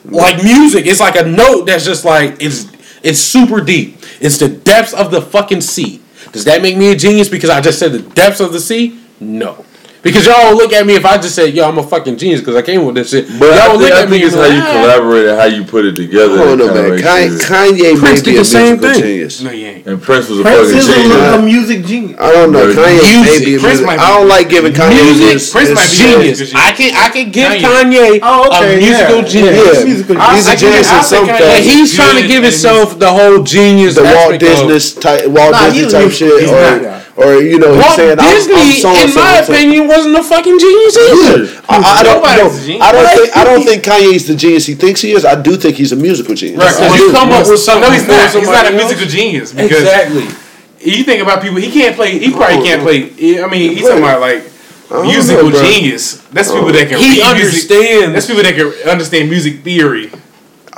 [0.05, 0.87] like music.
[0.87, 2.70] It's like a note that's just like it's
[3.03, 3.99] it's super deep.
[4.20, 6.03] It's the depths of the fucking sea.
[6.33, 9.01] Does that make me a genius because I just said the depths of the sea?
[9.18, 9.64] No.
[10.03, 12.41] Because y'all will look at me if I just said, yo, I'm a fucking genius
[12.41, 13.29] because I came with this shit.
[13.39, 14.69] But y'all I will think, look I at me think it's how be you like,
[14.69, 16.39] "Ah." collaborate and how you put it together.
[16.41, 16.99] Hold on, man.
[17.05, 19.03] Kanye, Kanye Prince may did be a the same musical thing.
[19.05, 19.43] genius.
[19.43, 19.87] No, he ain't.
[19.87, 21.21] And Prince was a Prince fucking is a, genius.
[21.37, 22.17] a music genius.
[22.19, 22.65] I don't know.
[22.65, 22.81] Music.
[22.81, 23.87] Kanye may be a Prince music.
[23.87, 26.39] might be- I don't like giving Kanye Music, his, Prince his might be genius.
[26.41, 26.55] Genius.
[26.57, 27.61] I can I can give Kanye.
[27.61, 29.53] Kanye, Oh, okay, a musical yeah, genius.
[29.53, 29.69] yeah.
[29.69, 31.73] Yeah, he's a I- I genius in some think But Kanye- fashion.
[31.77, 35.93] he's trying to give himself the whole genius The Walt Disney type, Walt Disney he's-
[35.93, 36.41] type shit,
[37.21, 40.23] or you know, he's Walt saying Disney, I'm, I'm so in my opinion, wasn't a
[40.25, 41.62] fucking genius either.
[41.68, 42.83] I, I don't Nobody's a genius.
[42.83, 45.25] I don't think I don't think Kanye's the genius he thinks he is.
[45.25, 46.59] I do think he's a musical genius.
[46.59, 47.91] Right, because you come up with something.
[47.91, 48.33] No, he's not.
[48.33, 50.25] He's not a musical genius because Exactly.
[50.81, 51.59] you think about people.
[51.59, 52.18] He can't play.
[52.18, 52.64] He probably oh.
[52.64, 53.43] can't play.
[53.43, 54.45] I mean, he's talking about like
[55.05, 56.25] musical know, genius.
[56.29, 56.73] That's people oh.
[56.73, 57.71] that can He read music.
[57.71, 58.12] understands.
[58.14, 60.11] That's people that can understand music theory.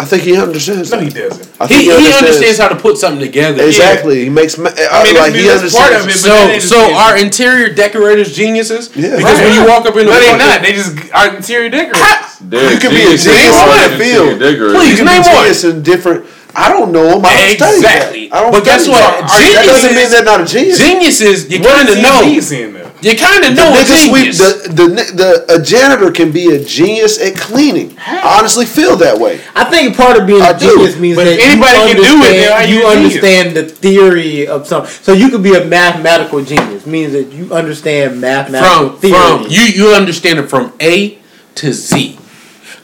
[0.03, 0.91] I think he understands.
[0.91, 1.05] No, that.
[1.05, 1.47] he doesn't.
[1.63, 3.63] I think He, he understands how to put something together.
[3.65, 4.25] exactly.
[4.25, 4.59] He makes.
[4.59, 6.27] ma- uh, I mean, like he that's part of understands.
[6.27, 6.29] it.
[6.29, 8.91] But So, ain't so the are interior decorators geniuses?
[8.97, 9.17] Yeah.
[9.17, 10.63] Because when you walk up in the No, they fucking- not.
[10.63, 12.43] They just are interior decorators.
[12.43, 14.39] You could be a genius in in that the field.
[14.75, 15.37] Please, You can name be one.
[15.47, 16.27] genius in different.
[16.55, 17.25] I don't know him.
[17.25, 17.75] I don't study that.
[17.77, 18.33] Exactly.
[18.33, 19.27] I don't But guess study what?
[19.27, 19.55] that.
[19.55, 20.79] That doesn't mean they're not a genius.
[20.79, 22.21] Geniuses, you kind of know.
[22.23, 22.91] genius in though?
[23.03, 24.39] You kind of The know a nigga sweep genius.
[24.39, 24.87] the the
[25.19, 27.97] the a janitor can be a genius at cleaning.
[27.99, 29.41] I honestly feel that way.
[29.57, 30.71] I think part of being I a do.
[30.77, 32.83] genius means But that if anybody you can do it, understand, then how you you
[32.83, 32.97] genius?
[32.97, 34.91] understand the theory of something.
[35.03, 39.19] So you could be a mathematical genius, means that you understand mathematical from theory.
[39.19, 41.19] from you you understand it from A
[41.57, 42.19] to Z.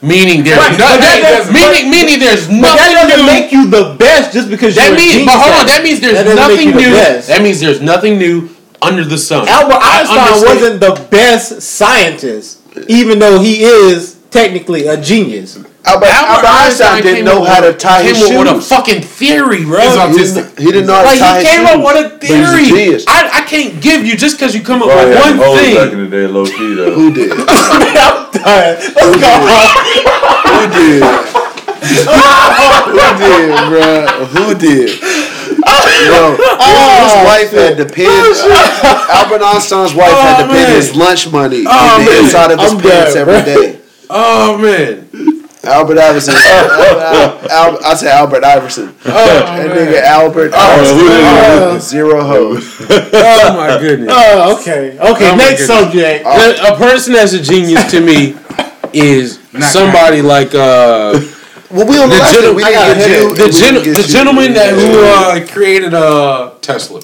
[0.01, 3.31] Meaning there's Right, no, but that doesn't- meaning meaning there's but that nothing doesn't new.
[3.31, 5.83] make you the best just because that you're a means genius but hold on, that
[5.83, 6.91] means there's That nothing you the new.
[7.27, 8.49] That means there's nothing new
[8.81, 9.47] under the sun.
[9.49, 15.59] Albert Einstein wasn't the best scientist, even though he is technically a genius.
[15.85, 18.53] Albert, Albert Einstein didn't know how to tie his came up shoes.
[18.53, 19.79] with a fucking theory, bro.
[19.81, 20.35] He's he, autistic.
[20.55, 21.75] didn't, he didn't know how to Like tie he his came shoes.
[21.75, 22.65] up with a But he's a theory.
[22.67, 23.05] genius.
[23.07, 25.75] I, I can't give you just because you come up with one hoes thing.
[25.75, 26.91] back in the day, low key though.
[26.93, 27.31] Who did?
[28.43, 29.45] Who done.
[29.45, 29.67] Let's
[30.03, 30.69] go.
[30.73, 31.03] did?
[32.89, 34.25] Who did, bro?
[34.25, 34.89] Who did?
[36.05, 38.05] Yo, oh, his wife had to pay.
[38.07, 40.75] Uh, Albert Einstein's wife had to oh, pay man.
[40.75, 43.81] his lunch money Oh, the inside of his I'm pants done, every day.
[44.09, 45.38] Oh man.
[45.63, 46.33] Albert Iverson.
[46.37, 48.95] Albert, Al, I said Albert Iverson.
[49.03, 51.79] that nigga Albert Oh, Iverson.
[51.81, 52.63] Zero hoes.
[52.89, 54.09] Oh my goodness.
[54.11, 54.97] Oh, okay.
[54.97, 55.67] Okay, Oh, next goodness.
[55.67, 56.25] subject.
[56.25, 58.35] A, a person that's a genius to me
[58.93, 61.19] is Not somebody like uh
[61.69, 62.55] Well, we on the, the, last gen- one.
[62.55, 63.35] We I didn't got get gen- you.
[63.35, 67.01] the, We gen- the gentleman that who uh, created uh Tesla.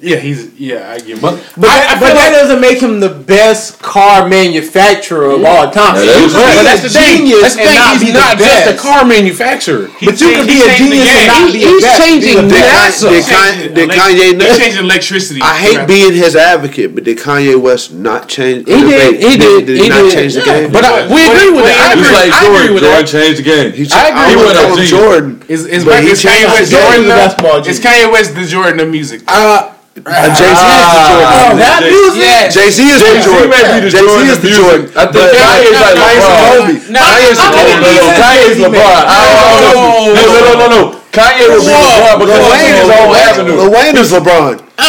[0.00, 0.90] Yeah, he's yeah.
[0.90, 1.22] I give him.
[1.22, 4.28] But, But, I, that, I but feel that like- doesn't make him the best car
[4.28, 5.96] manufacturer of all time.
[5.96, 6.50] Yeah, that you is could true.
[6.50, 7.16] be but a that's the thing.
[7.24, 7.78] genius That's the and thing.
[7.80, 9.86] not He's be the not just a car manufacturer.
[9.96, 11.30] He But you can be a genius and game.
[11.30, 11.98] not He- be a he's best.
[12.04, 13.00] changing Be the Did, best.
[13.00, 14.58] Kanye, did, Kanye, did Kanye He not?
[14.60, 15.40] changed electricity.
[15.40, 18.68] I hate being his advocate, but did Kanye West not change?
[18.68, 19.14] He did.
[19.24, 19.64] He did.
[19.64, 20.12] Did he he not did.
[20.12, 20.68] change the game?
[20.74, 21.80] But we agree with that.
[21.80, 22.84] I agree, like I agree Jordan.
[22.92, 23.72] Jordan changed the game.
[23.72, 24.68] He, I agree I with would that.
[24.68, 24.84] call.
[24.84, 25.30] Jordan.
[25.48, 26.70] Is is, he Kanye changed West.
[26.76, 26.92] Jordan?
[26.92, 27.16] He's a though?
[27.16, 27.80] basketball Is genius.
[27.80, 29.22] Kanye West the Jordan of music?
[29.28, 31.30] Uh, Uh, Jay Z is the Jordan.
[31.38, 32.18] Oh, that music?
[32.18, 32.50] yeah.
[32.50, 33.46] Jay Z is the Jay-Z Jordan.
[33.54, 34.58] may be the Jay Z is the music.
[34.58, 34.82] Jordan.
[34.98, 36.50] I think But Kanye's like Kanye's LeBron.
[36.50, 36.74] Kobe.
[36.90, 37.86] No, Kanye's I'm the gonna Kobe.
[37.86, 39.02] be No, LeBron.
[39.06, 39.78] I don't know.
[39.78, 40.18] Whoa.
[40.18, 40.82] No, no, no, no.
[41.14, 43.22] Kanye would be LeBron because Lil Wayne his is own LeBron.
[43.30, 43.54] avenue.
[43.54, 44.54] Lil Wayne is LeBron.
[44.74, 44.84] Oh,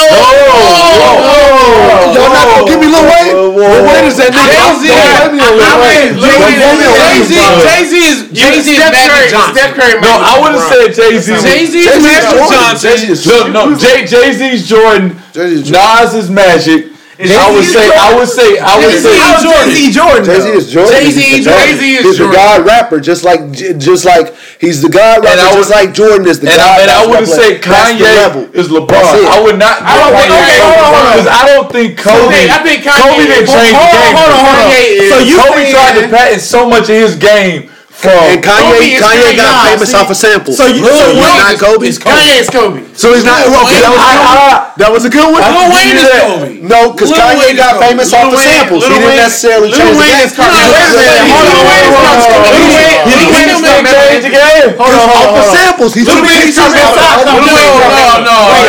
[2.16, 3.34] Y'all not gonna give me Lil Wayne?
[3.36, 4.50] Lil Wayne is that nigga.
[4.50, 4.90] Jay-Z.
[4.90, 6.18] Don't blame me on Lil I Wayne.
[6.18, 7.30] mean, Lil Don't Wayne blame me on Jay Z,
[7.62, 9.30] Jay Z is Jay Z is Steph Magic Curry.
[9.30, 9.54] Johnson.
[9.56, 9.96] Steph Curry.
[10.02, 11.28] No, I would have said Jay Z.
[11.46, 12.50] Jay Z is Jay-Z is Magic Jordan.
[12.50, 12.90] Johnson.
[12.90, 15.06] Jay-Z No, no, Jay Jay Z's Jay-Z is Jordan.
[15.36, 16.95] Nas is Magic.
[17.16, 19.16] I would Jay-Z say, I would say, I would Jay-Z say.
[19.16, 20.26] Jay-Z Jordan.
[20.26, 20.92] Jay Z is Jordan.
[20.92, 21.68] Jay-Z He's the Jordan.
[21.72, 23.42] Jay-Z is He's the God rapper, just like
[23.80, 26.58] just like he's the God And I rapper, would- just like Jordan is the And
[26.60, 26.76] God.
[26.76, 27.72] I, and I would have basketball said player.
[27.72, 28.44] That's the level.
[28.52, 29.16] Kanye is LeBron.
[29.32, 29.76] I would not.
[29.82, 31.14] I don't think- okay, hold on, hold on.
[31.16, 32.42] Because I don't think Kobe.
[32.52, 34.16] I think Kanye- Kobe didn't change the game.
[34.20, 34.72] hold on, hold on.
[35.08, 37.72] So you Kobe tried to patent so much of his game
[38.12, 39.98] And Kobe Kanye, is Kanye got Nah, famous see?
[39.98, 40.58] off of samples.
[40.58, 41.88] So you- Lil so Wayne Wayne not is- Kobe.
[41.88, 42.16] is Kobe.
[42.16, 42.80] Kanye is Kobe.
[42.96, 43.48] So he's not.
[43.48, 44.74] Lil okay, that was a Wayne- good one.
[44.76, 45.42] That was a good one.
[45.42, 46.04] Lil Wayne is.
[46.06, 46.50] Kobe.
[46.66, 47.88] No, because Kanye Wayne is got Kobe.
[47.88, 48.82] famous Lil off the Wayne- samples.
[48.84, 50.26] Lil he didn't Wayne- necessarily Lil change the Wayne game.
[50.26, 50.46] is Kobe.
[50.46, 51.96] He Wait a was- minute, he hold on, was- wait a minute.
[51.96, 54.70] Lil Wayne- Wayne- Lil Lil Wayne Wayne is changed the game.
[54.76, 55.92] Hold on, Off the samples.
[55.96, 56.82] He Lil Wayne is took Kobe.
[56.82, 58.36] off- off the No, no, no.
[58.52, 58.66] Wait.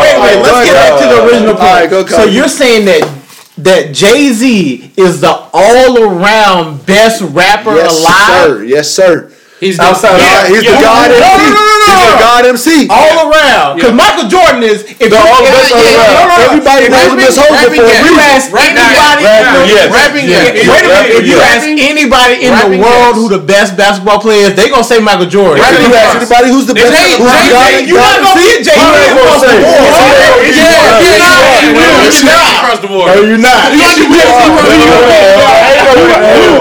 [0.00, 1.90] Wait, wait, let's get back to the original point.
[1.90, 2.30] so Kobe.
[2.30, 3.02] you're saying that
[3.58, 7.84] that Jay Z is the all around best rapper alive.
[7.84, 8.64] Yes, alive, sir.
[8.64, 9.32] Yes, sir.
[9.58, 10.70] He's Outside Yeah, of he's yeah.
[10.70, 11.50] the God No, MC.
[11.50, 12.86] no, no, no, He's the God MC.
[12.86, 13.74] all around.
[13.74, 14.02] Because Yeah.
[14.06, 14.86] Michael Jordan is.
[14.86, 15.98] If The you, all if- best yeah, around.
[15.98, 16.46] no, no, no.
[16.46, 17.98] Everybody If knows him you- as Hogan rapping for a yes.
[17.98, 18.14] reason.
[18.14, 19.22] You ask Rapping anybody.
[19.26, 19.42] yes.
[19.50, 19.86] the- Yes.
[19.90, 20.38] Rapping Yeah.
[20.38, 20.62] yes.
[20.70, 21.10] Wait a minute.
[21.18, 21.50] If you yes.
[21.58, 23.18] ask anybody in the world yes.
[23.18, 25.58] who the best basketball player is, they gonna say Michael Jordan.
[25.58, 28.22] If you ask anybody who's the best, Jay- who's the Jay- God, Jay- You're not
[28.22, 29.58] gonna get Jay Z Who they gonna across the say?
[29.58, 29.90] board.
[30.54, 30.78] Yeah.
[31.66, 32.62] You're not.
[32.62, 33.06] across the board.
[33.10, 33.74] No, you're not.
[33.74, 34.22] Yes, you will.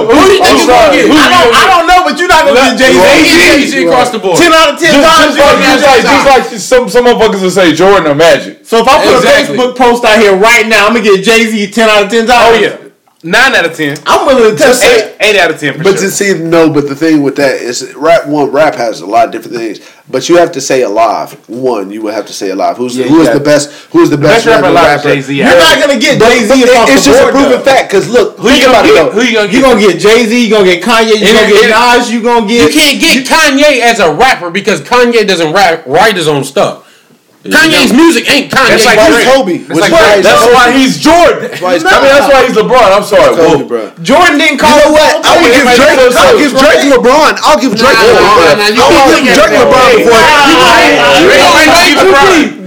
[0.08, 1.06] Who do you think you're gonna get?
[1.12, 1.54] I don't.
[1.54, 3.28] I don't know, but you're not gonna get Jay Z.
[3.36, 3.86] Jay Z.
[3.86, 4.38] Across the board.
[4.40, 5.36] Ten out of ten Just, times.
[5.36, 8.16] just, you're like, gonna just, like, just like some some motherfuckers will say Jordan or
[8.16, 8.66] Magic.
[8.66, 9.56] So if I put Exactly.
[9.56, 12.10] a Facebook post out here right now, I'm gonna get Jay Z ten out of
[12.10, 12.56] ten times.
[12.56, 12.87] Oh yeah.
[13.24, 13.98] Nine out of ten.
[14.06, 15.78] I'm willing to test eight, eight, out of ten.
[15.78, 16.06] but sure.
[16.06, 16.72] to see, no.
[16.72, 19.80] But the thing with that is, rap one, rap has a lot of different things.
[20.08, 21.34] But you have to say alive.
[21.50, 22.78] One, you would have to say alive.
[22.78, 23.72] Who's yeah, who is the best?
[23.90, 24.70] Who is the, the best, best rapper?
[24.70, 25.36] alive, Jay Z.
[25.36, 26.54] You're not gonna get Jay Z.
[26.62, 27.66] It, it's just board, a proven though.
[27.66, 27.90] fact.
[27.90, 29.56] Because look, who you gonna, get, who you gonna get?
[29.56, 30.46] You gonna get Jay Z.
[30.46, 31.18] You gonna get Kanye.
[31.18, 32.12] You gonna get Nas.
[32.12, 32.70] You gonna get.
[32.70, 36.87] You can't get Kanye as a rapper because Kanye doesn't rap, write his own stuff.
[37.48, 38.76] Kanye's music ain't Kanye.
[38.76, 39.64] That's like why Kobe.
[39.64, 41.48] That's, like why, that's why he's Jordan.
[41.48, 41.92] That's why he's no.
[41.94, 42.90] I mean, that's why he's LeBron.
[42.92, 43.92] I'm sorry, Kobe, bro.
[44.04, 44.76] Jordan didn't call.
[44.76, 45.24] You know what?
[45.24, 45.98] I would give Drake.
[46.18, 47.40] I'll give Drake LeBron.
[47.48, 48.60] I'll give Drake LeBron.
[48.60, 50.20] I'll give Drake LeBron before.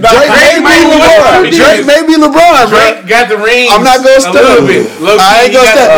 [0.01, 1.51] Drake made me LeBron.
[1.51, 2.69] Drake made me LeBron.
[2.71, 3.69] Drake got the ring.
[3.69, 4.41] I'm not gonna step.
[4.41, 5.89] I ain't gonna step.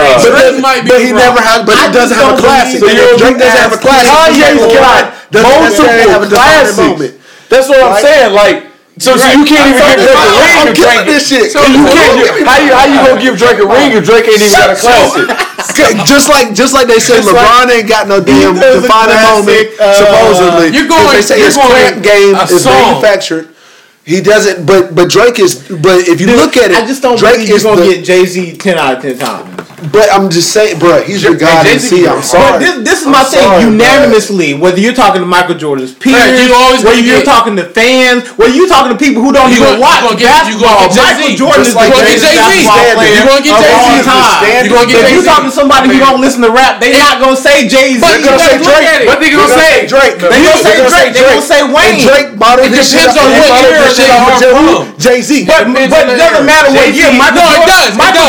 [0.87, 1.63] But he never has.
[1.63, 2.83] But he doesn't have a classic.
[2.83, 4.11] Drake doesn't have a classic.
[4.11, 7.15] Kanye's got multiple classics.
[7.47, 8.33] That's what I'm saying.
[8.33, 8.72] Like.
[9.01, 10.55] So, so you can't even give Drake a ring.
[10.61, 11.49] I'm killing this shit.
[11.49, 12.45] So you can't.
[12.45, 14.77] How you how you gonna give Drake a ring if Drake ain't even got a
[14.77, 15.25] classic?
[16.05, 19.73] just like just like they said, LeBron ain't got no damn defining moment.
[19.81, 21.09] Uh, supposedly, you're going.
[21.09, 23.49] They say his clamp game is manufactured.
[24.05, 25.55] He doesn't, but but Drake is.
[25.69, 27.81] But if you Dude, look at it, I just don't Drake believe you're is gonna
[27.81, 29.52] the, get Jay Z ten out of ten times.
[29.91, 32.07] But I'm just saying, bro, he's your guy to see.
[32.07, 32.55] I'm sorry.
[32.55, 34.53] But this, this is my I'm thing sorry, unanimously.
[34.53, 34.69] Bro.
[34.69, 37.27] Whether you're talking to Michael Jordan's peers, you always whether you're it.
[37.27, 40.29] talking to fans, whether you're talking to people who don't you even gonna, watch you
[40.29, 42.31] basketball, get, you Michael Jordan is like Jay Z.
[42.31, 44.13] You're gonna get Jay Z.
[44.63, 45.09] You're gonna get Jay Z.
[45.09, 47.97] If you're talking to somebody who don't listen to rap, they're not gonna say Jay
[47.97, 48.05] Z.
[48.05, 49.09] They're gonna say Drake.
[49.09, 49.83] What they gonna say?
[49.89, 50.21] Drake.
[50.21, 51.11] They gonna say Drake.
[51.11, 51.99] They gonna say Wayne.
[51.99, 53.29] Drake modeled his shit on
[54.95, 55.43] Jay Z.
[55.43, 57.11] But it doesn't matter what year.
[57.13, 57.43] Michael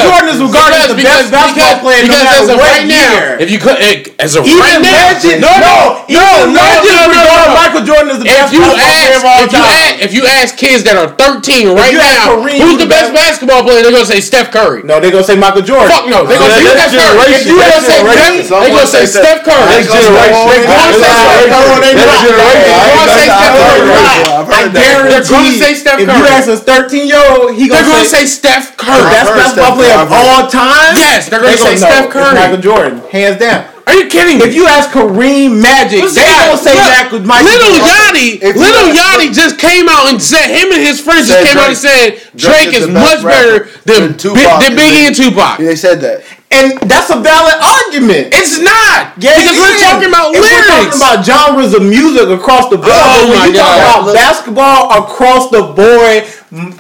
[0.03, 3.37] Jordan is regarded as the best basketball player no matter what right year.
[3.37, 6.97] Now, if you could, it, as a even right legend, no, no, no, no, legend,
[6.97, 7.55] no, no, no, no.
[7.55, 9.61] Michael Jordan is the if best you ask, player of all if time.
[9.61, 13.13] You ask, if you ask kids that are 13 right now, Kareem, who's the best
[13.13, 13.85] basketball player?
[13.85, 14.83] They're gonna say Steph Curry.
[14.83, 15.93] No, they're gonna say Michael Jordan.
[15.93, 17.37] Fuck no, they're gonna say Steph Curry.
[17.37, 19.85] If you gonna say Curry, they're gonna say Steph Curry.
[19.85, 21.93] They're gonna say Steph Curry.
[21.93, 24.25] They're gonna say Steph Curry.
[24.73, 26.05] They're gonna Say Steph Curry.
[26.05, 29.03] If you ask a 13 year old, he's gonna say Steph Curry.
[29.11, 30.97] That's best player of all time.
[30.97, 31.29] Yes.
[31.35, 32.35] They're going to say no, Steph Curry.
[32.35, 33.75] Michael Jordan, hands down.
[33.87, 34.49] Are you kidding me?
[34.49, 38.89] If you ask Kareem Magic, they guys, don't say that with Michael Little Yachty, Little
[38.97, 41.77] Yachty just came out and said him and his friends just came Drake, out and
[41.77, 45.61] said Drake, Drake is, is much better than, Tupac, than Biggie and Tupac.
[45.61, 46.25] They said that.
[46.55, 48.31] And that's a valid argument.
[48.31, 49.13] It's not.
[49.19, 50.65] Yeah, because we're talking about if lyrics.
[50.65, 52.95] We're talking about genres of music across the board.
[52.95, 53.75] Oh, my God.
[53.83, 56.25] talk about basketball across the board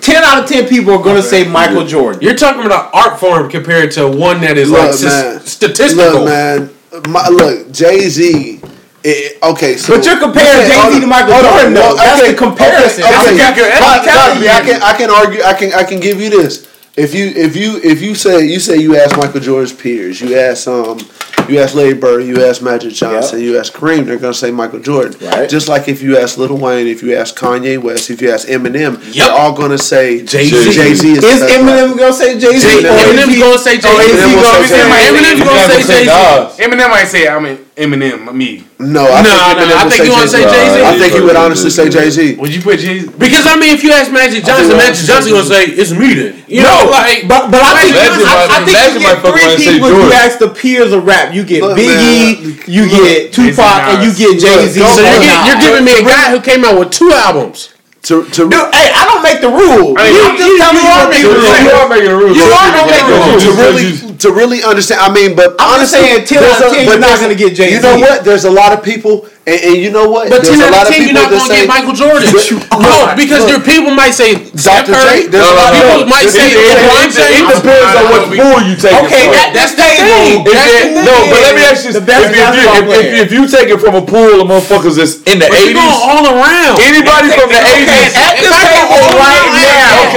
[0.01, 1.89] ten out of ten people are going to say Michael yeah.
[1.89, 2.23] Jordan.
[2.23, 6.21] You're talking about an art form compared to one that is look, like man, statistical.
[6.21, 6.71] Look, man.
[7.09, 8.61] My, look, Jay Z.
[9.43, 11.75] okay, so but you're comparing Jay Z to Michael Jordan.
[11.75, 11.91] though.
[11.91, 13.05] No, that's okay, the comparison.
[13.05, 13.69] Okay, okay.
[13.69, 14.49] That's okay.
[14.49, 15.43] I, I can I can argue.
[15.43, 16.71] I can I can give you this.
[16.97, 20.37] If you if you if you say you say you ask Michael Jordan's peers, you
[20.39, 20.99] ask um
[21.49, 23.47] you ask Larry Bird, you ask Magic Johnson, yep.
[23.47, 25.16] you ask Kareem, they're gonna say Michael Jordan.
[25.21, 25.49] Right.
[25.49, 28.49] Just like if you ask Lil Wayne, if you ask Kanye West, if you ask
[28.49, 29.27] Eminem, yep.
[29.27, 30.73] they're all gonna say Jay Z.
[30.73, 32.83] Jay Z is, is Eminem gonna say Jay Z?
[32.83, 34.15] J- Eminem gonna say Jay Z.
[34.15, 36.62] Eminem's gonna say Jay Z.
[36.62, 37.29] Eminem might say.
[37.29, 38.63] I mean, Eminem, me.
[38.79, 40.87] No, I no, think no, I think you want to say Jay Z.
[40.87, 42.37] I think you would honestly say Jay Z.
[42.39, 43.11] Would you put Jay Z?
[43.19, 46.39] Because I mean, if you ask Magic Johnson, Magic Johnson gonna say it's me then.
[46.47, 49.19] You no, know, like but but I think Magic, I, I think Magic you get
[49.27, 49.91] three people.
[49.91, 51.35] You ask the peers of rap.
[51.35, 54.79] You get look, Biggie, man, you look, get Tupac, and you get Jay Z.
[54.79, 57.75] So you're giving me a guy who came out with two albums.
[58.07, 59.97] To, to Dude, hey, I don't make the rule.
[59.97, 61.57] I mean, you, you, you, you, you are making the rule.
[61.57, 62.37] You are making the rule.
[62.37, 63.41] You are making the rule.
[63.41, 65.01] To really to really understand.
[65.01, 67.55] I mean, but I'm honestly, saying ten out of ten, you're not going to get
[67.57, 67.77] Jay Z.
[67.77, 68.24] You know what?
[68.24, 70.28] There's a lot of people, and, and you know what?
[70.28, 72.28] But there's ten out of ten, you're not going to get Michael Jordan.
[72.28, 74.93] no, because your people might say Dr.
[74.93, 75.27] Curry.
[75.27, 75.32] J.
[75.32, 77.49] There's a lot of people might say LeBron James.
[77.49, 78.95] It depends on what pool you take.
[79.07, 79.24] Okay,
[79.55, 80.45] that's the thing.
[81.07, 85.01] No, but let me ask you: if you take it from a pool of motherfuckers
[85.01, 86.77] that's in the '80s, all around.
[86.82, 88.03] Anybody from the '80s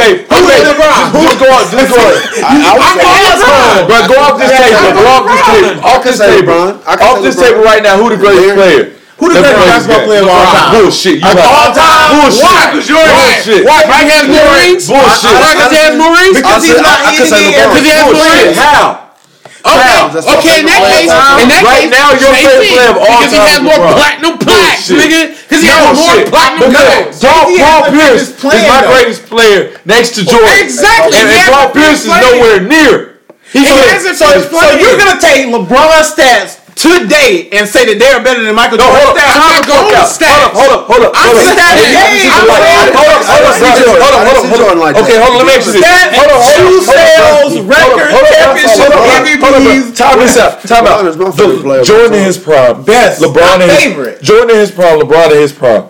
[0.08, 0.64] Hey, who okay.
[0.64, 1.12] in go up?
[1.12, 2.16] Just go up.
[2.40, 3.92] I, I, I can answer.
[3.92, 4.96] Bro, go off this table.
[4.96, 5.84] Go off this table.
[5.84, 6.64] Off this table.
[6.88, 8.00] Off this table right now.
[8.00, 8.96] Who the greatest player?
[9.20, 10.72] Who the greatest basketball player of all time?
[10.80, 11.20] Bullshit.
[11.20, 12.24] You of all time?
[12.24, 12.48] Bullshit.
[12.48, 12.72] Why?
[12.72, 13.68] Because you're Bullshit.
[13.68, 13.84] Why?
[13.92, 14.88] Mike has no rings?
[14.88, 15.36] Bullshit.
[15.44, 15.52] Why?
[15.60, 16.36] Because he has no rings?
[16.40, 17.68] Because he's not eating it.
[17.68, 18.56] Because he has no rings.
[18.56, 19.07] How?
[19.68, 20.56] Oh, okay, okay.
[20.64, 23.44] In that case, in that right case, now your favorite player of all because time
[23.44, 25.35] he has more platinum plaques, nigga.
[25.44, 27.19] Because he has more platinum plaques.
[27.19, 30.56] Paul Pierce is my greatest player next to Jordan.
[30.64, 31.19] Exactly.
[31.19, 33.19] And Paul Pierce is nowhere near.
[33.52, 34.27] He hasn't so
[34.76, 39.18] you're gonna take LeBron stats today and say that they're better than Michael No, hold
[39.18, 39.26] Jordan's up.
[39.26, 39.34] stats?
[39.34, 40.30] I'm not going with stats.
[40.30, 41.12] Hold up, hold up, hold up.
[41.18, 41.58] I'm hold up.
[41.58, 42.32] stat Hey, game.
[42.32, 44.62] I'm like- saying- Hold up, hold up, I hold see up, hold up, hold see
[44.62, 45.04] up, hold like up.
[45.04, 45.84] Okay, hold on, let me ask you this.
[45.84, 48.98] Stats, Hold on, hold on, shoe sales, record, hold on, hold on, championship, hold on,
[48.98, 49.41] hold on.
[49.41, 49.91] hold on, bro.
[49.98, 50.52] Time this out.
[50.64, 51.02] Time out.
[51.02, 52.28] LeBron is my favorite player The- Jordan in time.
[52.28, 52.76] his prime.
[52.84, 53.22] Best.
[53.22, 54.22] LeBron Not in his favorite.
[54.24, 54.99] Jordan in his prime.
[54.99, 55.84] LeBron in his prime.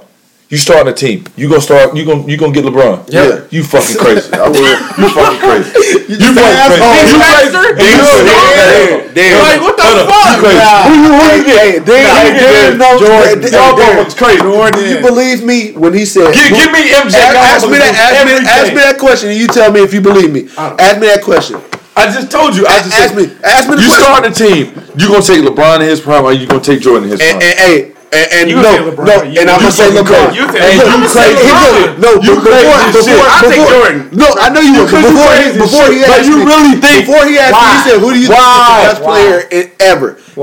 [0.47, 1.27] You starting a team.
[1.35, 1.91] You gonna start.
[1.95, 3.11] You gonna you gonna get LeBron.
[3.11, 3.43] Yeah.
[3.51, 4.31] You fucking crazy.
[4.37, 4.63] I will.
[4.63, 5.71] You fucking crazy.
[6.07, 6.87] You just an fucking asshole.
[6.87, 7.11] crazy.
[7.11, 7.67] You Master?
[7.75, 7.83] crazy.
[7.83, 9.11] You Damn.
[9.11, 9.43] Damn.
[9.43, 10.07] Like, what the Hold up.
[10.07, 10.23] fuck?
[10.23, 10.63] You crazy.
[10.63, 10.87] Nah.
[10.87, 11.57] Who you who you get?
[11.59, 13.43] Hey, Dan, Nah, hey, you Dan get knows- Jordan.
[13.43, 14.39] hey, Y'all Dan, going crazy.
[14.39, 16.31] Do you believe me when he said?
[16.31, 17.11] Give, give me MJ.
[17.19, 17.91] Ask, ask me that.
[17.91, 18.47] Ask me, Everything.
[18.47, 20.47] ask me that question, and you tell me if you believe me.
[20.55, 21.59] Ask me that question.
[21.99, 22.63] I just told you.
[22.71, 23.35] I just Ask said, me.
[23.43, 23.83] Ask me the question.
[23.83, 24.07] You question.
[24.07, 24.63] start a team.
[24.95, 27.35] You gonna take LeBron in his prime, or you gonna take Jordan in his And,
[27.35, 27.43] prime?
[27.51, 29.05] and, hey, and, and You no, LeBron.
[29.05, 30.34] no, You- and I'm gonna say LeBron.
[30.35, 31.34] You you say.
[31.35, 31.99] LeBron.
[31.99, 33.27] No, You before, as before.
[33.27, 34.09] I'll take Jordan.
[34.13, 34.88] No, I know you would.
[34.88, 37.67] Before, he, crazy as before he asked you me, really think- before he asked me,
[37.67, 39.71] he said, "Who do you think is the best player in,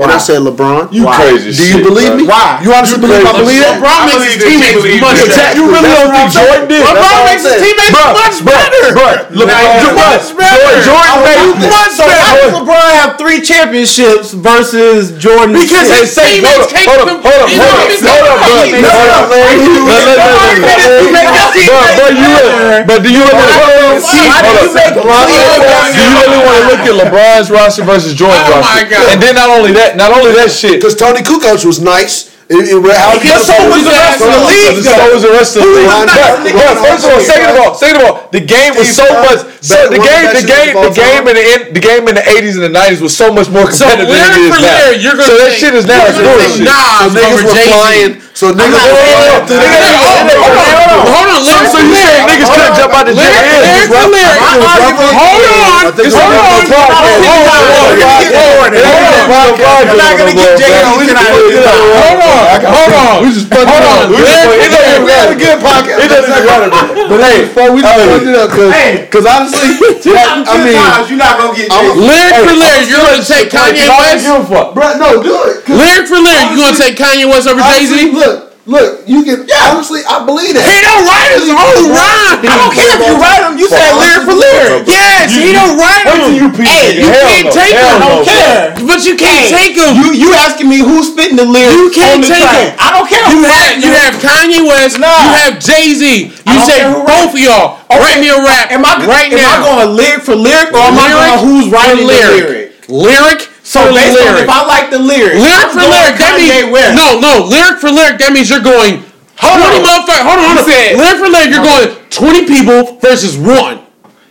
[0.03, 1.15] ever?" And I said, "LeBron." You Why?
[1.15, 2.17] crazy Do you shit, believe bro.
[2.19, 2.23] me?
[2.27, 2.59] Why?
[2.63, 3.79] You honestly You believe I believe that?
[3.79, 5.55] LeBron I makes believe his teammates much better.
[5.55, 6.81] You really don't think Jordan did?
[6.85, 8.69] LeBron makes his teammates much better.
[8.91, 10.81] LeBron, Nah, much better.
[10.85, 12.19] Jordan made Much So better.
[12.19, 15.53] why does LeBron have three championships versus Jordan?
[15.55, 16.13] Because six?
[16.13, 18.15] his teammates can't hold up, hold up, You know hold what up, I'm saying?
[18.15, 18.75] hold up, bro.
[18.81, 19.29] No, Hold up,
[22.87, 24.65] but do you really, hold Why do you up.
[24.65, 24.65] make
[25.95, 28.83] Do you really want to look at LeBron's roster versus Jordan's Oh roster?
[28.85, 29.05] my God.
[29.13, 30.81] And then not only that, not only that shit.
[30.81, 32.34] Because Toni Kukoc was nice.
[32.45, 35.57] It, it, how Yeah, so was the rest of the league, So was the rest
[35.57, 35.89] of the league.
[35.89, 36.53] was But, nice?
[36.53, 39.41] but first of all, second of all, second of all, the game was so much.
[39.65, 42.53] So the game, the game, the game in the in, the game in the eighties
[42.53, 44.77] and the nineties was so much more competitive lyric than it is for now.
[44.77, 46.69] lyric, you're gonna so that take- shit is now you're gonna bullshit.
[46.69, 47.73] take Nas So niggas over were Jay-Z.
[47.73, 48.13] flying.
[48.37, 50.29] So niggas not were saying flying.
[50.29, 50.37] that.
[50.37, 52.13] Hold on, hold on, Hold on, lyric So for you lyric.
[52.13, 53.25] saying niggas couldn't jump out the gym?
[53.25, 54.37] Lyric, lyric for lyric.
[54.37, 54.53] My
[54.85, 56.29] argument Hold is- on, I think hold so.
[56.29, 57.09] on.
[58.85, 61.33] We're not gonna get Jay-Z tonight.
[61.33, 62.21] Hold on, hold
[63.15, 63.23] on.
[63.23, 63.95] We just fucking Hold up.
[63.95, 65.37] on, We just lyric fucking- it doesn't lyric.
[65.39, 65.99] Good podcast.
[66.03, 66.69] It doesn't matter.
[67.09, 68.71] But hey, before we just fucked it up, cause,
[69.13, 69.69] cause honestly,
[70.15, 70.75] I mean,
[71.09, 74.27] you're not gonna get I'm- Lyric for lyric, you're gonna take Kanye West.
[74.75, 75.65] bro, no, do it.
[75.65, 78.11] 'Cause Lyric for lyric, you gonna take Kanye West over Jay Z?
[78.11, 79.45] Look, look, you can.
[79.47, 79.73] yeah.
[79.73, 80.65] Honestly, I believe that.
[80.65, 82.41] He don't write his own rhyme.
[82.45, 83.55] I don't care if you write them.
[83.57, 84.85] You said lyric for lyric.
[84.89, 86.65] Yes, he don't write Wait till you them.
[86.65, 87.01] Hey.
[87.01, 87.53] You can't no.
[87.53, 87.85] take them.
[87.85, 88.29] I don't bro.
[88.29, 88.61] care.
[88.85, 89.93] But you can't Hey, take them.
[90.01, 92.77] You you asking me who's spitting the lyrics You can't on the take track?
[92.77, 92.81] them.
[92.81, 93.25] I don't care.
[93.29, 94.01] You have writing you them.
[94.01, 94.95] have Kanye West.
[95.01, 95.09] Nah.
[95.09, 96.03] You have Jay Z.
[96.45, 97.81] You say care both of y'all.
[97.89, 98.69] Write me a rap.
[98.71, 99.61] Am I right am now?
[99.61, 102.89] I going lyric for lyric or am I Lyric going who's writing for lyric.
[102.89, 103.41] lyric?
[103.65, 104.45] So based on lyric.
[104.45, 106.15] if I like the lyric, lyric I'm for lyric.
[106.21, 106.93] That means West.
[106.93, 107.49] no, no.
[107.49, 108.21] Lyric for lyric.
[108.21, 109.01] That means you're going.
[109.41, 109.89] Hold Twenty on.
[109.89, 110.23] motherfuckers.
[110.23, 110.65] Hold on, hold on.
[110.69, 111.49] said- lyric for lyric.
[111.49, 113.81] You're going twenty people versus one.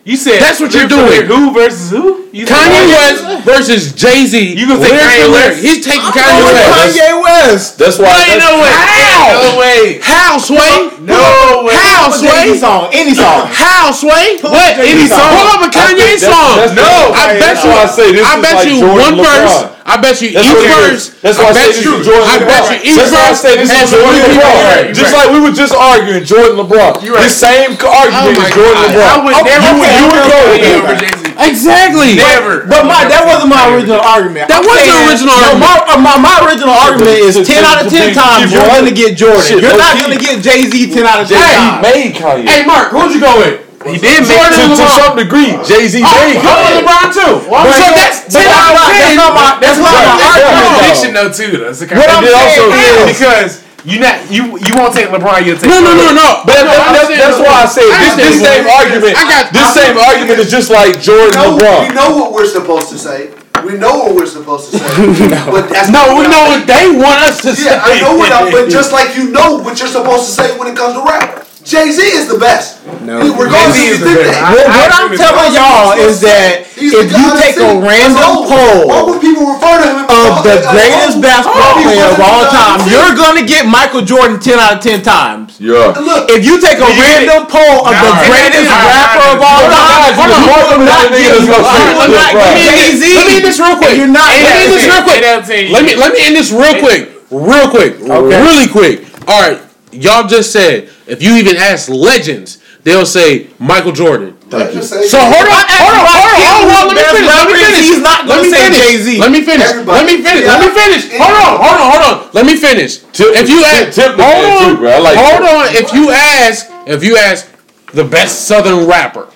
[0.06, 1.26] You said That's what you're doing.
[1.26, 2.23] Who versus who?
[2.34, 4.34] You Kanye Kanye West versus Jay Z.
[4.58, 5.62] You gonna take Kanye West?
[5.62, 6.98] He's taking I'm Kanye going West.
[6.98, 7.66] Kanye West.
[7.78, 8.10] That's why.
[8.10, 8.74] Ain't that's- no way.
[8.74, 9.22] How?
[9.38, 9.78] No way.
[10.02, 10.74] How, Sway?
[10.98, 11.78] No way.
[11.78, 12.58] How, Put Jay-Z Sway?
[12.58, 13.46] song, any song.
[13.46, 14.42] How, Sway?
[14.42, 14.74] What?
[14.82, 15.30] Any song.
[15.30, 16.56] Pull up a Kanye that's- song.
[16.58, 17.70] that's- no, I bet you.
[17.70, 19.54] I say this I bet like you Jordan one verse.
[19.54, 19.70] LeBron.
[19.86, 21.04] I bet you That's each what verse.
[21.22, 21.92] That's why I, I say bet this you.
[21.94, 22.48] is Jordan I LeBron.
[22.50, 24.42] bet you each That's why I verse say this is Jordan three people.
[24.42, 24.64] LeBron.
[24.74, 26.92] Right, Just like we were just arguing Jordan LeBron.
[27.04, 27.28] You're right.
[27.28, 28.90] The same argument Oh is Jordan God.
[28.90, 29.06] LeBron.
[29.06, 31.23] I would Oh, never you, would- you would go with Kanye him.
[31.44, 31.68] Over Jay-Z.
[31.68, 32.10] Exactly.
[32.16, 32.64] Never.
[32.66, 34.48] But my that wasn't my original argument.
[34.48, 35.64] That was your saying- original no, argument.
[35.64, 38.88] My, uh, my, my original argument is ten out of ten times you're going.
[38.88, 39.44] gonna get Jordan.
[39.44, 41.82] Shit, you're not gonna get Jay Z ten out of ten Jay times.
[41.84, 42.46] made Kanye.
[42.48, 43.60] Hey, Mark, who'd you go with?
[43.84, 44.96] He did make Jordan to, to LeBron.
[44.96, 46.80] some degree, Jay Z Oh, made you go with Kanye.
[46.80, 47.32] LeBron too.
[47.52, 48.96] But so that's ten out of ten.
[48.96, 49.48] That's not my.
[49.60, 50.48] That's not Right, my right, argument.
[50.48, 50.64] right.
[50.64, 50.78] though.
[50.80, 51.50] prediction though too.
[51.60, 51.68] Though.
[51.68, 53.52] That's a What I'm And also saying is- because
[53.84, 55.44] you not you you won't take LeBron.
[55.44, 56.40] You'll take No, no, no, no.
[56.48, 59.12] But No, that, I'm that's, that's why I say I this, this same what- argument.
[59.16, 62.48] I got- this I- same argument is just like Jordan know, we know what we're
[62.48, 63.30] supposed to say.
[63.64, 64.84] We know what we're supposed to say.
[65.52, 67.70] But that's No, we know what they want us to say.
[67.72, 70.58] Yeah, I know what I, but just like you know what you're supposed to say
[70.58, 71.46] when it comes to rap.
[71.64, 72.84] Jay Z is the best.
[73.00, 73.24] No.
[73.24, 74.36] Regardless Jay-Z if is you the think best.
[74.36, 74.52] that.
[74.52, 78.84] What, what I'm telling y'all is that if you take a random That's old.
[78.84, 82.84] Why poll would people refer to him of the greatest basketball player of all time,
[82.84, 85.56] you're gonna get Michael Jordan ten out of ten times.
[85.56, 85.96] Yeah.
[85.96, 89.64] Look, If you take a random poll of the greatest nah, nah, rapper of all
[89.64, 92.52] time, you will not nigga get that's gonna say you will not LeBron.
[92.60, 93.02] get Jay Z.
[93.16, 93.94] Let me end this real quick.
[93.96, 95.20] You're not Let me end this real quick.
[95.20, 95.62] Eight out of ten.
[95.72, 99.08] Let me let me end this real quick, real quick, really quick.
[99.24, 99.56] All right,
[99.94, 104.36] y'all just said if you even ask legends, they'll say Michael Jordan.
[104.50, 106.94] Just say- So hold on, hold on, hold on, hold on.
[106.94, 107.26] Let me finish.
[107.26, 107.80] Let me finish.
[107.88, 108.78] he's not Let gonna me say finish.
[108.78, 109.18] Jay-Z.
[109.20, 109.66] Let me finish.
[109.70, 109.98] Everybody.
[109.98, 110.46] Let me finish.
[110.46, 111.18] Let me finish.
[111.18, 112.30] Hold on, hold on, hold on.
[112.34, 112.98] Let me finish.
[113.12, 114.90] Tip- If you ask, tip the hold on, too, bro.
[114.90, 115.68] I like hold that.
[115.70, 115.74] on.
[115.74, 117.46] If you ask, if you ask
[117.92, 119.28] the best Southern rapper,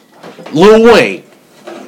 [0.53, 1.23] Lil Wayne,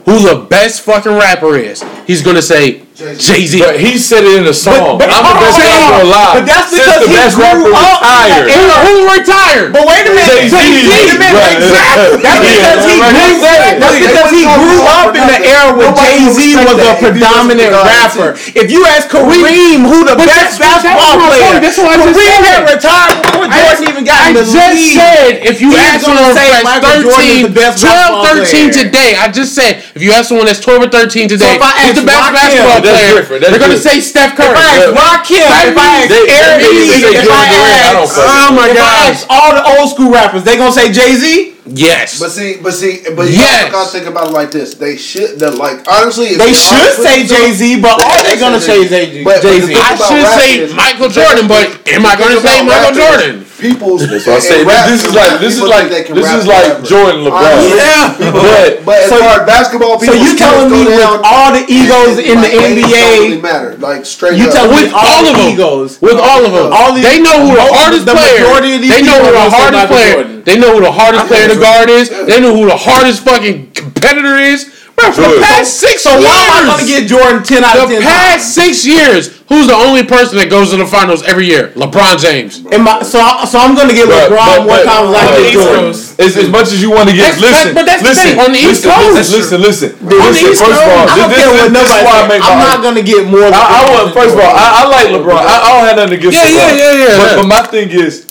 [0.07, 2.83] who the best fucking rapper is, he's gonna say
[3.17, 3.61] Jay Z.
[3.65, 4.99] But he said it in a song.
[5.01, 6.07] but- I'm the best on, hold rapper on.
[6.07, 6.35] alive.
[6.37, 8.49] But that's Since because the he best grew rapper up retired.
[8.53, 8.77] era.
[8.85, 9.69] Who retired?
[9.73, 10.53] But wait a minute, Jay-Z.
[10.53, 11.57] Jay-Z, wait a minute, Right.
[11.57, 12.21] exactly.
[12.21, 13.33] That's because he grew.
[13.81, 17.01] That's because he grew up in the era where Jay Z was a that if
[17.01, 18.29] he predominant rapper.
[18.53, 22.19] If you ask Kareem who the best that's- that's basketball player, That's what I just
[22.21, 26.35] Kareem had retired before Jordan even got in the just said if you ask someone
[26.35, 30.47] that's Michael Jordan is 13, 12, 13 today, I just said if you ask someone
[30.47, 33.51] that's 12 or 13 today, if I who's the best basketball that's player, different, that's
[33.51, 34.01] they're going to say.
[34.01, 34.51] Steph Curry.
[34.51, 37.31] If I ask Rakim, if I ask They- they Eric may even Lee, if Kevin
[37.31, 40.43] I Durant, I don't ask, Oh my if I ask all the old school rappers,
[40.45, 41.55] they gonna say Jay Z.
[41.73, 42.19] Yes.
[42.19, 43.65] But see, but see, but you Yes.
[43.67, 44.75] also gotta think about it like this.
[44.75, 48.37] They should, that like honestly, if They should honestly say Jay Z, but are they
[48.41, 49.67] gonna say Jay But- but the Z?
[49.67, 52.69] thing I about should say is- Michael Jordan, but am I going to say Michael
[52.69, 53.47] rap is Jordan?
[53.61, 54.61] People's That's what I say.
[54.63, 56.87] in This is like this is like think they can this is like forever.
[56.87, 57.45] Jordan LeBron.
[57.45, 58.15] Honestly, Yeah.
[58.17, 61.53] people- But- but as So- far as basketball, So people you telling me with all
[61.53, 63.77] the egos in the like, age don't NBA, really matter.
[63.79, 64.53] Like straight you up.
[64.53, 65.49] telling me With all all of them.
[65.53, 66.73] egos, With all of them.
[66.73, 68.41] All these- they know who the most- hardest the player.
[68.41, 70.25] majority of these They know who the hardest player.
[70.45, 72.09] They know who the hardest player to guard is.
[72.09, 74.67] They know who the hardest fucking competitor is.
[74.97, 76.25] Bro, for the past six So years.
[76.25, 78.01] why am I gonna get Jordan ten out of ten?
[78.01, 81.75] the past six years, who's the only person that goes to the finals every year?
[81.75, 82.63] LeBron James.
[82.71, 85.27] Am I, so, I, so I'm gonna get But- LeBron but- one but- time like
[85.29, 86.21] but- I get East Coast.
[86.23, 88.27] As, as much as you want to get, That's- listen, that- but that's the listen,
[88.31, 89.17] thing, on the East listen, Coast.
[89.35, 89.91] Listen, listen, listen.
[90.01, 92.05] On the listen East first of all, I don't this, care what this, nobody.
[92.07, 93.51] Why I make I'm my not gonna get more.
[93.51, 95.43] I, I want first of all, I, I like LeBron.
[95.43, 96.55] I, I don't have nothing against Yeah, LeBron.
[96.55, 97.37] yeah, yeah, yeah, But, yeah.
[97.43, 98.31] but my thing is,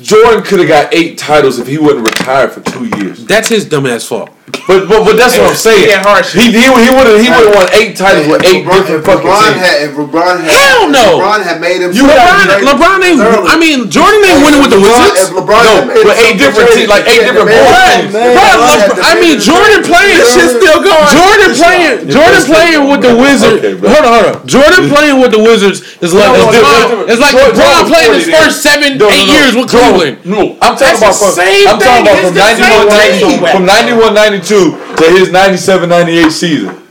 [0.00, 3.24] Jordan could have got eight titles if he wouldn't retire for two years.
[3.26, 4.30] That's his dumbass fault.
[4.46, 5.90] But but, but that's what I'm saying.
[5.90, 6.22] Yeah.
[6.22, 9.02] He he he would have he would have won eight titles with eight LeBron, different
[9.02, 9.58] if fucking LeBron teams.
[9.66, 11.06] had, if LeBron had, Hell if no.
[11.18, 11.90] LeBron had made him.
[11.90, 13.18] You LeBron, LeBron ain't.
[13.26, 13.46] Early.
[13.50, 15.18] I mean, Jordan ain't winning with the Wizards.
[15.18, 15.74] If LeBron No,
[16.06, 17.58] but eight different teams, like eight different man.
[18.06, 18.14] teams.
[18.14, 20.14] Man, LeBron LeBron- I mean, Jordan playing.
[20.22, 21.06] This shit's still going.
[21.10, 21.94] Jordan playing.
[22.06, 23.58] Jordan playing with the Wizards.
[23.82, 24.36] Hold on, hold on.
[24.46, 26.78] Jordan playing with the Wizards is like No, no, LeBron.
[26.86, 27.10] different.
[27.10, 30.26] It's like Jordan- LeBron playing his first seven, No, no, eight years with Jordan- Cleveland.
[30.26, 31.66] No, I'm talking about the from.
[31.66, 33.50] I'm talking about from the 91, same 92, thing.
[33.50, 36.82] from 91, 92 to his 97, 98 season.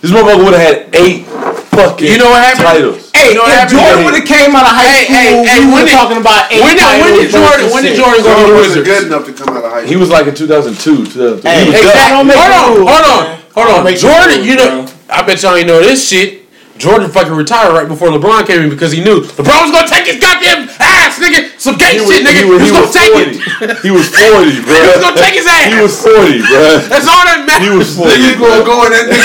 [0.00, 1.24] This motherfucker would have had eight
[1.72, 2.68] fucking You know what happened?
[2.68, 3.10] titles.
[3.16, 3.80] Hey, know what if happened?
[3.80, 6.52] Jordan would have came out of high Hey, school, hey, hey, we were talking about
[6.52, 7.66] eight When did, when did Jordan?
[7.72, 7.96] When did.
[7.96, 8.88] Jordan go to Jordan the wasn't Wizards?
[8.88, 9.88] good enough to come out of high school.
[9.88, 11.50] He was like in 2002, 2003.
[11.50, 11.96] Hey, he was hey, done.
[11.96, 13.24] that don't make Hold on, hold on,
[13.56, 13.94] hold on.
[13.96, 14.84] Jordan, you know.
[15.08, 16.44] I bet y'all ain't know this shit.
[16.76, 20.04] Jordan fucking retired right before LeBron came in because he knew LeBron was gonna take
[20.04, 21.50] his goddamn ass, nigga.
[21.60, 22.42] Some gay He was, shit, nigga.
[22.42, 23.26] he He was, was, he gonna was take 40.
[23.26, 23.78] it.
[23.82, 24.76] He was 40, bro.
[24.76, 25.72] He was gonna take his ass.
[25.72, 26.62] He was 40, bro.
[26.92, 27.64] That's all that matters.
[27.66, 28.12] He was 40.
[28.12, 28.48] Niggas bro.
[28.52, 29.24] gonna go in that nigga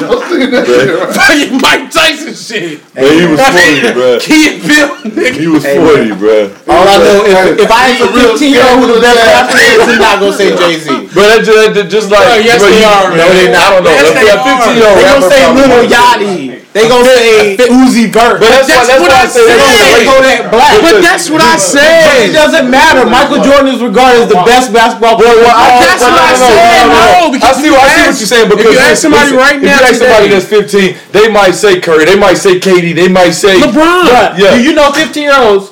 [0.00, 1.12] Don't say that shit, right?
[1.12, 2.80] Fucking Mike Tyson shit.
[2.96, 4.08] Man, he was 40, bro.
[4.24, 5.36] Key and Bill, nigga.
[5.36, 6.48] He was 40, bro.
[6.72, 9.60] All I know is if I ask a 15 year old who the best rapper
[9.60, 10.88] is, he's not gonna say Jay Z.
[11.12, 13.60] But just, just like Bro, yes, bro, they you- are, No, they not.
[13.62, 13.92] I don't know.
[13.92, 14.48] Yes, If they a are.
[14.48, 16.61] 15 year old They gonna say Little Yachty.
[16.72, 18.40] They gonna say Uzi Vert.
[18.40, 18.96] But that's, That's why.
[18.96, 19.92] That's what why I I say they said.
[19.92, 20.72] They go that black.
[20.80, 23.04] But that's what I But it doesn't matter.
[23.04, 25.36] Michael Jordan is regarded as the best basketball player.
[25.36, 26.56] Well, I, That's well, what I no, no, said.
[26.56, 27.32] no, no, No, no.
[27.36, 28.48] because I see, you I see ask- what you're saying.
[28.48, 30.48] Because if Because you ask somebody listen, right now if you ask somebody today- that's
[30.48, 34.08] 15, they might say Curry, they might say KD, they might say LeBron.
[34.08, 34.56] Bruh, Yeah.
[34.56, 35.71] Do you know 15 year olds?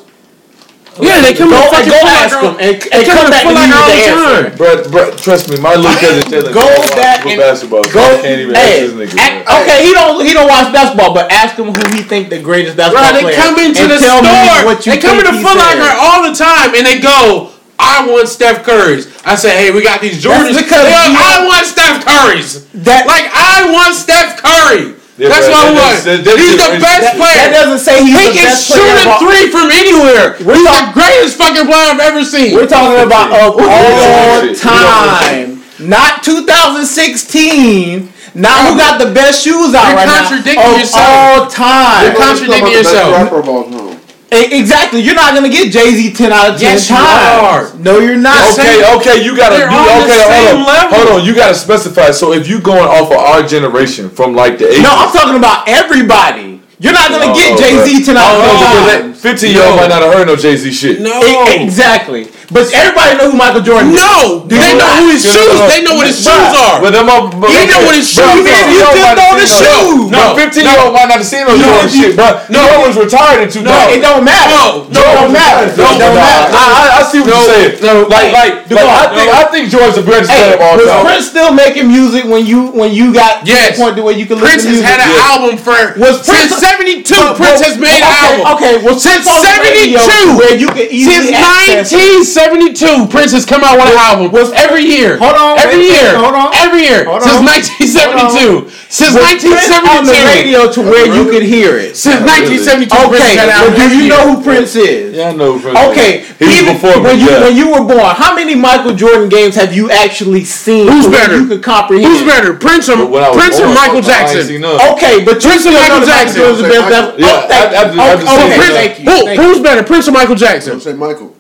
[1.03, 3.33] Yeah, they come Go, to fucking go ask them and, They and come come to
[3.33, 4.37] back Foot and give all me the the answer.
[4.45, 4.59] time.
[4.61, 7.85] Bruh, bruh, trust me, my little cousin Taylor Go don't watch back good and- basketball.
[7.85, 9.19] So Go, I can't even hey, ask this nigga.
[9.21, 12.41] act- okay, he don't he don't watch basketball, but ask him who he think the
[12.41, 13.37] greatest basketball Bro, they player.
[13.41, 14.65] come into and the tell me store.
[14.69, 15.57] what you They come into he Foot.
[15.57, 19.83] Locker all the time, and they go, "I want Steph Curry's." I say, "Hey, we
[19.83, 22.65] got these Jordans." because They go, you- I want Steph Curry's.
[22.87, 24.95] That Like I want Steph Curry.
[25.21, 26.05] Yeah, That's bro, what that- want.
[26.09, 27.37] that- that- He's the best that, player.
[27.45, 28.97] that doesn't say he's he the can best shoot player.
[28.97, 30.27] a of all- three from anywhere.
[30.41, 32.57] We're He's talk- the greatest fucking player I've ever seen.
[32.57, 38.09] We're talking about of all time, not 2016.
[38.33, 40.23] Now who got the best shoes out You're right now.
[40.25, 41.05] contradicting of yourself.
[41.05, 42.03] all time.
[42.05, 43.90] You're contradicting yourself.
[44.33, 44.61] Rapper of all time.
[44.61, 45.01] Exactly.
[45.01, 47.75] You're not gonna get Jay Z 10 out of 10 Yes, you times.
[47.75, 47.79] are.
[47.79, 48.37] No, you're not.
[48.59, 50.99] Okay, okay, you gotta They're do, on the okay, hold on, level.
[50.99, 52.11] hold on, you gotta specify.
[52.13, 55.37] So if you're going off of our generation from like the 80s, No, I'm talking
[55.37, 56.50] about everybody.
[56.81, 59.21] You're not gonna Oh, get Jay Z 10 out Oh, of no, 10 because times.
[59.21, 61.01] that 15 year old might not have heard no Jay Z shit.
[61.05, 61.13] no.
[61.21, 62.25] E- exactly.
[62.51, 64.03] But everybody know who Michael Jordan is.
[64.03, 65.55] No, Do they you know who his No, no, shoes.
[65.61, 65.69] no.
[65.71, 66.35] They know what his Bruh.
[66.35, 66.77] shoes are.
[66.83, 68.43] But them up, but You know what his shoes are.
[68.43, 70.11] just- you just know the shoes.
[70.11, 72.27] No, No, 15 year old might not have seen no No, Jordan if shit, bro.
[72.51, 72.59] no.
[72.59, 73.95] Jordan was retired in 2000.
[73.95, 74.51] It don't matter.
[74.51, 75.67] No, it don't matter.
[75.79, 76.51] No, it don't no, matter.
[76.51, 77.73] I, I, I see what No, you're saying.
[77.87, 77.93] no.
[78.11, 81.05] like, like, I think, I think Jordan's the greatest player Hey, of all was time.
[81.07, 84.27] Prince still making music when you when you got to the point to where you
[84.27, 84.91] could Prince listen has to music?
[84.91, 88.51] had an album for Was Prince- '72, But- Prince has made okay, albums.
[88.55, 90.39] Okay, well, Since on the radio 72.
[90.39, 91.97] where you can easily Since access it.
[91.97, 94.31] 1972, Prince has come out with an album.
[94.31, 95.17] was- every year.
[95.19, 96.15] Hold on, Every wait, year.
[96.17, 96.49] hold on.
[96.55, 97.05] Every year.
[97.05, 97.45] Hold Since on.
[97.45, 98.71] 1972.
[98.89, 101.97] Since Was Prince on the radio to where you could hear it.
[101.97, 105.17] Since 1972, Okay, well, do you know who Prince is?
[105.17, 105.59] Yeah, I know.
[105.59, 105.79] Prince.
[105.79, 107.23] Okay, he was even before when me.
[107.23, 107.41] you yeah.
[107.41, 110.89] when you were born, how many Michael Jordan games have you actually seen?
[110.89, 111.37] Who's better?
[111.39, 112.07] You could comprehend.
[112.13, 114.65] Who's better, Prince or But when Prince or Michael Jackson?
[114.65, 116.43] Okay, but Prince or Michael Jackson?
[116.61, 116.91] Jordan's the best.
[116.91, 117.11] Michael.
[117.11, 118.01] best- Yeah, oh, thank I- I- you.
[118.01, 118.73] I just Okay, said okay, that.
[118.77, 119.05] thank you.
[119.11, 120.71] Who, thank who's better, Prince or Michael Jackson?
[120.73, 121.31] Don't say Michael.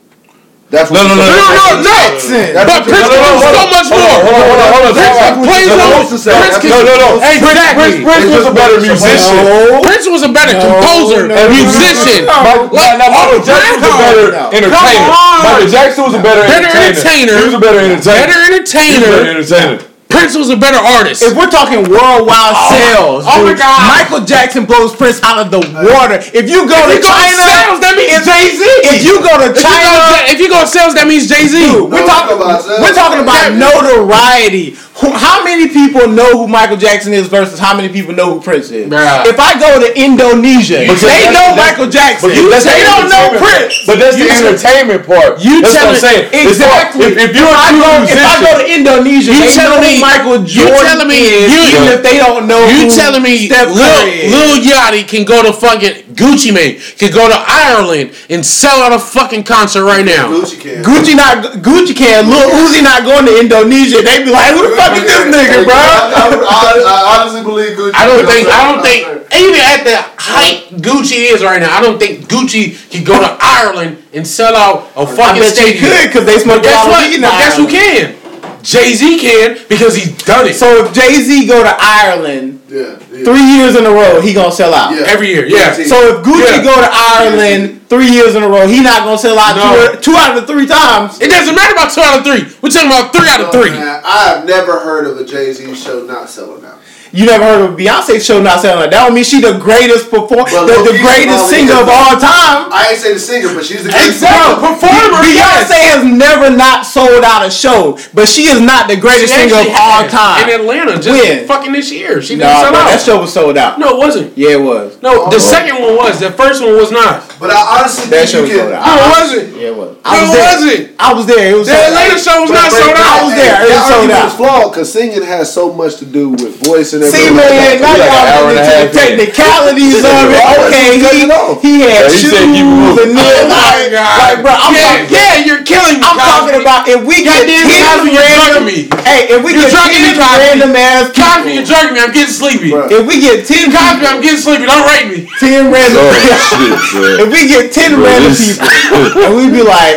[0.70, 1.82] That's No, no, no, No, no, no, no.
[1.82, 2.54] Jackson.
[2.54, 4.22] That's But Prince you- can do so on, much hold more.
[4.22, 4.94] hold on, hold on, hold on.
[4.94, 5.42] Prince Time out.
[5.42, 5.78] plays That's on.
[5.82, 6.30] what I'm supposed to say.
[6.30, 7.08] Prince That's can- No, no, no.
[7.18, 7.74] Prince, Exactly.
[7.74, 9.34] Prince, Prince was a better musician.
[9.82, 12.22] Prince was a better composer, and musician.
[12.22, 12.38] no, no.
[12.46, 15.10] Michael, Like, Michael oh, Jackson was a better entertainer.
[15.42, 17.34] Michael Jackson was a better, Better entertainer.
[17.34, 18.30] He was a better entertainer.
[18.30, 19.89] Better He was entertainer.
[20.10, 20.26] Better.
[20.26, 21.22] Prince was a better artist.
[21.22, 22.70] If we're talking worldwide oh.
[22.70, 23.78] sales, oh my God.
[23.86, 26.18] Michael Jackson blows Prince out of the water.
[26.34, 28.62] If you go If to you go to China, sales, that means Jay Z.
[28.94, 31.26] if you go to If you China, go, if you go to sales, that means
[31.30, 31.58] Jay Z.
[31.80, 34.76] We're talking talking about we're talking about notoriety.
[35.00, 38.40] Who, how many people know who Michael Jackson is versus how many people know who
[38.40, 38.84] Prince is?
[38.88, 39.24] Bruh.
[39.24, 42.28] If I go to Indonesia, Because they know Michael Jackson.
[42.28, 43.40] But you- that's they don't know Prince.
[43.40, 43.86] part.
[43.88, 45.40] But that's You the entertainment part.
[45.40, 46.48] You that's what I'm telling saying.
[46.48, 47.06] Exactly.
[47.06, 49.56] if, if you're a I true go, if I go to Indonesia, You they know
[49.56, 52.44] telling who me- Michael Jordan you Jordan telling me is, you- even if they don't
[52.46, 52.60] know.
[52.68, 54.32] You who telling me Steph Lil, Curry is.
[54.36, 58.92] Lil Yachty can go to fucking Gucci Mane, can go to Ireland and sell out
[58.92, 60.28] a fucking concert right now?
[60.28, 60.84] Gucci can.
[60.84, 64.02] Gucci not Gucci can Lil Uzi not going to Indonesia.
[64.04, 65.74] They be like, who the fuck is this nigga, bro?
[65.74, 67.94] I, I, I honestly believe Gucci.
[67.94, 68.48] I don't think.
[68.48, 69.00] I don't think.
[69.32, 73.36] Even at the height Gucci is right now, I don't think Gucci can go to
[73.40, 75.84] Ireland and sell out a I fucking bet you stadium.
[75.86, 77.08] could because they smoke a Guess lot what?
[77.08, 78.16] weed in But guess who can?
[78.62, 82.96] Jay Z can because he's done it So if Jay Z go to Ireland Yeah,
[83.12, 83.24] yeah.
[83.24, 84.94] three years in a row, he gonna sell out.
[84.94, 85.02] Yeah.
[85.06, 85.46] every year.
[85.46, 85.72] Yeah.
[85.74, 86.62] So if Gucci Yeah.
[86.62, 89.92] go to Ireland three years in a row, he not gonna sell out No.
[89.92, 91.20] two, two out of the three times.
[91.20, 92.46] It doesn't matter about two out of three.
[92.62, 93.70] We're talking about three out of Oh, three.
[93.70, 96.79] man, I have never heard of a Jay Z show not selling out.
[97.12, 98.90] You never heard of a Beyonce show not selling out.
[98.94, 102.70] That don't mean she the greatest performer, Well, the, the greatest singer of all time.
[102.70, 104.62] I ain't say the singer, but she's the greatest Exactly.
[104.62, 105.94] Performer, Beyonce yes.
[105.94, 109.74] has never not sold out a show, but she is not the greatest singer of
[109.74, 110.48] all had time.
[110.48, 111.46] in Atlanta just When?
[111.46, 112.22] fucking this year.
[112.22, 112.86] She didn't sell bro, out.
[112.94, 113.78] that show was sold out.
[113.78, 114.36] no, it wasn't.
[114.38, 115.00] Yeah, it was.
[115.02, 116.20] No, the oh, second one was.
[116.20, 117.26] The first one was not.
[117.40, 118.60] But I honestly That think show you was can.
[118.68, 118.84] sold out.
[118.84, 119.46] No, it I- wasn't.
[119.56, 119.90] Yeah, it was.
[119.96, 120.44] No, it there.
[120.44, 120.82] wasn't.
[121.00, 121.46] I was there.
[121.48, 121.88] It was The sold out.
[121.88, 123.56] Atlanta show was not But- sold but- I was there.
[123.56, 124.28] It was sold argument out.
[124.28, 127.40] is flawed because singing has so much to do with voice and See, everything.
[127.40, 128.04] man, like now that.
[128.04, 130.44] like y'all and get into the technicalities of it.
[130.68, 131.24] Okay, he,
[131.64, 133.16] he had Yeah, he shoes it moving.
[133.16, 134.20] and then Oh my like, God.
[134.20, 135.08] like, bro, I'm yeah, talking.
[135.16, 136.04] yeah, you're killing me.
[136.04, 139.50] I'm talking about if we get Goddamn, ten Cosby, you're random, drugging hey, if we
[139.56, 140.44] You're get drugging me, ten Cosby.
[140.44, 142.00] random ass Cosby, you're people, drugging me.
[142.04, 142.70] I'm getting sleepy.
[142.76, 144.64] If we get ten Cosby, I'm getting sleepy.
[144.68, 145.18] Don't rate me.
[145.40, 147.29] ten random, shit, bro.
[147.30, 149.96] If we get ten random people, and we be like,